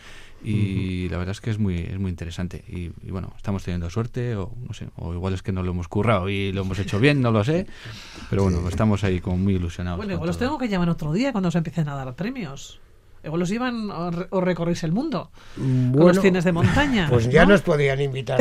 y 0.43 1.09
la 1.09 1.19
verdad 1.19 1.33
es 1.33 1.41
que 1.41 1.51
es 1.51 1.59
muy 1.59 1.77
es 1.77 1.99
muy 1.99 2.11
interesante. 2.11 2.65
Y, 2.69 2.91
y 3.07 3.11
bueno, 3.11 3.33
estamos 3.37 3.63
teniendo 3.63 3.91
suerte 3.91 4.37
o 4.37 4.53
no 4.67 4.75
sé, 4.75 4.89
o 4.97 5.13
igual 5.15 5.35
es 5.35 5.43
que 5.43 5.53
no 5.53 5.63
lo 5.63 5.71
hemos 5.73 5.89
currado 5.89 6.29
y 6.29 6.53
lo 6.53 6.63
hemos 6.63 6.79
hecho 6.79 6.99
bien, 6.99 7.21
no 7.21 7.31
lo 7.31 7.45
sé. 7.45 7.67
Pero 8.29 8.45
bueno, 8.45 8.67
estamos 8.69 9.05
ahí 9.05 9.21
como 9.21 9.37
muy 9.37 9.55
ilusionados. 9.55 9.99
Bueno, 9.99 10.15
los 10.25 10.37
todo. 10.37 10.49
tengo 10.49 10.59
que 10.59 10.69
llamar 10.69 10.89
otro 10.89 11.13
día 11.13 11.33
cuando 11.33 11.51
se 11.51 11.59
empiecen 11.59 11.89
a 11.89 11.95
dar 11.95 12.15
premios. 12.15 12.81
Igual 13.23 13.41
los 13.41 13.49
llevan 13.51 13.91
o, 13.91 14.11
re- 14.11 14.27
o 14.31 14.41
recorréis 14.41 14.83
el 14.85 14.93
mundo. 14.93 15.31
con 15.57 15.91
los 15.93 16.03
Bueno, 16.03 16.23
cines 16.23 16.45
de 16.45 16.53
montaña. 16.53 17.07
Pues 17.11 17.29
ya 17.29 17.45
¿no? 17.45 17.51
nos 17.53 17.63
podían 17.63 18.01
invitar 18.01 18.39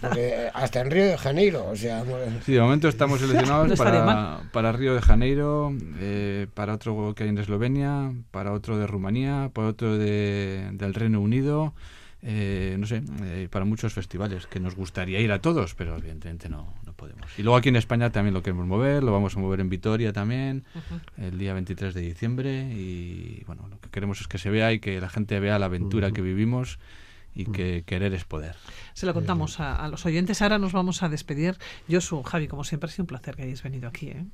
porque 0.00 0.50
hasta 0.52 0.80
en 0.82 0.90
Río 0.90 1.06
de 1.06 1.18
Janeiro, 1.18 1.66
o 1.70 1.76
sea, 1.76 2.02
bueno, 2.02 2.26
Sí, 2.44 2.52
de 2.52 2.60
momento 2.60 2.88
estamos 2.88 3.20
seleccionados 3.20 3.68
No 3.70 3.76
para, 3.76 4.40
para 4.52 4.72
Río 4.72 4.94
de 4.94 5.00
Janeiro, 5.02 5.72
eh, 5.98 6.46
para 6.54 6.74
otro 6.74 7.14
que 7.14 7.22
hay 7.24 7.28
en 7.30 7.38
Eslovenia, 7.38 8.12
para 8.30 8.52
otro 8.52 8.78
de 8.78 8.86
Rumanía, 8.86 9.50
para 9.54 9.68
otro 9.68 9.96
de, 9.96 10.68
del 10.72 10.94
Reino 10.94 11.20
Unido, 11.20 11.72
eh, 12.22 12.76
no 12.78 12.86
sé, 12.86 13.02
eh, 13.22 13.48
para 13.50 13.64
muchos 13.64 13.92
festivales 13.92 14.46
que 14.46 14.58
nos 14.58 14.74
gustaría 14.74 15.20
ir 15.20 15.30
a 15.30 15.40
todos, 15.40 15.74
pero 15.74 15.96
evidentemente 15.96 16.48
no, 16.48 16.74
no 16.84 16.92
podemos. 16.92 17.26
Y 17.38 17.42
luego 17.42 17.56
aquí 17.56 17.68
en 17.68 17.76
España 17.76 18.10
también 18.10 18.34
lo 18.34 18.42
queremos 18.42 18.66
mover, 18.66 19.04
lo 19.04 19.12
vamos 19.12 19.36
a 19.36 19.40
mover 19.40 19.60
en 19.60 19.68
Vitoria 19.68 20.12
también, 20.12 20.64
el 21.16 21.38
día 21.38 21.54
23 21.54 21.94
de 21.94 22.00
diciembre, 22.00 22.72
y 22.72 23.44
bueno, 23.46 23.68
lo 23.68 23.80
que 23.80 23.88
queremos 23.90 24.20
es 24.20 24.26
que 24.26 24.38
se 24.38 24.50
vea 24.50 24.72
y 24.72 24.80
que 24.80 25.00
la 25.00 25.08
gente 25.08 25.38
vea 25.38 25.58
la 25.58 25.66
aventura 25.66 26.10
que 26.10 26.22
vivimos 26.22 26.78
y 27.34 27.44
que 27.44 27.84
querer 27.86 28.14
es 28.14 28.24
poder. 28.24 28.56
Se 28.94 29.06
lo 29.06 29.14
contamos 29.14 29.60
a, 29.60 29.76
a 29.76 29.86
los 29.88 30.04
oyentes. 30.04 30.42
Ahora 30.42 30.58
nos 30.58 30.72
vamos 30.72 31.04
a 31.04 31.08
despedir. 31.08 31.56
Josu, 31.88 32.22
Javi, 32.24 32.48
como 32.48 32.64
siempre, 32.64 32.88
ha 32.88 32.90
sido 32.90 33.04
un 33.04 33.08
placer 33.08 33.36
que 33.36 33.42
hayáis 33.42 33.62
venido 33.62 33.88
aquí, 33.88 34.08
¿eh? 34.08 34.24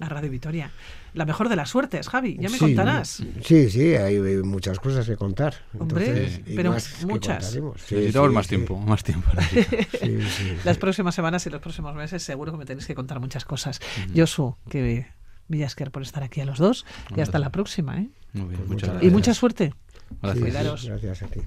A 0.00 0.08
Radio 0.08 0.30
Vitoria. 0.30 0.70
La 1.14 1.24
mejor 1.24 1.48
de 1.48 1.56
las 1.56 1.70
suertes, 1.70 2.08
Javi. 2.08 2.36
Ya 2.38 2.48
me 2.48 2.54
sí, 2.56 2.58
contarás. 2.58 3.22
Sí, 3.44 3.68
sí, 3.70 3.94
hay 3.96 4.18
muchas 4.42 4.78
cosas 4.78 5.06
que 5.06 5.16
contar. 5.16 5.54
Hombre, 5.78 6.06
Entonces, 6.06 6.40
pero 6.54 6.70
más 6.70 7.04
muchas. 7.04 7.50
Sí, 7.50 7.60
Necesitamos 7.60 8.30
sí, 8.30 8.34
más 8.34 8.46
sí. 8.46 8.48
tiempo, 8.50 8.78
más 8.78 9.02
tiempo. 9.02 9.28
necesito. 9.34 9.98
Sí, 9.98 10.20
sí. 10.22 10.56
Las 10.64 10.78
próximas 10.78 11.14
semanas 11.14 11.44
y 11.46 11.50
los 11.50 11.60
próximos 11.60 11.94
meses 11.96 12.22
seguro 12.22 12.52
que 12.52 12.58
me 12.58 12.64
tenéis 12.64 12.86
que 12.86 12.94
contar 12.94 13.18
muchas 13.18 13.44
cosas. 13.44 13.80
Josu, 14.14 14.56
que 14.70 15.06
Villasker 15.48 15.90
por 15.90 16.02
estar 16.02 16.22
aquí 16.22 16.40
a 16.40 16.44
los 16.44 16.58
dos. 16.58 16.86
Y 17.16 17.20
hasta 17.20 17.38
la 17.38 17.50
próxima, 17.50 17.98
¿eh? 18.00 18.08
Muy 18.34 18.48
bien, 18.50 18.58
Pues 18.58 18.68
muchas 18.68 18.90
gracias. 18.90 19.10
Y 19.10 19.14
mucha 19.14 19.34
suerte. 19.34 19.74
Gracias. 20.22 20.32
Sí, 20.32 20.38
sí, 20.38 20.40
Cuidaros. 20.42 20.84
gracias 20.86 21.22
a 21.22 21.26
ti. 21.26 21.40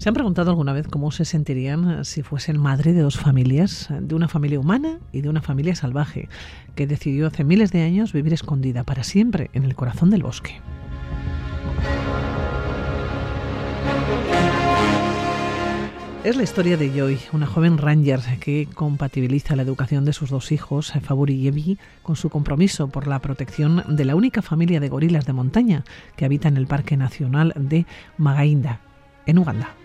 ¿Se 0.00 0.08
han 0.08 0.14
preguntado 0.14 0.48
alguna 0.48 0.72
vez 0.72 0.88
cómo 0.88 1.10
se 1.10 1.26
sentirían 1.26 1.90
eh, 1.90 2.04
si 2.06 2.22
fuesen 2.22 2.58
madre 2.58 2.94
de 2.94 3.02
dos 3.02 3.18
familias, 3.18 3.90
eh, 3.90 3.98
de 4.00 4.14
una 4.14 4.28
familia 4.28 4.58
humana 4.58 4.98
y 5.12 5.20
de 5.20 5.28
una 5.28 5.42
familia 5.42 5.74
salvaje, 5.74 6.30
que 6.74 6.86
decidió 6.86 7.26
hace 7.26 7.44
miles 7.44 7.70
de 7.70 7.82
años 7.82 8.14
vivir 8.14 8.32
escondida 8.32 8.82
para 8.82 9.04
siempre 9.04 9.50
en 9.52 9.64
el 9.64 9.74
corazón 9.74 10.08
del 10.08 10.22
bosque? 10.22 10.58
Es 16.24 16.34
la 16.34 16.44
historia 16.44 16.78
de 16.78 16.88
Joy, 16.88 17.18
una 17.34 17.46
joven 17.46 17.76
ranger 17.76 18.20
que 18.40 18.68
compatibiliza 18.74 19.54
la 19.54 19.64
educación 19.64 20.06
de 20.06 20.14
sus 20.14 20.30
dos 20.30 20.50
hijos, 20.50 20.94
Faburi 21.02 21.34
y 21.34 21.48
Evi, 21.48 21.78
con 22.02 22.16
su 22.16 22.30
compromiso 22.30 22.88
por 22.88 23.06
la 23.06 23.18
protección 23.18 23.84
de 23.86 24.06
la 24.06 24.16
única 24.16 24.40
familia 24.40 24.80
de 24.80 24.88
gorilas 24.88 25.26
de 25.26 25.34
montaña 25.34 25.84
que 26.16 26.24
habita 26.24 26.48
en 26.48 26.56
el 26.56 26.66
Parque 26.66 26.96
Nacional 26.96 27.52
de 27.54 27.84
Magainda, 28.16 28.80
en 29.26 29.38
Uganda. 29.38 29.76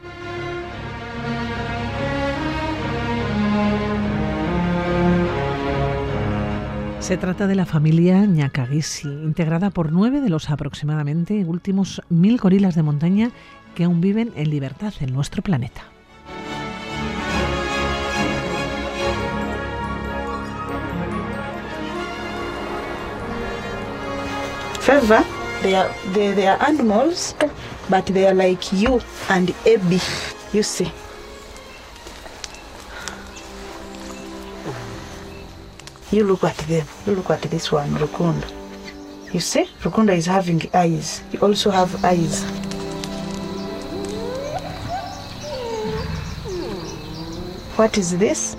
Se 6.99 7.17
trata 7.17 7.45
de 7.45 7.53
la 7.53 7.67
familia 7.67 8.25
Nyakagesi, 8.25 9.07
integrada 9.07 9.69
por 9.69 9.91
nueve 9.91 10.21
de 10.21 10.29
los 10.29 10.49
aproximadamente 10.49 11.45
últimos 11.45 12.01
mil 12.09 12.37
gorilas 12.39 12.73
de 12.73 12.81
montaña 12.81 13.29
que 13.75 13.83
aún 13.83 14.01
viven 14.01 14.33
en 14.35 14.49
libertad 14.49 14.91
en 15.01 15.13
nuestro 15.13 15.43
planeta. 15.43 15.83
They 25.61 25.75
are, 25.75 25.89
they, 26.13 26.33
they 26.33 26.47
are 26.47 26.57
animals, 26.59 27.35
but 27.89 28.05
they 28.05 28.25
are 28.25 28.33
like 28.33 28.71
you 28.71 28.99
and 29.29 29.53
Abby, 29.65 29.99
you 30.53 30.63
see. 30.63 30.91
You 36.11 36.23
look 36.23 36.43
at 36.43 36.57
them. 36.57 36.87
You 37.05 37.15
look 37.15 37.29
at 37.31 37.41
this 37.43 37.71
one, 37.71 37.89
Rukunda. 37.95 38.47
You 39.33 39.39
see, 39.39 39.65
Rukunda 39.81 40.15
is 40.15 40.25
having 40.25 40.61
eyes. 40.73 41.23
You 41.31 41.39
also 41.39 41.71
have 41.71 42.05
eyes. 42.05 42.43
What 47.75 47.97
is 47.97 48.17
this? 48.17 48.55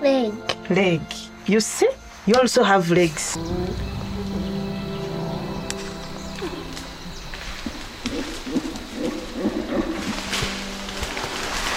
Leg. 0.00 0.32
Leg. 0.70 1.02
You 1.46 1.60
see? 1.60 1.90
You 2.24 2.36
also 2.36 2.62
have 2.62 2.90
legs. 2.90 3.36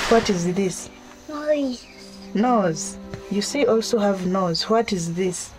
What 0.09 0.29
is 0.29 0.53
this? 0.53 0.89
Noise. 1.27 1.85
Nose. 2.33 2.97
You 3.31 3.41
see, 3.41 3.65
also 3.65 3.99
have 3.99 4.27
nose. 4.27 4.69
What 4.69 4.91
is 4.91 5.15
this? 5.15 5.51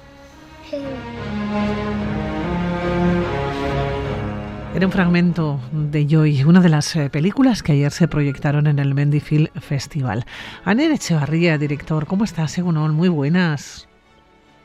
Era 4.74 4.86
un 4.86 4.92
fragmento 4.92 5.58
de 5.72 6.06
Joy, 6.06 6.44
una 6.44 6.60
de 6.60 6.68
las 6.68 6.94
eh, 6.96 7.10
películas 7.10 7.62
que 7.62 7.72
ayer 7.72 7.90
se 7.90 8.08
proyectaron 8.08 8.66
en 8.66 8.78
el 8.78 8.94
Mendy 8.94 9.20
Film 9.20 9.46
Festival. 9.60 10.24
Aner 10.64 10.92
Echevarría, 10.92 11.58
director, 11.58 12.06
¿cómo 12.06 12.24
estás, 12.24 12.56
Egunon? 12.58 12.94
Muy 12.94 13.08
buenas. 13.08 13.88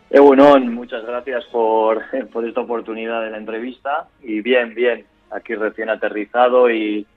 Egunon, 0.09 0.73
muchas 0.73 1.03
gracias 1.05 1.45
por, 1.45 2.03
por 2.33 2.47
esta 2.47 2.61
oportunidad 2.61 3.23
de 3.23 3.31
la 3.31 3.37
entrevista. 3.37 4.09
Y 4.21 4.41
bien, 4.41 4.75
bien, 4.75 5.05
aquí 5.31 5.55
recién 5.55 5.89
aterrizado 5.89 6.69
y, 6.69 7.07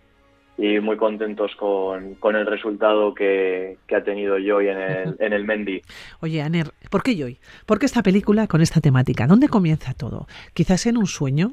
y 0.57 0.79
muy 0.81 0.97
contentos 0.97 1.55
con, 1.57 2.15
con 2.15 2.37
el 2.37 2.47
resultado 2.47 3.15
que, 3.15 3.79
que, 3.87 3.97
ha 3.97 4.05
tenido 4.05 4.37
Joy 4.39 4.69
en 4.69 4.79
el, 4.79 5.17
en 5.19 5.33
el 5.33 5.45
Mendy. 5.45 5.83
Oye, 6.21 6.43
Aner, 6.43 6.69
¿por 6.91 7.03
qué 7.03 7.17
Joy? 7.17 7.39
¿Por 7.67 7.79
qué 7.79 7.87
esta 7.87 8.03
película 8.03 8.47
con 8.47 8.61
esta 8.61 8.81
temática? 8.81 9.27
¿Dónde 9.27 9.49
comienza 9.49 9.95
todo? 9.95 10.27
¿Quizás 10.53 10.87
en 10.87 10.97
un 10.97 11.07
sueño? 11.07 11.53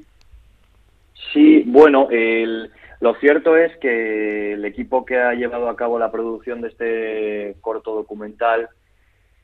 Sí, 1.33 1.63
bueno, 1.65 2.07
el, 2.11 2.69
lo 2.99 3.15
cierto 3.15 3.57
es 3.57 3.75
que 3.77 4.53
el 4.53 4.65
equipo 4.65 5.05
que 5.05 5.17
ha 5.17 5.33
llevado 5.33 5.69
a 5.69 5.75
cabo 5.75 5.97
la 5.97 6.11
producción 6.11 6.61
de 6.61 6.67
este 6.67 7.55
corto 7.61 7.95
documental 7.95 8.69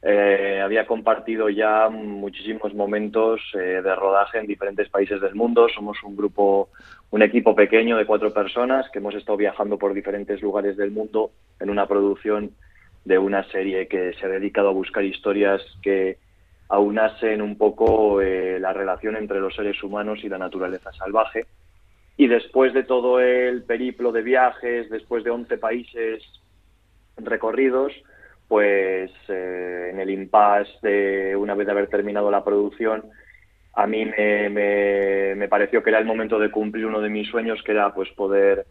eh, 0.01 0.61
había 0.63 0.85
compartido 0.85 1.49
ya 1.49 1.89
muchísimos 1.89 2.73
momentos 2.73 3.41
eh, 3.55 3.81
de 3.81 3.95
rodaje 3.95 4.37
en 4.37 4.47
diferentes 4.47 4.89
países 4.89 5.19
del 5.19 5.35
mundo. 5.35 5.67
Somos 5.73 5.97
un 6.03 6.15
grupo, 6.15 6.69
un 7.09 7.21
equipo 7.23 7.55
pequeño 7.55 7.97
de 7.97 8.05
cuatro 8.05 8.31
personas 8.31 8.89
que 8.91 8.99
hemos 8.99 9.15
estado 9.15 9.37
viajando 9.37 9.77
por 9.77 9.93
diferentes 9.93 10.41
lugares 10.41 10.77
del 10.77 10.91
mundo 10.91 11.31
en 11.59 11.69
una 11.69 11.87
producción 11.87 12.51
de 13.05 13.17
una 13.17 13.43
serie 13.49 13.87
que 13.87 14.13
se 14.13 14.25
ha 14.25 14.29
dedicado 14.29 14.69
a 14.69 14.73
buscar 14.73 15.03
historias 15.03 15.61
que 15.81 16.17
aunasen 16.69 17.41
un 17.41 17.57
poco 17.57 18.21
eh, 18.21 18.59
la 18.59 18.73
relación 18.73 19.15
entre 19.15 19.39
los 19.39 19.55
seres 19.55 19.81
humanos 19.81 20.19
y 20.23 20.29
la 20.29 20.37
naturaleza 20.37 20.91
salvaje. 20.93 21.47
Y 22.17 22.27
después 22.27 22.73
de 22.73 22.83
todo 22.83 23.19
el 23.19 23.63
periplo 23.63 24.11
de 24.11 24.21
viajes, 24.21 24.89
después 24.89 25.23
de 25.23 25.29
11 25.29 25.57
países 25.57 26.23
recorridos, 27.15 27.93
pues 28.47 29.11
eh, 29.27 29.89
en 29.91 29.99
el 29.99 30.09
impasse 30.09 30.71
de 30.81 31.35
una 31.35 31.53
vez 31.55 31.65
de 31.65 31.73
haber 31.73 31.87
terminado 31.87 32.31
la 32.31 32.43
producción, 32.43 33.03
a 33.73 33.85
mí 33.85 34.05
me, 34.05 35.35
me, 35.35 35.47
pareció 35.47 35.83
que 35.83 35.91
era 35.91 35.99
el 35.99 36.05
momento 36.05 36.39
de 36.39 36.49
cumplir 36.49 36.85
uno 36.85 36.99
de 36.99 37.09
mis 37.09 37.29
sueños, 37.29 37.61
que 37.63 37.73
era 37.73 37.93
pues 37.93 38.09
poder, 38.13 38.65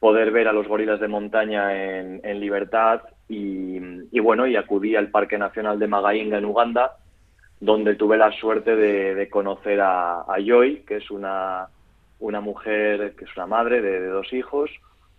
poder 0.00 0.32
ver 0.32 0.48
a 0.48 0.52
los 0.52 0.68
gorilas 0.68 1.00
de 1.00 1.08
montaña 1.08 1.98
en, 1.98 2.40
libertad. 2.40 3.02
Y, 3.26 3.80
bueno, 4.20 4.46
y 4.46 4.56
acudí 4.56 4.96
al 4.96 5.08
Parque 5.08 5.38
Nacional 5.38 5.78
de 5.78 5.88
Magainga 5.88 6.36
en 6.36 6.44
Uganda, 6.44 6.98
donde 7.58 7.94
tuve 7.94 8.18
la 8.18 8.32
suerte 8.32 8.76
de, 8.76 9.28
conocer 9.30 9.80
a, 9.80 10.20
a 10.20 10.36
Joy, 10.44 10.84
que 10.86 10.96
es 10.96 11.10
una, 11.10 11.68
una 12.18 12.40
mujer, 12.40 13.14
que 13.16 13.24
es 13.24 13.36
una 13.36 13.46
madre 13.46 13.80
de, 13.80 14.00
de 14.00 14.08
dos 14.08 14.30
hijos 14.34 14.70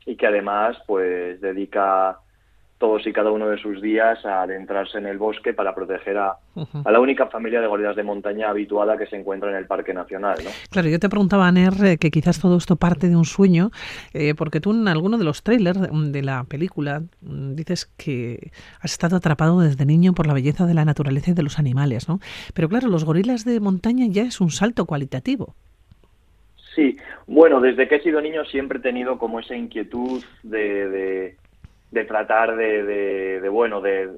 y 0.06 0.18
que 0.18 0.28
además 0.28 0.78
pues 0.86 1.41
dedica 1.41 2.20
todos 2.78 3.07
y 3.07 3.13
cada 3.13 3.32
uno 3.32 3.47
de 3.47 3.57
sus 3.57 3.82
días 3.82 4.26
a 4.26 4.41
adentrarse 4.41 4.97
en 4.97 5.05
el 5.05 5.17
bosque 5.17 5.53
para 5.53 5.73
proteger 5.73 6.17
a, 6.17 6.34
uh 6.55 6.63
-huh. 6.63 6.82
a, 6.84 6.91
la 6.91 6.99
única 6.99 7.28
familia 7.28 7.61
de 7.61 7.67
gorilas 7.67 7.95
de 7.95 8.03
montaña 8.03 8.49
habituada 8.49 8.97
que 8.97 9.07
se 9.07 9.15
encuentra 9.15 9.49
en 9.49 9.55
el 9.55 9.65
Parque 9.65 9.93
Nacional. 9.93 10.38
¿no? 10.43 10.49
Claro, 10.69 10.89
yo 10.89 10.99
te 10.99 11.07
preguntaba, 11.07 11.47
Aner, 11.47 11.73
eh, 11.84 11.97
que 11.97 12.11
quizás 12.11 12.39
todo 12.39 12.57
esto 12.57 12.76
parte 12.76 13.07
de 13.07 13.15
un 13.15 13.23
sueño, 13.23 13.71
eh, 14.13 14.36
porque 14.36 14.59
tú 14.59 14.71
en 14.71 14.88
alguno 14.88 15.17
de 15.17 15.23
los 15.23 15.41
trailers 15.41 15.80
de 16.11 16.21
la 16.21 16.43
película 16.43 17.01
mm, 17.21 17.55
dices 17.55 17.86
que 17.97 18.51
has 18.82 18.91
estado 18.91 19.15
atrapado 19.15 19.61
desde 19.61 19.86
niño 19.86 20.13
por 20.13 20.28
la 20.28 20.34
belleza 20.34 20.65
de 20.65 20.73
la 20.73 20.84
naturaleza 20.84 21.32
y 21.32 21.34
de 21.34 21.43
los 21.43 21.59
animales, 21.59 22.09
¿no? 22.09 22.19
Pero 22.53 22.67
claro, 22.67 22.89
los 22.89 23.05
gorilas 23.05 23.45
de 23.45 23.59
montaña 23.61 24.05
ya 24.09 24.23
es 24.23 24.41
un 24.41 24.49
salto 24.49 24.86
cualitativo. 24.86 25.55
Sí, 26.76 26.97
bueno, 27.26 27.61
desde 27.61 27.88
que 27.88 27.95
he 27.95 28.01
sido 28.01 28.19
niño 28.19 28.43
siempre 28.45 28.80
he 28.80 28.82
tenido 28.82 29.17
como 29.17 29.39
esa 29.39 29.55
inquietud 29.55 30.21
de, 30.43 30.89
de 30.89 31.38
de 31.96 32.04
tratar 32.04 32.58
de, 32.58 32.84
de, 32.84 33.39
de 33.39 33.50
bueno, 33.50 33.80
de, 33.80 34.10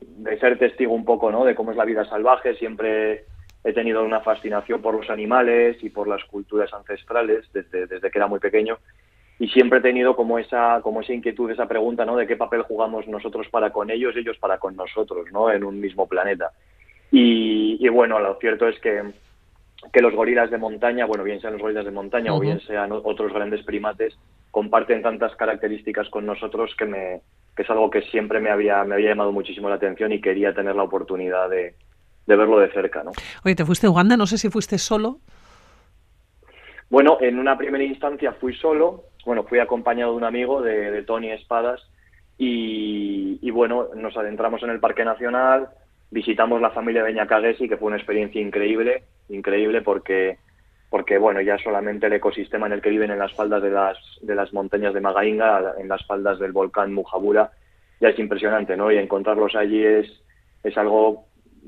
de, 0.00 0.38
ser 0.38 0.58
testigo 0.58 0.92
un 0.92 1.04
poco, 1.06 1.32
¿no? 1.32 1.44
De 1.44 1.54
cómo 1.54 1.70
es 1.70 1.76
la 1.78 1.86
vida 1.86 2.04
salvaje. 2.04 2.54
Siempre 2.56 3.24
he 3.64 3.72
tenido 3.72 4.04
una 4.04 4.20
fascinación 4.20 4.82
por 4.82 4.94
los 4.94 5.08
animales 5.08 5.82
y 5.82 5.88
por 5.88 6.06
las 6.06 6.22
culturas 6.24 6.72
ancestrales 6.74 7.50
desde, 7.54 7.86
desde 7.86 8.10
que 8.10 8.18
era 8.18 8.26
muy 8.26 8.38
pequeño. 8.38 8.76
Y 9.38 9.48
siempre 9.48 9.78
he 9.78 9.82
tenido 9.82 10.14
como 10.14 10.38
esa, 10.38 10.80
como 10.82 11.00
esa 11.00 11.14
inquietud, 11.14 11.50
esa 11.50 11.66
pregunta, 11.66 12.04
¿no? 12.04 12.16
De 12.16 12.26
qué 12.26 12.36
papel 12.36 12.62
jugamos 12.62 13.08
nosotros 13.08 13.48
para 13.48 13.70
con 13.70 13.90
ellos 13.90 14.14
y 14.14 14.18
ellos 14.18 14.36
para 14.38 14.58
con 14.58 14.76
nosotros, 14.76 15.26
¿no? 15.32 15.50
En 15.50 15.64
un 15.64 15.80
mismo 15.80 16.06
planeta. 16.06 16.52
Y, 17.10 17.78
y 17.80 17.88
bueno, 17.88 18.20
lo 18.20 18.34
cierto 18.36 18.68
es 18.68 18.78
que, 18.80 19.02
que 19.90 20.02
los 20.02 20.14
gorilas 20.14 20.50
de 20.50 20.58
montaña, 20.58 21.06
bueno, 21.06 21.24
bien 21.24 21.40
sean 21.40 21.54
los 21.54 21.62
gorilas 21.62 21.86
de 21.86 21.90
montaña 21.92 22.30
uh 22.30 22.36
-huh. 22.36 22.38
o 22.38 22.40
bien 22.40 22.60
sean 22.60 22.92
otros 22.92 23.32
grandes 23.32 23.62
primates, 23.64 24.14
comparten 24.54 25.02
tantas 25.02 25.34
características 25.34 26.08
con 26.10 26.24
nosotros 26.26 26.76
que 26.78 26.84
me 26.84 27.22
que 27.56 27.62
es 27.62 27.70
algo 27.70 27.90
que 27.90 28.02
siempre 28.02 28.38
me 28.38 28.50
había 28.50 28.84
me 28.84 28.94
había 28.94 29.08
llamado 29.08 29.32
muchísimo 29.32 29.68
la 29.68 29.74
atención 29.74 30.12
y 30.12 30.20
quería 30.20 30.54
tener 30.54 30.76
la 30.76 30.84
oportunidad 30.84 31.50
de, 31.50 31.74
de 32.24 32.36
verlo 32.36 32.60
de 32.60 32.70
cerca, 32.70 33.02
¿no? 33.02 33.10
Oye, 33.44 33.56
te 33.56 33.64
fuiste 33.64 33.88
a 33.88 33.90
Uganda, 33.90 34.16
no 34.16 34.28
sé 34.28 34.38
si 34.38 34.50
fuiste 34.50 34.78
solo. 34.78 35.18
Bueno, 36.88 37.18
en 37.20 37.40
una 37.40 37.58
primera 37.58 37.82
instancia 37.82 38.32
fui 38.34 38.54
solo, 38.54 39.06
bueno, 39.26 39.42
fui 39.42 39.58
acompañado 39.58 40.12
de 40.12 40.18
un 40.18 40.24
amigo 40.24 40.62
de, 40.62 40.92
de 40.92 41.02
Tony 41.02 41.32
Espadas 41.32 41.82
y, 42.38 43.40
y, 43.42 43.50
bueno, 43.50 43.88
nos 43.96 44.16
adentramos 44.16 44.62
en 44.62 44.70
el 44.70 44.78
Parque 44.78 45.04
Nacional, 45.04 45.70
visitamos 46.12 46.60
la 46.60 46.70
familia 46.70 47.02
de 47.02 47.12
Ñacagesi, 47.12 47.68
que 47.68 47.76
fue 47.76 47.88
una 47.88 47.96
experiencia 47.96 48.40
increíble, 48.40 49.02
increíble 49.28 49.82
porque 49.82 50.38
porque 50.90 51.18
bueno, 51.18 51.40
ya 51.40 51.58
solamente 51.58 52.06
el 52.06 52.12
ecosistema 52.12 52.66
en 52.66 52.74
el 52.74 52.82
que 52.82 52.90
viven 52.90 53.10
en 53.10 53.18
las 53.18 53.32
faldas 53.32 53.62
de 53.62 53.70
las, 53.70 53.98
de 54.22 54.34
las 54.34 54.52
montañas 54.52 54.94
de 54.94 55.00
Magainga, 55.00 55.74
en 55.78 55.88
las 55.88 56.06
faldas 56.06 56.38
del 56.38 56.52
volcán 56.52 56.92
Mujabura, 56.92 57.50
ya 58.00 58.08
es 58.08 58.18
impresionante, 58.18 58.76
¿no? 58.76 58.92
Y 58.92 58.98
encontrarlos 58.98 59.54
allí 59.56 59.84
es, 59.84 60.06
es 60.62 60.76
algo, 60.78 61.26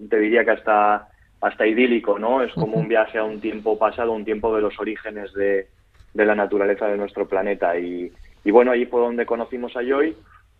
te 0.08 0.18
diría 0.18 0.44
que 0.44 0.52
hasta, 0.52 1.08
hasta 1.40 1.66
idílico, 1.66 2.18
¿no? 2.18 2.42
Es 2.42 2.52
como 2.52 2.76
un 2.76 2.88
viaje 2.88 3.18
a 3.18 3.24
un 3.24 3.40
tiempo 3.40 3.78
pasado, 3.78 4.12
un 4.12 4.24
tiempo 4.24 4.54
de 4.54 4.62
los 4.62 4.78
orígenes 4.78 5.32
de, 5.34 5.68
de 6.14 6.24
la 6.24 6.34
naturaleza 6.34 6.86
de 6.86 6.96
nuestro 6.96 7.26
planeta. 7.26 7.78
Y, 7.78 8.12
y 8.44 8.50
bueno, 8.50 8.72
allí 8.72 8.86
fue 8.86 9.00
donde 9.00 9.26
conocimos 9.26 9.76
a 9.76 9.82
Joy 9.82 10.16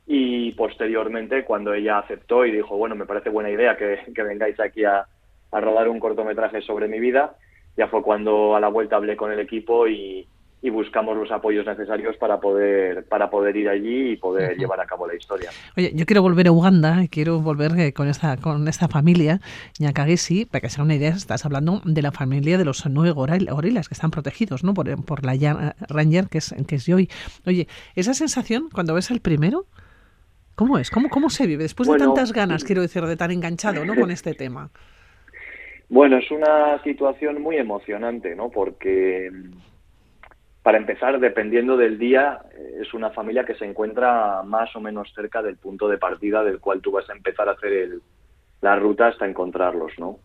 y 0.07 0.53
posteriormente 0.53 1.45
cuando 1.45 1.75
ella 1.75 1.99
aceptó 1.99 2.45
y 2.45 2.53
dijo, 2.53 2.77
bueno, 2.77 2.95
me 2.95 3.07
parece 3.07 3.31
buena 3.31 3.51
idea 3.51 3.77
que, 3.77 4.01
que 4.15 4.23
vengáis 4.23 4.59
aquí 4.61 4.85
a, 4.85 5.07
a 5.51 5.61
rodar 5.61 5.89
un 5.89 5.99
cortometraje 5.99 6.61
sobre 6.63 6.89
mi 6.89 7.01
vida, 7.01 7.35
ya 7.77 7.89
fue 7.89 8.03
cuando 8.03 8.57
a 8.57 8.61
la 8.61 8.69
vuelta 8.69 8.97
hablé 8.97 9.17
con 9.17 9.33
el 9.33 9.41
equipo 9.41 9.87
y, 9.87 10.27
y 10.63 10.71
buscamos 10.71 11.17
los 11.17 11.31
apoyos 11.31 11.67
necesarios 11.67 12.17
para 12.17 12.41
poder 12.41 13.05
para 13.05 13.31
poder 13.31 13.57
ir 13.57 13.69
allí 13.69 14.13
y 14.13 14.17
poder 14.17 14.57
llevar 14.57 14.81
a 14.81 14.87
cabo 14.87 15.07
la 15.07 15.15
historia. 15.15 15.51
Oye, 15.77 15.93
yo 15.95 16.07
quiero 16.07 16.23
volver 16.23 16.49
a 16.49 16.53
Uganda 16.53 17.05
y 17.05 17.09
quiero 17.09 17.41
volver 17.41 17.79
eh, 17.79 17.93
con 17.93 18.09
esta 18.09 18.37
con 18.39 18.67
esta 18.67 18.89
familia 18.89 19.41
Nyakagesi, 19.79 20.47
para 20.47 20.63
que 20.63 20.71
sea 20.71 20.83
una 20.83 20.95
idea, 20.95 21.11
estás 21.11 21.45
hablando 21.45 21.83
de 21.85 22.03
la 22.03 22.11
familia 22.11 22.59
de 22.59 22.65
los 22.65 22.87
nueve 22.87 23.13
gorilas 23.13 23.89
que 23.89 23.95
están 23.95 24.11
protegidos, 24.11 24.65
¿no? 24.65 24.75
Por, 24.75 25.05
por 25.05 25.25
la 25.25 25.75
Ranger 25.89 26.29
que 26.29 26.39
es 26.39 26.55
que 26.67 26.77
es 26.77 26.87
Joy. 26.87 27.09
Oye, 27.47 27.69
esa 27.95 28.15
sensación 28.15 28.69
cuando 28.73 28.95
ves 28.95 29.11
al 29.11 29.21
primero 29.21 29.67
¿Cómo 30.57 30.79
es? 30.79 30.91
¿Cómo, 30.91 31.11
cómo 31.11 31.29
se 31.29 31.47
vive? 31.47 31.65
Después 31.65 31.87
de 31.87 31.99
tantas 31.99 32.33
ganas, 32.33 32.65
quiero 32.65 32.81
decir, 32.81 33.05
de 33.05 33.15
tan 33.17 33.31
enganchado 33.31 33.85
¿no? 33.85 33.95
con 33.95 34.11
este 34.11 34.33
tema. 34.35 34.71
Bueno, 35.89 36.17
es 36.17 36.31
una 36.31 36.83
situación 36.83 37.41
muy 37.41 37.57
emocionante, 37.57 38.35
¿no? 38.35 38.51
Porque 38.51 39.31
para 40.67 40.79
empezar, 40.79 41.21
dependiendo 41.21 41.77
del 41.77 41.97
día, 41.97 42.41
eh, 42.53 42.79
es 42.81 42.93
una 42.93 43.11
familia 43.11 43.45
que 43.45 43.55
se 43.55 43.65
encuentra 43.65 44.43
más 44.43 44.75
o 44.75 44.81
menos 44.81 45.13
cerca 45.15 45.41
del 45.41 45.59
punto 45.59 45.87
de 45.87 45.97
partida 45.97 46.43
del 46.43 46.59
cual 46.59 46.81
tú 46.81 46.91
vas 46.91 47.09
a 47.09 47.13
empezar 47.13 47.49
a 47.49 47.53
hacer 47.53 48.01
la 48.61 48.75
ruta 48.75 49.07
hasta 49.07 49.29
encontrarlos, 49.29 49.93
¿no? 49.97 50.19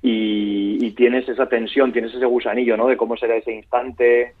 Y, 0.00 0.90
tienes 0.92 1.28
esa 1.28 1.46
tensión, 1.46 1.92
tienes 1.92 2.14
ese 2.14 2.24
gusanillo, 2.24 2.76
¿no? 2.76 2.88
De 2.88 2.96
cómo 2.96 3.16
será 3.16 3.36
ese 3.36 3.52
instante, 3.52 4.34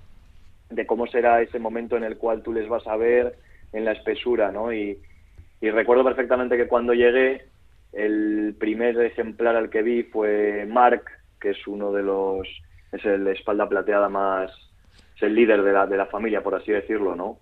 de 0.70 0.86
cómo 0.86 1.06
será 1.06 1.42
ese 1.42 1.58
momento 1.58 1.96
en 1.96 2.04
el 2.04 2.16
cual 2.16 2.42
tú 2.42 2.52
les 2.52 2.68
vas 2.68 2.86
a 2.86 2.96
ver 2.96 3.36
en 3.72 3.84
la 3.84 3.92
espesura, 3.92 4.50
¿no? 4.50 4.72
Y, 4.72 4.98
y 5.60 5.70
recuerdo 5.70 6.02
perfectamente 6.02 6.56
que 6.56 6.66
cuando 6.66 6.94
llegué, 6.94 7.44
el 7.92 8.54
primer 8.58 9.00
ejemplar 9.00 9.56
al 9.56 9.70
que 9.70 9.82
vi 9.82 10.04
fue 10.04 10.66
Mark, 10.68 11.04
que 11.40 11.50
es 11.50 11.66
uno 11.66 11.92
de 11.92 12.02
los, 12.02 12.48
es 12.92 13.04
el 13.04 13.26
espalda 13.28 13.68
plateada 13.68 14.08
más 14.08 14.50
el 15.20 15.34
líder 15.34 15.62
de 15.62 15.72
la, 15.72 15.86
de 15.86 15.96
la 15.96 16.06
familia, 16.06 16.42
por 16.42 16.54
así 16.54 16.72
decirlo, 16.72 17.14
¿no? 17.14 17.38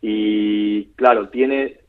Y 0.00 0.86
claro, 0.94 1.28
tiene, 1.28 1.80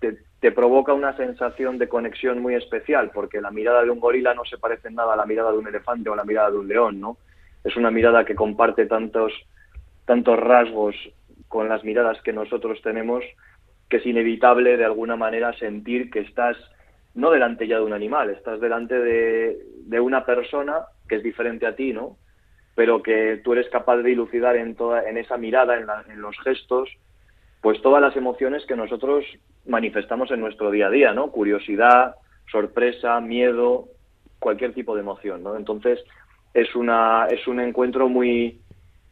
te, 0.00 0.18
te, 0.40 0.52
provoca 0.52 0.92
una 0.92 1.16
sensación 1.16 1.78
de 1.78 1.88
conexión 1.88 2.40
muy 2.40 2.54
especial, 2.54 3.10
porque 3.12 3.40
la 3.40 3.50
mirada 3.50 3.84
de 3.84 3.90
un 3.90 4.00
gorila 4.00 4.34
no 4.34 4.44
se 4.44 4.58
parece 4.58 4.88
en 4.88 4.94
nada 4.94 5.14
a 5.14 5.16
la 5.16 5.26
mirada 5.26 5.52
de 5.52 5.58
un 5.58 5.68
elefante 5.68 6.08
o 6.08 6.14
a 6.14 6.16
la 6.16 6.24
mirada 6.24 6.50
de 6.50 6.58
un 6.58 6.68
león, 6.68 7.00
¿no? 7.00 7.18
Es 7.62 7.76
una 7.76 7.90
mirada 7.90 8.24
que 8.24 8.34
comparte 8.34 8.86
tantos, 8.86 9.32
tantos 10.04 10.38
rasgos 10.38 10.94
con 11.48 11.68
las 11.68 11.84
miradas 11.84 12.20
que 12.22 12.32
nosotros 12.32 12.80
tenemos 12.82 13.24
que 13.88 13.98
es 13.98 14.06
inevitable 14.06 14.76
de 14.76 14.84
alguna 14.84 15.14
manera 15.14 15.52
sentir 15.58 16.10
que 16.10 16.20
estás 16.20 16.56
no 17.16 17.30
delante 17.32 17.66
ya 17.66 17.78
de 17.78 17.84
un 17.84 17.92
animal, 17.92 18.30
estás 18.30 18.60
delante 18.60 18.94
de, 18.94 19.58
de 19.86 20.00
una 20.00 20.24
persona 20.24 20.86
que 21.08 21.16
es 21.16 21.22
diferente 21.22 21.66
a 21.66 21.74
ti, 21.74 21.92
¿no? 21.92 22.16
pero 22.76 23.02
que 23.02 23.40
tú 23.42 23.54
eres 23.54 23.68
capaz 23.70 23.96
de 23.96 24.10
dilucidar 24.10 24.54
en, 24.54 24.76
toda, 24.76 25.08
en 25.08 25.16
esa 25.16 25.38
mirada, 25.38 25.78
en, 25.78 26.20
los 26.20 26.38
gestos, 26.44 26.90
pues 27.62 27.80
todas 27.80 28.02
las 28.02 28.14
emociones 28.16 28.64
que 28.66 28.76
nosotros 28.76 29.24
manifestamos 29.64 30.30
en 30.30 30.40
nuestro 30.40 30.70
día 30.70 30.88
a 30.88 30.90
día, 30.90 31.14
¿no? 31.14 31.30
Curiosidad, 31.30 32.16
sorpresa, 32.52 33.18
miedo, 33.22 33.88
cualquier 34.38 34.74
tipo 34.74 34.94
de 34.94 35.00
emoción, 35.00 35.42
¿no? 35.42 35.56
Entonces 35.56 36.04
es 36.52 36.76
una 36.76 37.26
es 37.30 37.48
un 37.48 37.60
encuentro 37.60 38.10
muy 38.10 38.60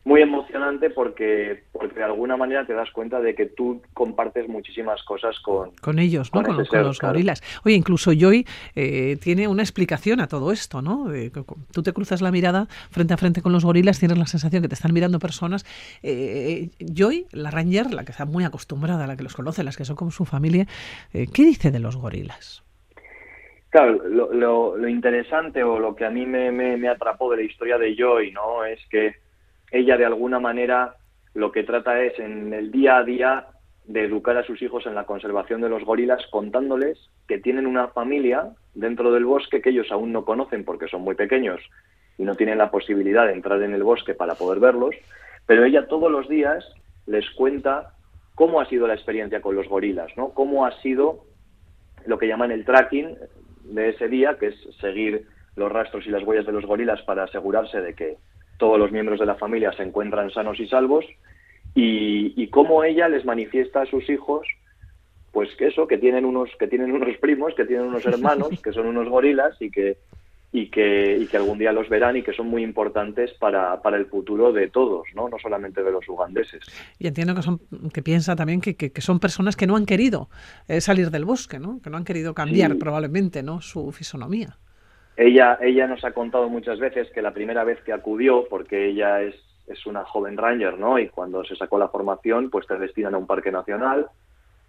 muy 0.04 0.20
emocionante 0.20 0.90
porque, 0.90 1.64
porque 1.72 1.94
de 1.96 2.04
alguna 2.04 2.36
manera 2.36 2.66
te 2.66 2.74
das 2.74 2.90
cuenta 2.90 3.20
de 3.20 3.34
que 3.34 3.46
tú 3.46 3.80
compartes 3.94 4.48
muchísimas 4.48 5.02
cosas 5.02 5.40
con, 5.40 5.70
con 5.76 5.98
ellos, 5.98 6.32
¿no? 6.34 6.42
Con, 6.42 6.56
los 6.58 7.00
gorilas. 7.00 7.42
Oye, 7.64 7.74
incluso 7.74 8.12
Joy 8.12 8.46
eh, 8.76 9.16
tiene 9.22 9.48
una 9.48 9.62
explicación 9.62 10.20
a 10.20 10.28
todo 10.28 10.52
esto, 10.52 10.82
¿no? 10.82 11.12
Eh, 11.14 11.32
tú 11.72 11.82
te 11.82 11.92
cruzas 11.94 12.20
la 12.20 12.30
mirada 12.30 12.66
frente 12.90 13.14
a 13.14 13.16
frente 13.16 13.40
con 13.40 13.52
los 13.52 13.64
gorilas, 13.64 13.98
tienes 13.98 14.18
la 14.18 14.26
sensación 14.26 14.60
que 14.60 14.68
te 14.68 14.74
están 14.74 14.92
mirando 14.92 15.18
personas. 15.18 15.64
Eh, 16.02 16.68
Joy, 16.80 17.26
la 17.32 17.50
Ranger, 17.50 17.94
la 17.94 18.04
que 18.04 18.12
está 18.12 18.26
muy 18.26 18.44
acostumbrada, 18.44 19.06
la 19.06 19.16
que 19.16 19.22
los 19.22 19.34
conoce, 19.34 19.64
las 19.64 19.78
que 19.78 19.86
son 19.86 19.96
como 19.96 20.10
su 20.10 20.26
familia, 20.26 20.66
¿qué 21.12 21.44
dice 21.44 21.70
de 21.70 21.78
los 21.78 21.96
gorilas? 21.96 22.62
Claro, 23.70 24.06
lo, 24.08 24.76
lo, 24.76 24.88
interesante 24.88 25.64
o 25.64 25.80
lo 25.80 25.96
que 25.96 26.04
a 26.04 26.10
mí 26.10 26.26
me, 26.26 26.52
me, 26.52 26.76
me 26.76 26.88
atrapó 26.88 27.30
de 27.30 27.38
la 27.38 27.42
historia 27.42 27.76
de 27.76 27.96
Joy, 27.96 28.30
¿no? 28.30 28.64
Es 28.64 28.78
que 28.88 29.23
ella 29.74 29.96
de 29.96 30.04
alguna 30.04 30.38
manera 30.38 30.94
lo 31.34 31.50
que 31.50 31.64
trata 31.64 32.00
es 32.00 32.16
en 32.20 32.54
el 32.54 32.70
día 32.70 32.98
a 32.98 33.04
día 33.04 33.46
de 33.86 34.04
educar 34.04 34.36
a 34.36 34.44
sus 34.44 34.62
hijos 34.62 34.86
en 34.86 34.94
la 34.94 35.04
conservación 35.04 35.60
de 35.60 35.68
los 35.68 35.84
gorilas 35.84 36.24
contándoles 36.30 37.10
que 37.26 37.38
tienen 37.38 37.66
una 37.66 37.88
familia 37.88 38.50
dentro 38.74 39.12
del 39.12 39.24
bosque 39.24 39.60
que 39.60 39.70
ellos 39.70 39.90
aún 39.90 40.12
no 40.12 40.24
conocen 40.24 40.64
porque 40.64 40.86
son 40.86 41.02
muy 41.02 41.16
pequeños 41.16 41.60
y 42.16 42.22
no 42.22 42.36
tienen 42.36 42.58
la 42.58 42.70
posibilidad 42.70 43.26
de 43.26 43.32
entrar 43.32 43.60
en 43.62 43.74
el 43.74 43.82
bosque 43.82 44.14
para 44.14 44.36
poder 44.36 44.60
verlos, 44.60 44.94
pero 45.44 45.64
ella 45.64 45.88
todos 45.88 46.10
los 46.10 46.28
días 46.28 46.64
les 47.06 47.28
cuenta 47.32 47.94
cómo 48.36 48.60
ha 48.60 48.68
sido 48.68 48.86
la 48.86 48.94
experiencia 48.94 49.40
con 49.40 49.56
los 49.56 49.68
gorilas, 49.68 50.16
¿no? 50.16 50.30
Cómo 50.30 50.64
ha 50.66 50.80
sido 50.80 51.24
lo 52.06 52.16
que 52.16 52.28
llaman 52.28 52.52
el 52.52 52.64
tracking 52.64 53.16
de 53.64 53.88
ese 53.88 54.06
día, 54.06 54.38
que 54.38 54.48
es 54.48 54.54
seguir 54.80 55.26
los 55.56 55.70
rastros 55.72 56.06
y 56.06 56.10
las 56.10 56.22
huellas 56.22 56.46
de 56.46 56.52
los 56.52 56.64
gorilas 56.64 57.02
para 57.02 57.24
asegurarse 57.24 57.80
de 57.80 57.94
que 57.94 58.16
todos 58.56 58.78
los 58.78 58.92
miembros 58.92 59.20
de 59.20 59.26
la 59.26 59.34
familia 59.34 59.72
se 59.72 59.82
encuentran 59.82 60.30
sanos 60.30 60.58
y 60.60 60.66
salvos 60.68 61.04
y, 61.74 62.46
cómo 62.48 62.84
ella 62.84 63.08
les 63.08 63.24
manifiesta 63.24 63.82
a 63.82 63.86
sus 63.86 64.08
hijos 64.08 64.46
pues 65.32 65.48
que 65.56 65.66
eso 65.66 65.88
que 65.88 65.98
tienen 65.98 66.24
unos 66.24 66.48
que 66.56 66.68
tienen 66.68 66.92
unos 66.92 67.16
primos 67.16 67.52
que 67.54 67.64
tienen 67.64 67.86
unos 67.86 68.06
hermanos 68.06 68.50
que 68.62 68.72
son 68.72 68.86
unos 68.86 69.08
gorilas 69.08 69.60
y 69.60 69.70
que 69.70 69.98
y 70.54 70.68
que, 70.68 71.18
y 71.20 71.26
que 71.26 71.36
algún 71.36 71.58
día 71.58 71.72
los 71.72 71.88
verán 71.88 72.16
y 72.16 72.22
que 72.22 72.32
son 72.32 72.46
muy 72.46 72.62
importantes 72.62 73.32
para, 73.40 73.82
para 73.82 73.96
el 73.96 74.06
futuro 74.06 74.52
de 74.52 74.68
todos, 74.68 75.08
¿no? 75.12 75.28
no 75.28 75.36
solamente 75.42 75.82
de 75.82 75.90
los 75.90 76.08
ugandeses. 76.08 76.60
Y 76.96 77.08
entiendo 77.08 77.34
que, 77.34 77.42
son, 77.42 77.60
que 77.92 78.02
piensa 78.04 78.36
también 78.36 78.60
que, 78.60 78.76
que, 78.76 79.00
son 79.00 79.18
personas 79.18 79.56
que 79.56 79.66
no 79.66 79.74
han 79.74 79.84
querido 79.84 80.30
eh, 80.68 80.80
salir 80.80 81.10
del 81.10 81.24
bosque, 81.24 81.58
¿no? 81.58 81.80
que 81.82 81.90
no 81.90 81.96
han 81.96 82.04
querido 82.04 82.34
cambiar 82.34 82.78
probablemente 82.78 83.42
¿no? 83.42 83.60
su 83.60 83.90
fisonomía. 83.90 84.56
Ella, 85.16 85.58
ella 85.60 85.86
nos 85.86 86.04
ha 86.04 86.12
contado 86.12 86.48
muchas 86.48 86.78
veces 86.78 87.10
que 87.10 87.22
la 87.22 87.32
primera 87.32 87.64
vez 87.64 87.80
que 87.82 87.92
acudió, 87.92 88.46
porque 88.48 88.86
ella 88.86 89.22
es, 89.22 89.34
es 89.66 89.86
una 89.86 90.04
joven 90.04 90.36
ranger, 90.36 90.78
¿no? 90.78 90.98
Y 90.98 91.08
cuando 91.08 91.44
se 91.44 91.56
sacó 91.56 91.78
la 91.78 91.88
formación, 91.88 92.50
pues 92.50 92.66
te 92.66 92.76
destinan 92.78 93.14
a 93.14 93.18
un 93.18 93.26
parque 93.26 93.52
nacional 93.52 94.08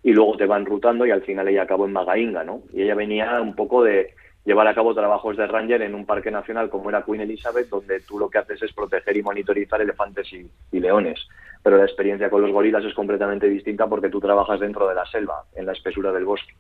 y 0.04 0.14
luego 0.14 0.38
te 0.38 0.46
van 0.46 0.66
rutando 0.66 1.06
y 1.06 1.12
al 1.12 1.24
final 1.24 1.48
ella 1.48 1.64
acabó 1.64 1.86
en 1.86 1.94
Magainga, 1.94 2.44
¿no? 2.44 2.62
Y 2.72 2.84
ella 2.84 2.94
venía 2.94 3.42
un 3.42 3.56
poco 3.56 3.84
de 3.84 4.14
llevar 4.46 4.68
a 4.68 4.76
cabo 4.76 4.94
trabajos 4.94 5.36
de 5.36 5.48
ranger 5.48 5.82
en 5.82 5.96
un 5.96 6.06
parque 6.06 6.30
nacional 6.30 6.70
como 6.70 6.90
era 6.90 7.04
Queen 7.04 7.22
Elizabeth, 7.22 7.68
donde 7.68 8.02
tú 8.02 8.20
lo 8.20 8.30
que 8.30 8.38
haces 8.38 8.62
es 8.62 8.72
proteger 8.72 9.18
y 9.18 9.24
monitorizar 9.24 9.82
elefantes 9.82 10.32
y, 10.32 10.48
y 10.72 10.80
leones. 10.80 11.28
Pero 11.64 11.78
la 11.78 11.86
experiencia 11.86 12.30
con 12.30 12.44
los 12.44 12.52
gorilas 12.52 12.86
es 12.86 12.94
completamente 12.94 13.50
distinta 13.50 13.88
porque 13.88 14.10
tú 14.10 14.20
trabajas 14.20 14.60
dentro 14.60 14.88
de 14.88 14.94
la 14.94 15.08
selva, 15.08 15.46
en 15.56 15.66
la 15.66 15.72
espesura 15.72 16.12
del 16.12 16.26
bosque. 16.26 16.54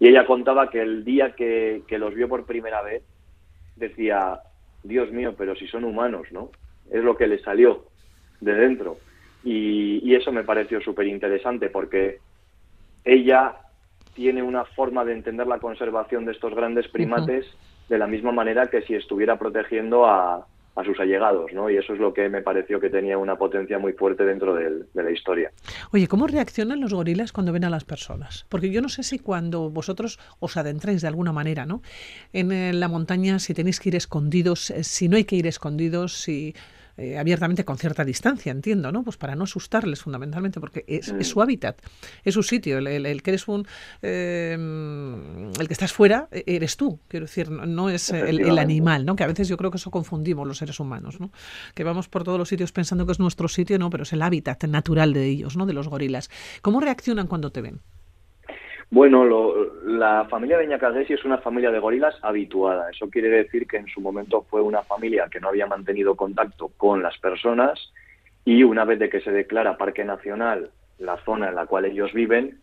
Y 0.00 0.08
ella 0.08 0.26
contaba 0.26 0.68
que 0.68 0.82
el 0.82 1.04
día 1.04 1.36
que, 1.36 1.82
que 1.86 1.98
los 1.98 2.14
vio 2.14 2.28
por 2.28 2.44
primera 2.44 2.82
vez, 2.82 3.04
decía, 3.80 4.40
Dios 4.84 5.10
mío, 5.10 5.34
pero 5.36 5.56
si 5.56 5.66
son 5.66 5.84
humanos, 5.84 6.28
¿no? 6.30 6.50
Es 6.90 7.02
lo 7.02 7.16
que 7.16 7.26
le 7.26 7.40
salió 7.40 7.86
de 8.40 8.54
dentro. 8.54 8.98
Y, 9.42 10.14
eso 10.14 10.32
me 10.32 10.44
pareció 10.44 10.80
súper 10.80 11.06
interesante 11.06 11.70
porque 11.70 12.18
ella 13.04 13.56
tiene 14.14 14.42
una 14.42 14.64
forma 14.64 15.04
de 15.04 15.12
entender 15.12 15.46
la 15.46 15.60
conservación 15.60 16.26
de 16.26 16.32
estos 16.32 16.54
grandes 16.54 16.88
primates 16.88 17.46
de 17.88 17.98
la 17.98 18.06
misma 18.06 18.32
manera 18.32 18.66
que 18.66 18.82
si 18.82 18.94
estuviera 18.94 19.38
protegiendo 19.38 20.04
a, 20.04 20.46
a 20.76 20.84
sus 20.84 20.98
allegados, 21.00 21.52
¿no? 21.52 21.68
Y 21.68 21.76
eso 21.76 21.92
es 21.92 21.98
lo 21.98 22.14
que 22.14 22.28
me 22.28 22.42
pareció 22.42 22.80
que 22.80 22.90
tenía 22.90 23.18
una 23.18 23.36
potencia 23.36 23.78
muy 23.78 23.92
fuerte 23.92 24.24
dentro 24.24 24.54
de 24.54 24.84
la 24.94 25.10
historia. 25.10 25.50
Oye, 25.92 26.06
¿cómo 26.06 26.26
reaccionan 26.26 26.80
los 26.80 26.94
gorilas 26.94 27.32
cuando 27.32 27.52
ven 27.52 27.64
a 27.64 27.70
las 27.70 27.84
personas? 27.84 28.46
Porque 28.48 28.70
yo 28.70 28.80
no 28.80 28.88
sé 28.88 29.02
si 29.02 29.18
cuando 29.18 29.70
vosotros 29.70 30.18
os 30.38 30.56
adentráis 30.56 31.02
de 31.02 31.08
alguna 31.08 31.32
manera, 31.32 31.66
¿no? 31.66 31.82
En 32.32 32.52
eh, 32.52 32.72
la 32.72 32.88
montaña, 32.88 33.38
si 33.38 33.54
tenéis 33.54 33.80
que 33.80 33.90
ir 33.90 33.96
escondidos, 33.96 34.70
eh, 34.70 34.84
si 34.84 35.08
no 35.08 35.16
hay 35.16 35.24
que 35.24 35.36
ir 35.36 35.46
escondidos, 35.46 36.14
si 36.14 36.54
eh, 37.00 37.16
abiertamente 37.16 37.64
con 37.64 37.78
cierta 37.78 38.04
distancia, 38.04 38.52
entiendo, 38.52 38.92
¿no? 38.92 39.02
Pues 39.02 39.16
para 39.16 39.34
no 39.34 39.44
asustarles 39.44 40.02
fundamentalmente, 40.02 40.60
porque 40.60 40.84
es, 40.86 41.10
mm. 41.10 41.22
su 41.22 41.40
hábitat, 41.40 41.80
es 42.24 42.34
su 42.34 42.42
sitio. 42.42 42.76
El, 42.76 43.22
que 43.22 43.30
eres 43.30 43.48
un. 43.48 43.66
Em, 44.02 45.50
el 45.58 45.66
que 45.66 45.72
estás 45.72 45.94
fuera, 45.94 46.28
e, 46.30 46.44
eres 46.46 46.76
tú. 46.76 47.00
Quiero 47.08 47.24
decir, 47.24 47.50
no, 47.50 47.88
es 47.88 48.10
el, 48.10 48.58
animal, 48.58 49.06
¿no? 49.06 49.16
Que 49.16 49.24
a 49.24 49.26
veces 49.26 49.48
yo 49.48 49.56
creo 49.56 49.70
que 49.70 49.78
eso 49.78 49.90
confundimos 49.90 50.46
los 50.46 50.58
seres 50.58 50.78
humanos, 50.78 51.20
¿no? 51.20 51.32
Que 51.74 51.84
vamos 51.84 52.08
por 52.08 52.22
todos 52.22 52.38
los 52.38 52.50
sitios 52.50 52.70
pensando 52.70 53.06
que 53.06 53.12
es 53.12 53.18
nuestro 53.18 53.48
sitio, 53.48 53.78
no, 53.78 53.88
pero 53.88 54.02
es 54.02 54.12
el 54.12 54.20
hábitat 54.20 54.62
natural 54.64 55.14
de 55.14 55.24
ellos, 55.24 55.56
¿no? 55.56 55.64
De 55.64 55.72
los 55.72 55.88
gorilas. 55.88 56.28
¿Cómo 56.60 56.80
reaccionan 56.80 57.28
cuando 57.28 57.50
te 57.50 57.62
ven? 57.62 57.80
Bueno, 58.90 59.24
la 59.84 60.26
familia 60.28 60.58
de 60.58 60.66
Ñacagesi 60.66 61.12
es 61.12 61.24
una 61.24 61.38
familia 61.38 61.70
de 61.70 61.78
gorilas 61.78 62.16
habituada. 62.22 62.90
Eso 62.90 63.08
quiere 63.08 63.28
decir 63.28 63.68
que 63.68 63.76
en 63.76 63.86
su 63.86 64.00
momento 64.00 64.44
fue 64.50 64.60
una 64.60 64.82
familia 64.82 65.28
que 65.30 65.38
no 65.38 65.48
había 65.48 65.66
mantenido 65.66 66.16
contacto 66.16 66.72
con 66.76 67.00
las 67.00 67.16
personas 67.18 67.78
y 68.44 68.64
una 68.64 68.84
vez 68.84 68.98
de 68.98 69.08
que 69.08 69.20
se 69.20 69.30
declara 69.30 69.76
Parque 69.76 70.04
Nacional 70.04 70.70
la 70.98 71.16
zona 71.24 71.48
en 71.48 71.54
la 71.54 71.66
cual 71.66 71.84
ellos 71.84 72.12
viven, 72.12 72.58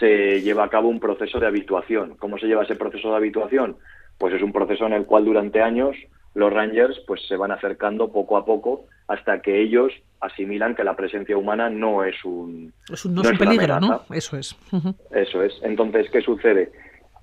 se 0.00 0.40
lleva 0.42 0.64
a 0.64 0.70
cabo 0.70 0.88
un 0.88 0.98
proceso 0.98 1.38
de 1.38 1.46
habituación. 1.46 2.16
¿Cómo 2.16 2.36
se 2.36 2.46
lleva 2.46 2.64
ese 2.64 2.74
proceso 2.74 3.10
de 3.10 3.16
habituación? 3.16 3.76
Pues 4.18 4.34
es 4.34 4.42
un 4.42 4.52
proceso 4.52 4.86
en 4.86 4.92
el 4.92 5.06
cual 5.06 5.24
durante 5.24 5.62
años 5.62 5.96
los 6.34 6.52
rangers 6.52 7.00
pues 7.06 7.26
se 7.26 7.36
van 7.36 7.52
acercando 7.52 8.12
poco 8.12 8.36
a 8.36 8.44
poco 8.44 8.86
hasta 9.08 9.40
que 9.40 9.60
ellos 9.60 9.92
asimilan 10.20 10.74
que 10.74 10.84
la 10.84 10.96
presencia 10.96 11.36
humana 11.36 11.70
no 11.70 12.04
es 12.04 12.24
un 12.24 12.72
es 12.92 13.04
un, 13.04 13.14
no 13.14 13.22
es 13.22 13.30
un 13.30 13.38
peligro, 13.38 13.78
¿no? 13.80 14.02
Eso 14.12 14.36
es. 14.36 14.56
Eso 15.10 15.42
es. 15.42 15.60
Entonces, 15.62 16.10
¿qué 16.10 16.20
sucede? 16.20 16.72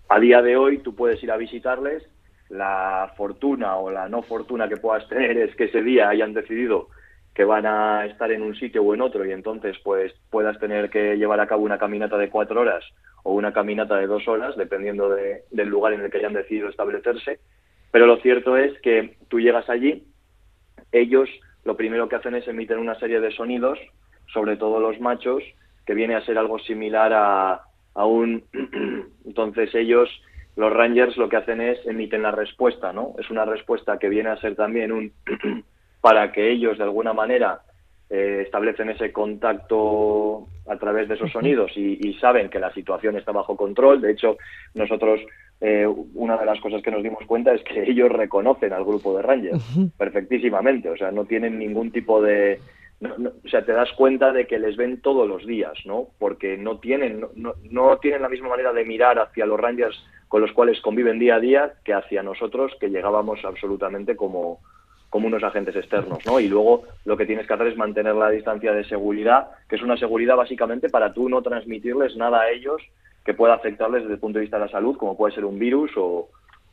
A 0.10 0.20
día 0.20 0.42
de 0.42 0.56
hoy 0.56 0.80
tú 0.80 0.96
puedes 0.96 1.22
ir 1.24 1.32
a 1.32 1.38
visitarles, 1.38 2.04
la 2.50 3.14
fortuna 3.16 3.78
o 3.78 3.90
la 3.90 4.10
no 4.10 4.22
fortuna 4.22 4.68
que 4.68 4.78
puedas 4.78 5.08
tener 5.08 5.38
es 5.38 5.56
que 5.56 5.66
ese 5.66 5.82
día 5.82 6.10
hayan 6.10 6.34
decidido 6.34 6.90
que 7.34 7.46
van 7.46 7.66
a 7.66 8.06
estar 8.06 8.30
en 8.32 8.42
un 8.42 8.56
sitio 8.56 8.84
o 8.84 8.94
en 8.94 9.02
otro 9.02 9.26
y 9.26 9.32
entonces 9.32 9.78
pues 9.84 10.14
puedas 10.30 10.60
tener 10.60 10.90
que 10.90 11.16
llevar 11.16 11.40
a 11.40 11.48
cabo 11.48 11.64
una 11.64 11.78
caminata 11.78 12.18
de 12.18 12.30
cuatro 12.30 12.62
horas 12.62 12.84
o 13.24 13.34
una 13.34 13.54
caminata 13.54 13.96
de 13.98 14.08
dos 14.08 14.28
horas, 14.28 14.58
dependiendo 14.58 15.10
del 15.10 15.70
lugar 15.70 15.94
en 15.94 16.02
el 16.02 16.12
que 16.12 16.18
hayan 16.18 16.34
decidido 16.34 16.70
establecerse. 16.70 17.40
Pero 17.92 18.06
lo 18.06 18.18
cierto 18.18 18.58
es 18.58 18.80
que 18.82 19.18
tú 19.28 19.40
llegas 19.40 19.70
allí, 19.70 20.06
ellos 20.92 21.30
lo 21.64 21.78
primero 21.78 22.10
que 22.10 22.16
hacen 22.16 22.36
es 22.36 22.48
emitir 22.48 22.78
una 22.78 22.96
serie 22.96 23.20
de 23.20 23.32
sonidos, 23.32 23.78
sobre 24.34 24.58
todo 24.58 24.80
los 24.80 25.00
machos, 25.00 25.44
que 25.86 25.94
viene 25.94 26.16
a 26.16 26.26
ser 26.26 26.38
algo 26.38 26.60
similar 26.60 27.14
a, 27.14 27.62
a 27.94 28.06
un... 28.06 28.44
Entonces 29.26 29.74
ellos, 29.76 30.10
los 30.56 30.72
Rangers, 30.72 31.18
lo 31.18 31.30
que 31.30 31.38
hacen 31.38 31.62
es 31.62 31.86
emiten 31.86 32.24
la 32.24 32.32
respuesta, 32.32 32.94
¿no? 32.94 33.14
Es 33.20 33.30
una 33.30 33.46
respuesta 33.46 34.00
que 34.00 34.10
viene 34.10 34.30
a 34.30 34.38
ser 34.38 34.56
también 34.56 34.92
un... 34.92 35.14
para 36.02 36.32
que 36.32 36.50
ellos, 36.50 36.78
de 36.78 36.84
alguna 36.84 37.14
manera, 37.14 37.62
eh, 38.14 38.42
establecen 38.44 38.90
ese 38.90 39.14
contacto 39.14 40.46
a 40.68 40.76
través 40.76 41.08
de 41.08 41.16
esos 41.16 41.32
sonidos 41.32 41.72
y, 41.78 42.14
saben 42.20 42.50
que 42.50 42.60
la 42.60 42.74
situación 42.74 43.16
está 43.16 43.32
bajo 43.32 43.56
control. 43.56 44.02
De 44.02 44.12
hecho, 44.12 44.38
nosotros, 44.74 45.22
eh, 45.62 45.88
una 46.16 46.36
de 46.36 46.46
las 46.46 46.60
cosas 46.60 46.82
que 46.82 46.92
nos 46.92 47.04
dimos 47.04 47.26
cuenta 47.26 47.54
es 47.54 47.64
que 47.64 47.90
ellos 47.90 48.12
reconocen 48.12 48.74
al 48.74 48.84
grupo 48.84 49.16
de 49.16 49.22
Rangers 49.22 49.64
perfectísimamente, 49.98 50.90
o 50.90 50.98
sea, 50.98 51.10
no 51.12 51.24
tienen 51.24 51.58
ningún 51.58 51.90
tipo 51.92 52.22
de... 52.22 52.60
o 53.02 53.48
sea, 53.48 53.64
te 53.64 53.72
das 53.72 53.94
cuenta 53.94 54.34
de 54.34 54.46
que 54.46 54.60
les 54.60 54.76
ven 54.76 55.00
todos 55.00 55.26
los 55.26 55.48
días, 55.48 55.78
¿no? 55.86 56.08
Porque 56.20 56.58
no 56.58 56.80
tienen, 56.80 57.26
no, 57.36 57.54
no 57.70 57.98
tienen 58.00 58.24
la 58.24 58.30
misma 58.30 58.50
manera 58.50 58.74
de 58.74 58.84
mirar 58.84 59.20
hacia 59.20 59.46
los 59.46 59.58
Rangers 59.58 60.04
con 60.28 60.42
los 60.42 60.52
cuales 60.52 60.82
conviven 60.82 61.18
día 61.18 61.36
a 61.36 61.40
día 61.40 61.74
que 61.86 61.94
hacia 61.94 62.24
nosotros, 62.24 62.74
que 62.78 62.90
llegábamos 62.90 63.40
absolutamente 63.46 64.18
como, 64.18 64.60
como 65.12 65.28
unos 65.28 65.44
agentes 65.44 65.76
externos, 65.76 66.26
¿no? 66.26 66.40
Y 66.40 66.48
luego 66.48 66.84
lo 67.04 67.18
que 67.18 67.26
tienes 67.26 67.46
que 67.46 67.54
hacer 67.54 67.68
es 67.68 67.78
mantener 67.78 68.16
la 68.16 68.30
distancia 68.30 68.72
de 68.72 68.86
seguridad, 68.86 69.50
que 69.68 69.76
es 69.76 69.82
una 69.84 69.98
seguridad 69.98 70.38
básicamente 70.38 70.88
para 70.88 71.14
tú 71.14 71.28
no 71.28 71.42
transmitirles 71.42 72.16
nada 72.16 72.40
a 72.40 72.50
ellos 72.50 72.82
que 73.26 73.34
pueda 73.34 73.56
afectarles 73.56 74.04
desde 74.04 74.14
el 74.14 74.20
punto 74.22 74.40
de 74.40 74.44
vista 74.44 74.58
de 74.58 74.66
la 74.66 74.72
salud, 74.72 74.96
como 74.96 75.18
puede 75.18 75.36
ser 75.36 75.44
un 75.44 75.60
virus 75.60 75.92
o, 75.98 76.30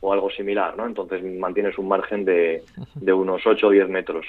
algo 0.09 0.29
similar, 0.31 0.77
¿no? 0.77 0.87
Entonces 0.87 1.21
mantienes 1.37 1.77
un 1.77 1.89
margen 1.89 2.23
de, 2.23 2.63
unos 3.11 3.41
8 3.45 3.67
o 3.67 3.69
10 3.69 3.89
metros. 3.89 4.25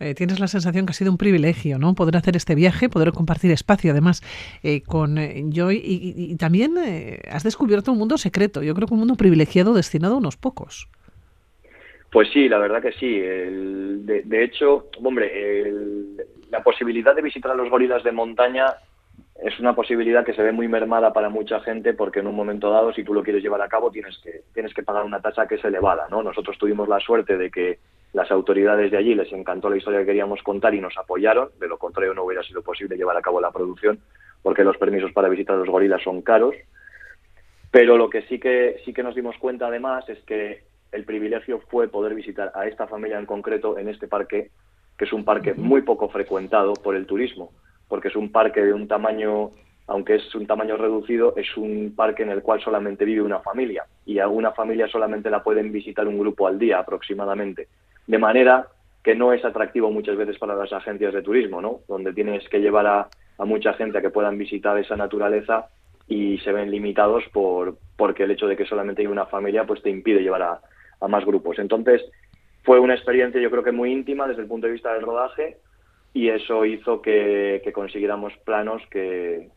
Eh, 0.00 0.16
tienes 0.16 0.40
la 0.40 0.48
sensación 0.48 0.84
que 0.84 0.90
ha 0.90 0.94
sido 0.94 1.12
un 1.12 1.16
privilegio, 1.16 1.78
¿no? 1.78 1.94
Poder 1.94 2.16
hacer 2.16 2.34
este 2.34 2.56
viaje, 2.56 2.88
poder 2.88 3.12
compartir 3.12 3.52
espacio, 3.52 3.92
además, 3.92 4.20
eh, 4.64 4.82
con 4.82 5.16
eh, 5.16 5.44
Joy. 5.48 5.80
Y, 5.80 6.34
también 6.34 6.74
has 7.30 7.44
descubierto 7.44 7.92
un 7.92 7.98
mundo 7.98 8.18
secreto, 8.18 8.64
yo 8.64 8.74
creo 8.74 8.88
que 8.88 8.94
un 8.94 9.00
mundo 9.00 9.14
privilegiado 9.14 9.74
destinado 9.74 10.16
a 10.16 10.18
unos 10.18 10.36
pocos. 10.36 10.88
Pues 12.14 12.30
sí, 12.32 12.48
la 12.48 12.58
verdad 12.58 12.80
que 12.80 12.92
sí. 12.92 13.18
de, 13.18 14.44
hecho, 14.44 14.86
hombre, 15.02 15.74
la 16.48 16.62
posibilidad 16.62 17.12
de 17.12 17.22
visitar 17.22 17.50
a 17.50 17.56
los 17.56 17.68
gorilas 17.68 18.04
de 18.04 18.12
montaña 18.12 18.66
es 19.42 19.58
una 19.58 19.74
posibilidad 19.74 20.24
que 20.24 20.32
se 20.32 20.44
ve 20.44 20.52
muy 20.52 20.68
mermada 20.68 21.12
para 21.12 21.28
mucha 21.28 21.58
gente 21.58 21.92
porque 21.92 22.20
en 22.20 22.28
un 22.28 22.36
momento 22.36 22.70
dado, 22.70 22.92
si 22.92 23.02
tú 23.02 23.14
lo 23.14 23.24
quieres 23.24 23.42
llevar 23.42 23.62
a 23.62 23.68
cabo, 23.68 23.90
tienes 23.90 24.16
que, 24.18 24.42
tienes 24.54 24.72
que 24.72 24.84
pagar 24.84 25.04
una 25.04 25.20
tasa 25.20 25.48
que 25.48 25.56
es 25.56 25.64
elevada. 25.64 26.06
¿no? 26.08 26.22
Nosotros 26.22 26.56
tuvimos 26.56 26.88
la 26.88 27.00
suerte 27.00 27.36
de 27.36 27.50
que 27.50 27.80
las 28.12 28.30
autoridades 28.30 28.92
de 28.92 28.96
allí 28.96 29.16
les 29.16 29.32
encantó 29.32 29.68
la 29.68 29.78
historia 29.78 29.98
que 29.98 30.06
queríamos 30.06 30.40
contar 30.44 30.72
y 30.72 30.80
nos 30.80 30.96
apoyaron. 30.96 31.48
De 31.58 31.66
lo 31.66 31.78
contrario, 31.78 32.14
no 32.14 32.22
hubiera 32.22 32.44
sido 32.44 32.62
posible 32.62 32.96
llevar 32.96 33.16
a 33.16 33.22
cabo 33.22 33.40
la 33.40 33.50
producción 33.50 33.98
porque 34.40 34.62
los 34.62 34.76
permisos 34.76 35.10
para 35.10 35.28
visitar 35.28 35.56
a 35.56 35.58
los 35.58 35.68
gorilas 35.68 36.04
son 36.04 36.22
caros. 36.22 36.54
Pero 37.72 37.96
lo 37.96 38.08
que 38.08 38.22
sí 38.28 38.38
que 38.38 38.76
sí 38.84 38.94
que 38.94 39.02
nos 39.02 39.16
dimos 39.16 39.36
cuenta 39.38 39.66
además 39.66 40.08
es 40.08 40.20
que 40.20 40.62
el 40.94 41.04
privilegio 41.04 41.60
fue 41.68 41.88
poder 41.88 42.14
visitar 42.14 42.52
a 42.54 42.66
esta 42.66 42.86
familia 42.86 43.18
en 43.18 43.26
concreto 43.26 43.78
en 43.78 43.88
este 43.88 44.06
parque, 44.06 44.50
que 44.96 45.04
es 45.04 45.12
un 45.12 45.24
parque 45.24 45.54
muy 45.54 45.82
poco 45.82 46.08
frecuentado 46.08 46.72
por 46.74 46.94
el 46.94 47.06
turismo, 47.06 47.52
porque 47.88 48.08
es 48.08 48.16
un 48.16 48.30
parque 48.30 48.62
de 48.62 48.72
un 48.72 48.86
tamaño, 48.86 49.50
aunque 49.88 50.14
es 50.14 50.34
un 50.34 50.46
tamaño 50.46 50.76
reducido, 50.76 51.34
es 51.36 51.56
un 51.56 51.94
parque 51.96 52.22
en 52.22 52.30
el 52.30 52.42
cual 52.42 52.60
solamente 52.60 53.04
vive 53.04 53.22
una 53.22 53.40
familia 53.40 53.84
y 54.06 54.20
a 54.20 54.28
una 54.28 54.52
familia 54.52 54.86
solamente 54.86 55.30
la 55.30 55.42
pueden 55.42 55.72
visitar 55.72 56.06
un 56.06 56.18
grupo 56.18 56.46
al 56.46 56.58
día 56.58 56.78
aproximadamente. 56.78 57.68
De 58.06 58.18
manera 58.18 58.68
que 59.02 59.14
no 59.14 59.32
es 59.32 59.44
atractivo 59.44 59.90
muchas 59.90 60.16
veces 60.16 60.38
para 60.38 60.54
las 60.54 60.72
agencias 60.72 61.12
de 61.12 61.22
turismo, 61.22 61.60
¿no? 61.60 61.80
Donde 61.88 62.12
tienes 62.12 62.48
que 62.48 62.60
llevar 62.60 62.86
a, 62.86 63.08
a 63.36 63.44
mucha 63.44 63.74
gente 63.74 63.98
a 63.98 64.00
que 64.00 64.10
puedan 64.10 64.38
visitar 64.38 64.78
esa 64.78 64.96
naturaleza 64.96 65.68
y 66.06 66.38
se 66.38 66.52
ven 66.52 66.70
limitados 66.70 67.24
por 67.32 67.76
porque 67.96 68.24
el 68.24 68.30
hecho 68.30 68.46
de 68.46 68.56
que 68.56 68.66
solamente 68.66 69.02
hay 69.02 69.08
una 69.08 69.26
familia 69.26 69.64
pues 69.64 69.82
te 69.82 69.90
impide 69.90 70.22
llevar 70.22 70.42
a, 70.42 70.60
a 71.04 71.08
más 71.08 71.24
grupos. 71.24 71.58
Entonces, 71.58 72.02
fue 72.62 72.80
una 72.80 72.94
experiencia 72.94 73.40
yo 73.40 73.50
creo 73.50 73.62
que 73.62 73.72
muy 73.72 73.92
íntima 73.92 74.26
desde 74.26 74.42
el 74.42 74.48
punto 74.48 74.66
de 74.66 74.72
vista 74.72 74.92
del 74.94 75.02
rodaje 75.02 75.58
y 76.12 76.28
eso 76.28 76.64
hizo 76.64 77.02
que, 77.02 77.60
consiguiéramos 77.74 78.32
planos 78.44 78.82
que, 78.90 79.50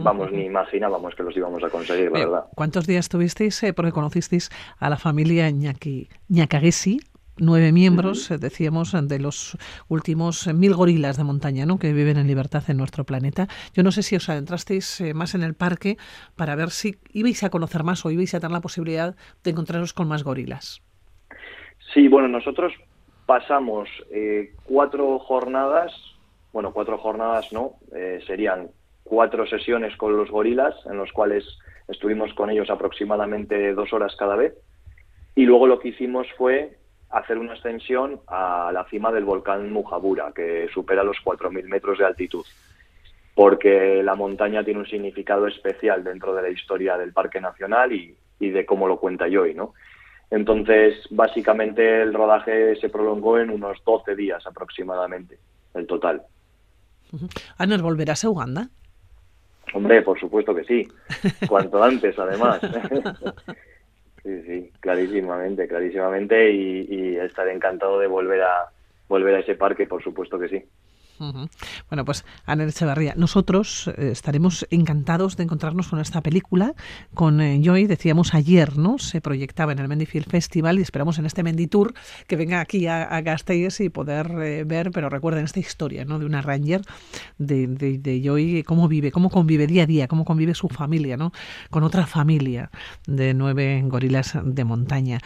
vamos, 0.00 0.32
ni 0.32 0.44
imaginábamos 0.44 1.14
que 1.14 1.22
los 1.24 1.36
íbamos 1.36 1.62
a 1.62 1.68
conseguir, 1.68 2.10
la 2.10 2.18
verdad. 2.20 2.44
¿Cuántos 2.54 2.86
días 2.86 3.08
tuvisteis? 3.08 3.62
Eh, 3.64 3.72
porque 3.72 3.92
conocisteis 3.92 4.48
a 4.78 4.88
la 4.88 4.96
familia 4.96 5.50
Ñaki, 5.50 6.08
Ñacagesi, 6.28 7.00
nueve 7.40 7.72
miembros, 7.72 8.28
decíamos, 8.40 8.92
de 8.92 9.18
los 9.18 9.56
últimos 9.88 10.46
mil 10.54 10.74
gorilas 10.74 11.16
de 11.16 11.24
montaña 11.24 11.66
¿no? 11.66 11.78
que 11.78 11.92
viven 11.92 12.16
en 12.16 12.26
libertad 12.26 12.62
en 12.68 12.76
nuestro 12.76 13.04
planeta. 13.04 13.48
Yo 13.74 13.82
no 13.82 13.92
sé 13.92 14.02
si 14.02 14.16
os 14.16 14.28
adentrasteis 14.28 15.00
eh, 15.00 15.14
más 15.14 15.34
en 15.34 15.42
el 15.42 15.54
parque 15.54 15.96
para 16.36 16.54
ver 16.56 16.70
si 16.70 16.96
ibais 17.12 17.42
a 17.44 17.50
conocer 17.50 17.84
más 17.84 18.04
o 18.04 18.10
ibais 18.10 18.34
a 18.34 18.40
tener 18.40 18.52
la 18.52 18.60
posibilidad 18.60 19.14
de 19.44 19.50
encontraros 19.50 19.92
con 19.92 20.08
más 20.08 20.24
gorilas. 20.24 20.82
Sí, 21.92 22.08
bueno, 22.08 22.28
nosotros 22.28 22.72
pasamos 23.26 23.88
eh, 24.10 24.54
cuatro 24.64 25.18
jornadas, 25.18 25.92
bueno, 26.52 26.72
cuatro 26.72 26.98
jornadas 26.98 27.52
no, 27.52 27.74
eh, 27.94 28.20
serían 28.26 28.68
cuatro 29.04 29.46
sesiones 29.46 29.96
con 29.96 30.16
los 30.16 30.30
gorilas, 30.30 30.74
en 30.86 30.96
los 30.96 31.12
cuales 31.12 31.44
estuvimos 31.88 32.32
con 32.34 32.50
ellos 32.50 32.70
aproximadamente 32.70 33.74
dos 33.74 33.92
horas 33.92 34.14
cada 34.16 34.36
vez. 34.36 34.54
Y 35.34 35.44
luego 35.44 35.66
lo 35.66 35.78
que 35.78 35.88
hicimos 35.88 36.26
fue 36.36 36.77
hacer 37.10 37.38
una 37.38 37.54
ascensión 37.54 38.20
a 38.26 38.70
la 38.72 38.84
cima 38.84 39.10
del 39.12 39.24
volcán 39.24 39.72
Mujabura, 39.72 40.32
que 40.34 40.68
supera 40.72 41.02
los 41.02 41.16
4.000 41.24 41.64
metros 41.64 41.98
de 41.98 42.04
altitud, 42.04 42.44
porque 43.34 44.02
la 44.02 44.14
montaña 44.14 44.64
tiene 44.64 44.80
un 44.80 44.86
significado 44.86 45.46
especial 45.46 46.04
dentro 46.04 46.34
de 46.34 46.42
la 46.42 46.50
historia 46.50 46.98
del 46.98 47.12
Parque 47.12 47.40
Nacional 47.40 47.92
y, 47.92 48.16
y 48.40 48.50
de 48.50 48.66
cómo 48.66 48.88
lo 48.88 48.98
cuenta 48.98 49.28
Joy, 49.28 49.54
¿no? 49.54 49.74
Entonces, 50.30 50.94
básicamente 51.10 52.02
el 52.02 52.12
rodaje 52.12 52.76
se 52.76 52.90
prolongó 52.90 53.38
en 53.38 53.50
unos 53.50 53.82
12 53.84 54.14
días 54.14 54.46
aproximadamente, 54.46 55.38
el 55.74 55.86
total. 55.86 56.22
Aner, 57.56 57.80
¿volverás 57.80 58.24
a 58.24 58.30
Uganda? 58.30 58.68
Hombre, 59.72 60.02
por 60.02 60.18
supuesto 60.18 60.54
que 60.54 60.64
sí. 60.64 60.88
Cuanto 61.48 61.82
antes, 61.82 62.18
además. 62.18 62.60
sí, 64.22 64.42
sí, 64.42 64.72
clarísimamente, 64.80 65.68
clarísimamente. 65.68 66.50
Y, 66.50 66.86
y 66.88 67.16
estaré 67.16 67.52
encantado 67.52 67.98
de 67.98 68.06
volver 68.06 68.42
a 68.42 68.70
volver 69.08 69.36
a 69.36 69.40
ese 69.40 69.54
parque, 69.54 69.86
por 69.86 70.02
supuesto 70.02 70.38
que 70.38 70.48
sí. 70.48 70.64
Bueno, 71.18 72.04
pues 72.04 72.24
Ana 72.46 72.64
Echevarría, 72.64 73.14
nosotros 73.16 73.88
eh, 73.96 74.10
estaremos 74.12 74.66
encantados 74.70 75.36
de 75.36 75.44
encontrarnos 75.44 75.88
con 75.88 76.00
esta 76.00 76.20
película, 76.22 76.74
con 77.14 77.40
eh, 77.40 77.60
Joy, 77.62 77.86
decíamos 77.86 78.34
ayer, 78.34 78.78
¿no? 78.78 78.98
Se 78.98 79.20
proyectaba 79.20 79.72
en 79.72 79.80
el 79.80 79.88
Mendifield 79.88 80.28
Festival 80.28 80.78
y 80.78 80.82
esperamos 80.82 81.18
en 81.18 81.26
este 81.26 81.42
Menditour 81.42 81.94
que 82.26 82.36
venga 82.36 82.60
aquí 82.60 82.86
a, 82.86 83.02
a 83.02 83.20
Gasteiz 83.20 83.80
y 83.80 83.88
poder 83.88 84.30
eh, 84.42 84.64
ver, 84.64 84.90
pero 84.92 85.08
recuerden 85.08 85.44
esta 85.44 85.60
historia, 85.60 86.04
¿no? 86.04 86.18
De 86.18 86.26
una 86.26 86.42
ranger 86.42 86.82
de, 87.38 87.66
de, 87.66 87.98
de, 87.98 88.22
Joy, 88.22 88.62
cómo 88.62 88.88
vive, 88.88 89.10
cómo 89.10 89.30
convive 89.30 89.66
día 89.66 89.82
a 89.82 89.86
día, 89.86 90.08
cómo 90.08 90.24
convive 90.24 90.54
su 90.54 90.68
familia, 90.68 91.16
¿no? 91.16 91.32
Con 91.70 91.82
otra 91.82 92.06
familia 92.06 92.70
de 93.06 93.34
nueve 93.34 93.82
gorilas 93.84 94.38
de 94.42 94.64
montaña 94.64 95.20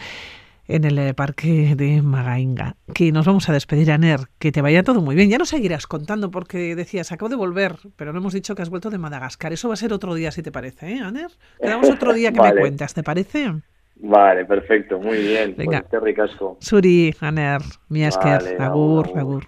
en 0.67 0.83
el 0.83 0.97
eh, 0.99 1.13
parque 1.13 1.75
de 1.75 2.01
Magainga. 2.01 2.75
Que 2.93 3.11
nos 3.11 3.25
vamos 3.25 3.49
a 3.49 3.53
despedir, 3.53 3.91
Aner. 3.91 4.21
Que 4.39 4.51
te 4.51 4.61
vaya 4.61 4.83
todo 4.83 5.01
muy 5.01 5.15
bien. 5.15 5.29
Ya 5.29 5.37
nos 5.37 5.49
seguirás 5.49 5.87
contando 5.87 6.31
porque 6.31 6.75
decías, 6.75 7.11
acabo 7.11 7.29
de 7.29 7.35
volver, 7.35 7.75
pero 7.95 8.13
no 8.13 8.19
hemos 8.19 8.33
dicho 8.33 8.55
que 8.55 8.61
has 8.61 8.69
vuelto 8.69 8.89
de 8.89 8.97
Madagascar. 8.97 9.53
Eso 9.53 9.67
va 9.67 9.75
a 9.75 9.77
ser 9.77 9.93
otro 9.93 10.13
día, 10.15 10.31
si 10.31 10.41
te 10.41 10.51
parece, 10.51 10.93
¿eh, 10.93 10.99
Aner? 10.99 11.31
Quedamos 11.61 11.89
otro 11.89 12.13
día 12.13 12.31
que 12.31 12.41
me 12.41 12.55
cuentas, 12.59 12.93
¿te 12.93 13.03
parece? 13.03 13.53
Vale, 13.95 14.45
perfecto, 14.45 14.99
muy 14.99 15.17
bien. 15.17 15.55
Venga. 15.57 15.83
Pues 15.89 16.03
ricasco. 16.03 16.57
Suri, 16.59 17.15
Aner, 17.19 17.61
Miasker, 17.89 18.61
agur, 18.61 19.11
agur. 19.15 19.47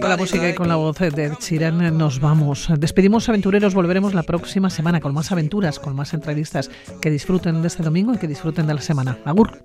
Con 0.00 0.10
la 0.10 0.16
música 0.18 0.48
y 0.48 0.54
con 0.54 0.68
la 0.68 0.76
voz 0.76 0.98
de 0.98 1.24
Ed 1.24 1.32
Sheeran 1.40 1.80
eh, 1.82 1.90
nos 1.90 2.20
vamos. 2.20 2.68
Despedimos 2.78 3.28
aventureros, 3.28 3.74
volveremos 3.74 4.12
la 4.12 4.22
próxima 4.22 4.68
semana 4.68 5.00
con 5.00 5.14
más 5.14 5.32
aventuras, 5.32 5.78
con 5.78 5.96
más 5.96 6.12
entrevistas. 6.12 6.70
Que 7.00 7.10
disfruten 7.10 7.62
de 7.62 7.68
este 7.68 7.82
domingo 7.82 8.12
y 8.14 8.18
que 8.18 8.28
disfruten 8.28 8.66
de 8.66 8.74
la 8.74 8.80
semana. 8.82 9.18
Agur. 9.24 9.62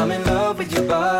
I'm 0.00 0.10
in 0.10 0.24
love 0.24 0.58
with 0.58 0.72
your 0.72 0.88
body. 0.88 1.19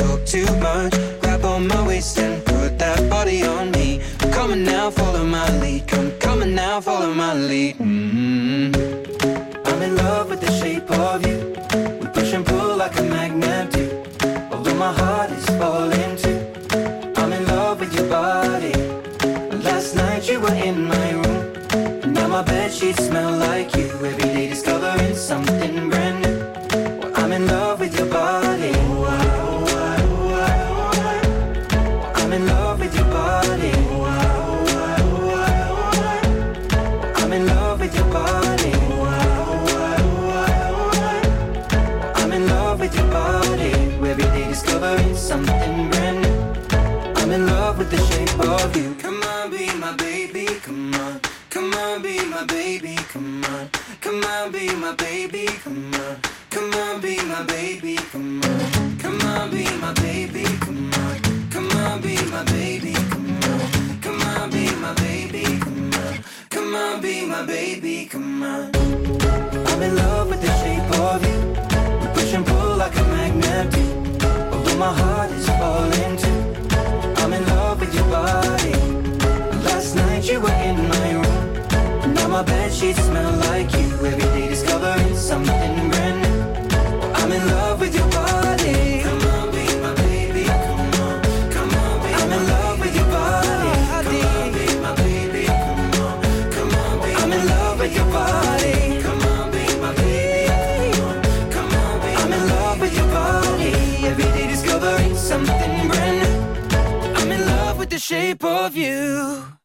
my 7.33 7.37
lead. 7.37 7.77
Mm-hmm. 7.77 8.75
I'm 9.65 9.81
in 9.81 9.95
love 9.95 10.29
with 10.29 10.41
the 10.41 10.51
shape 10.51 10.89
of 10.91 11.25
you. 11.25 11.40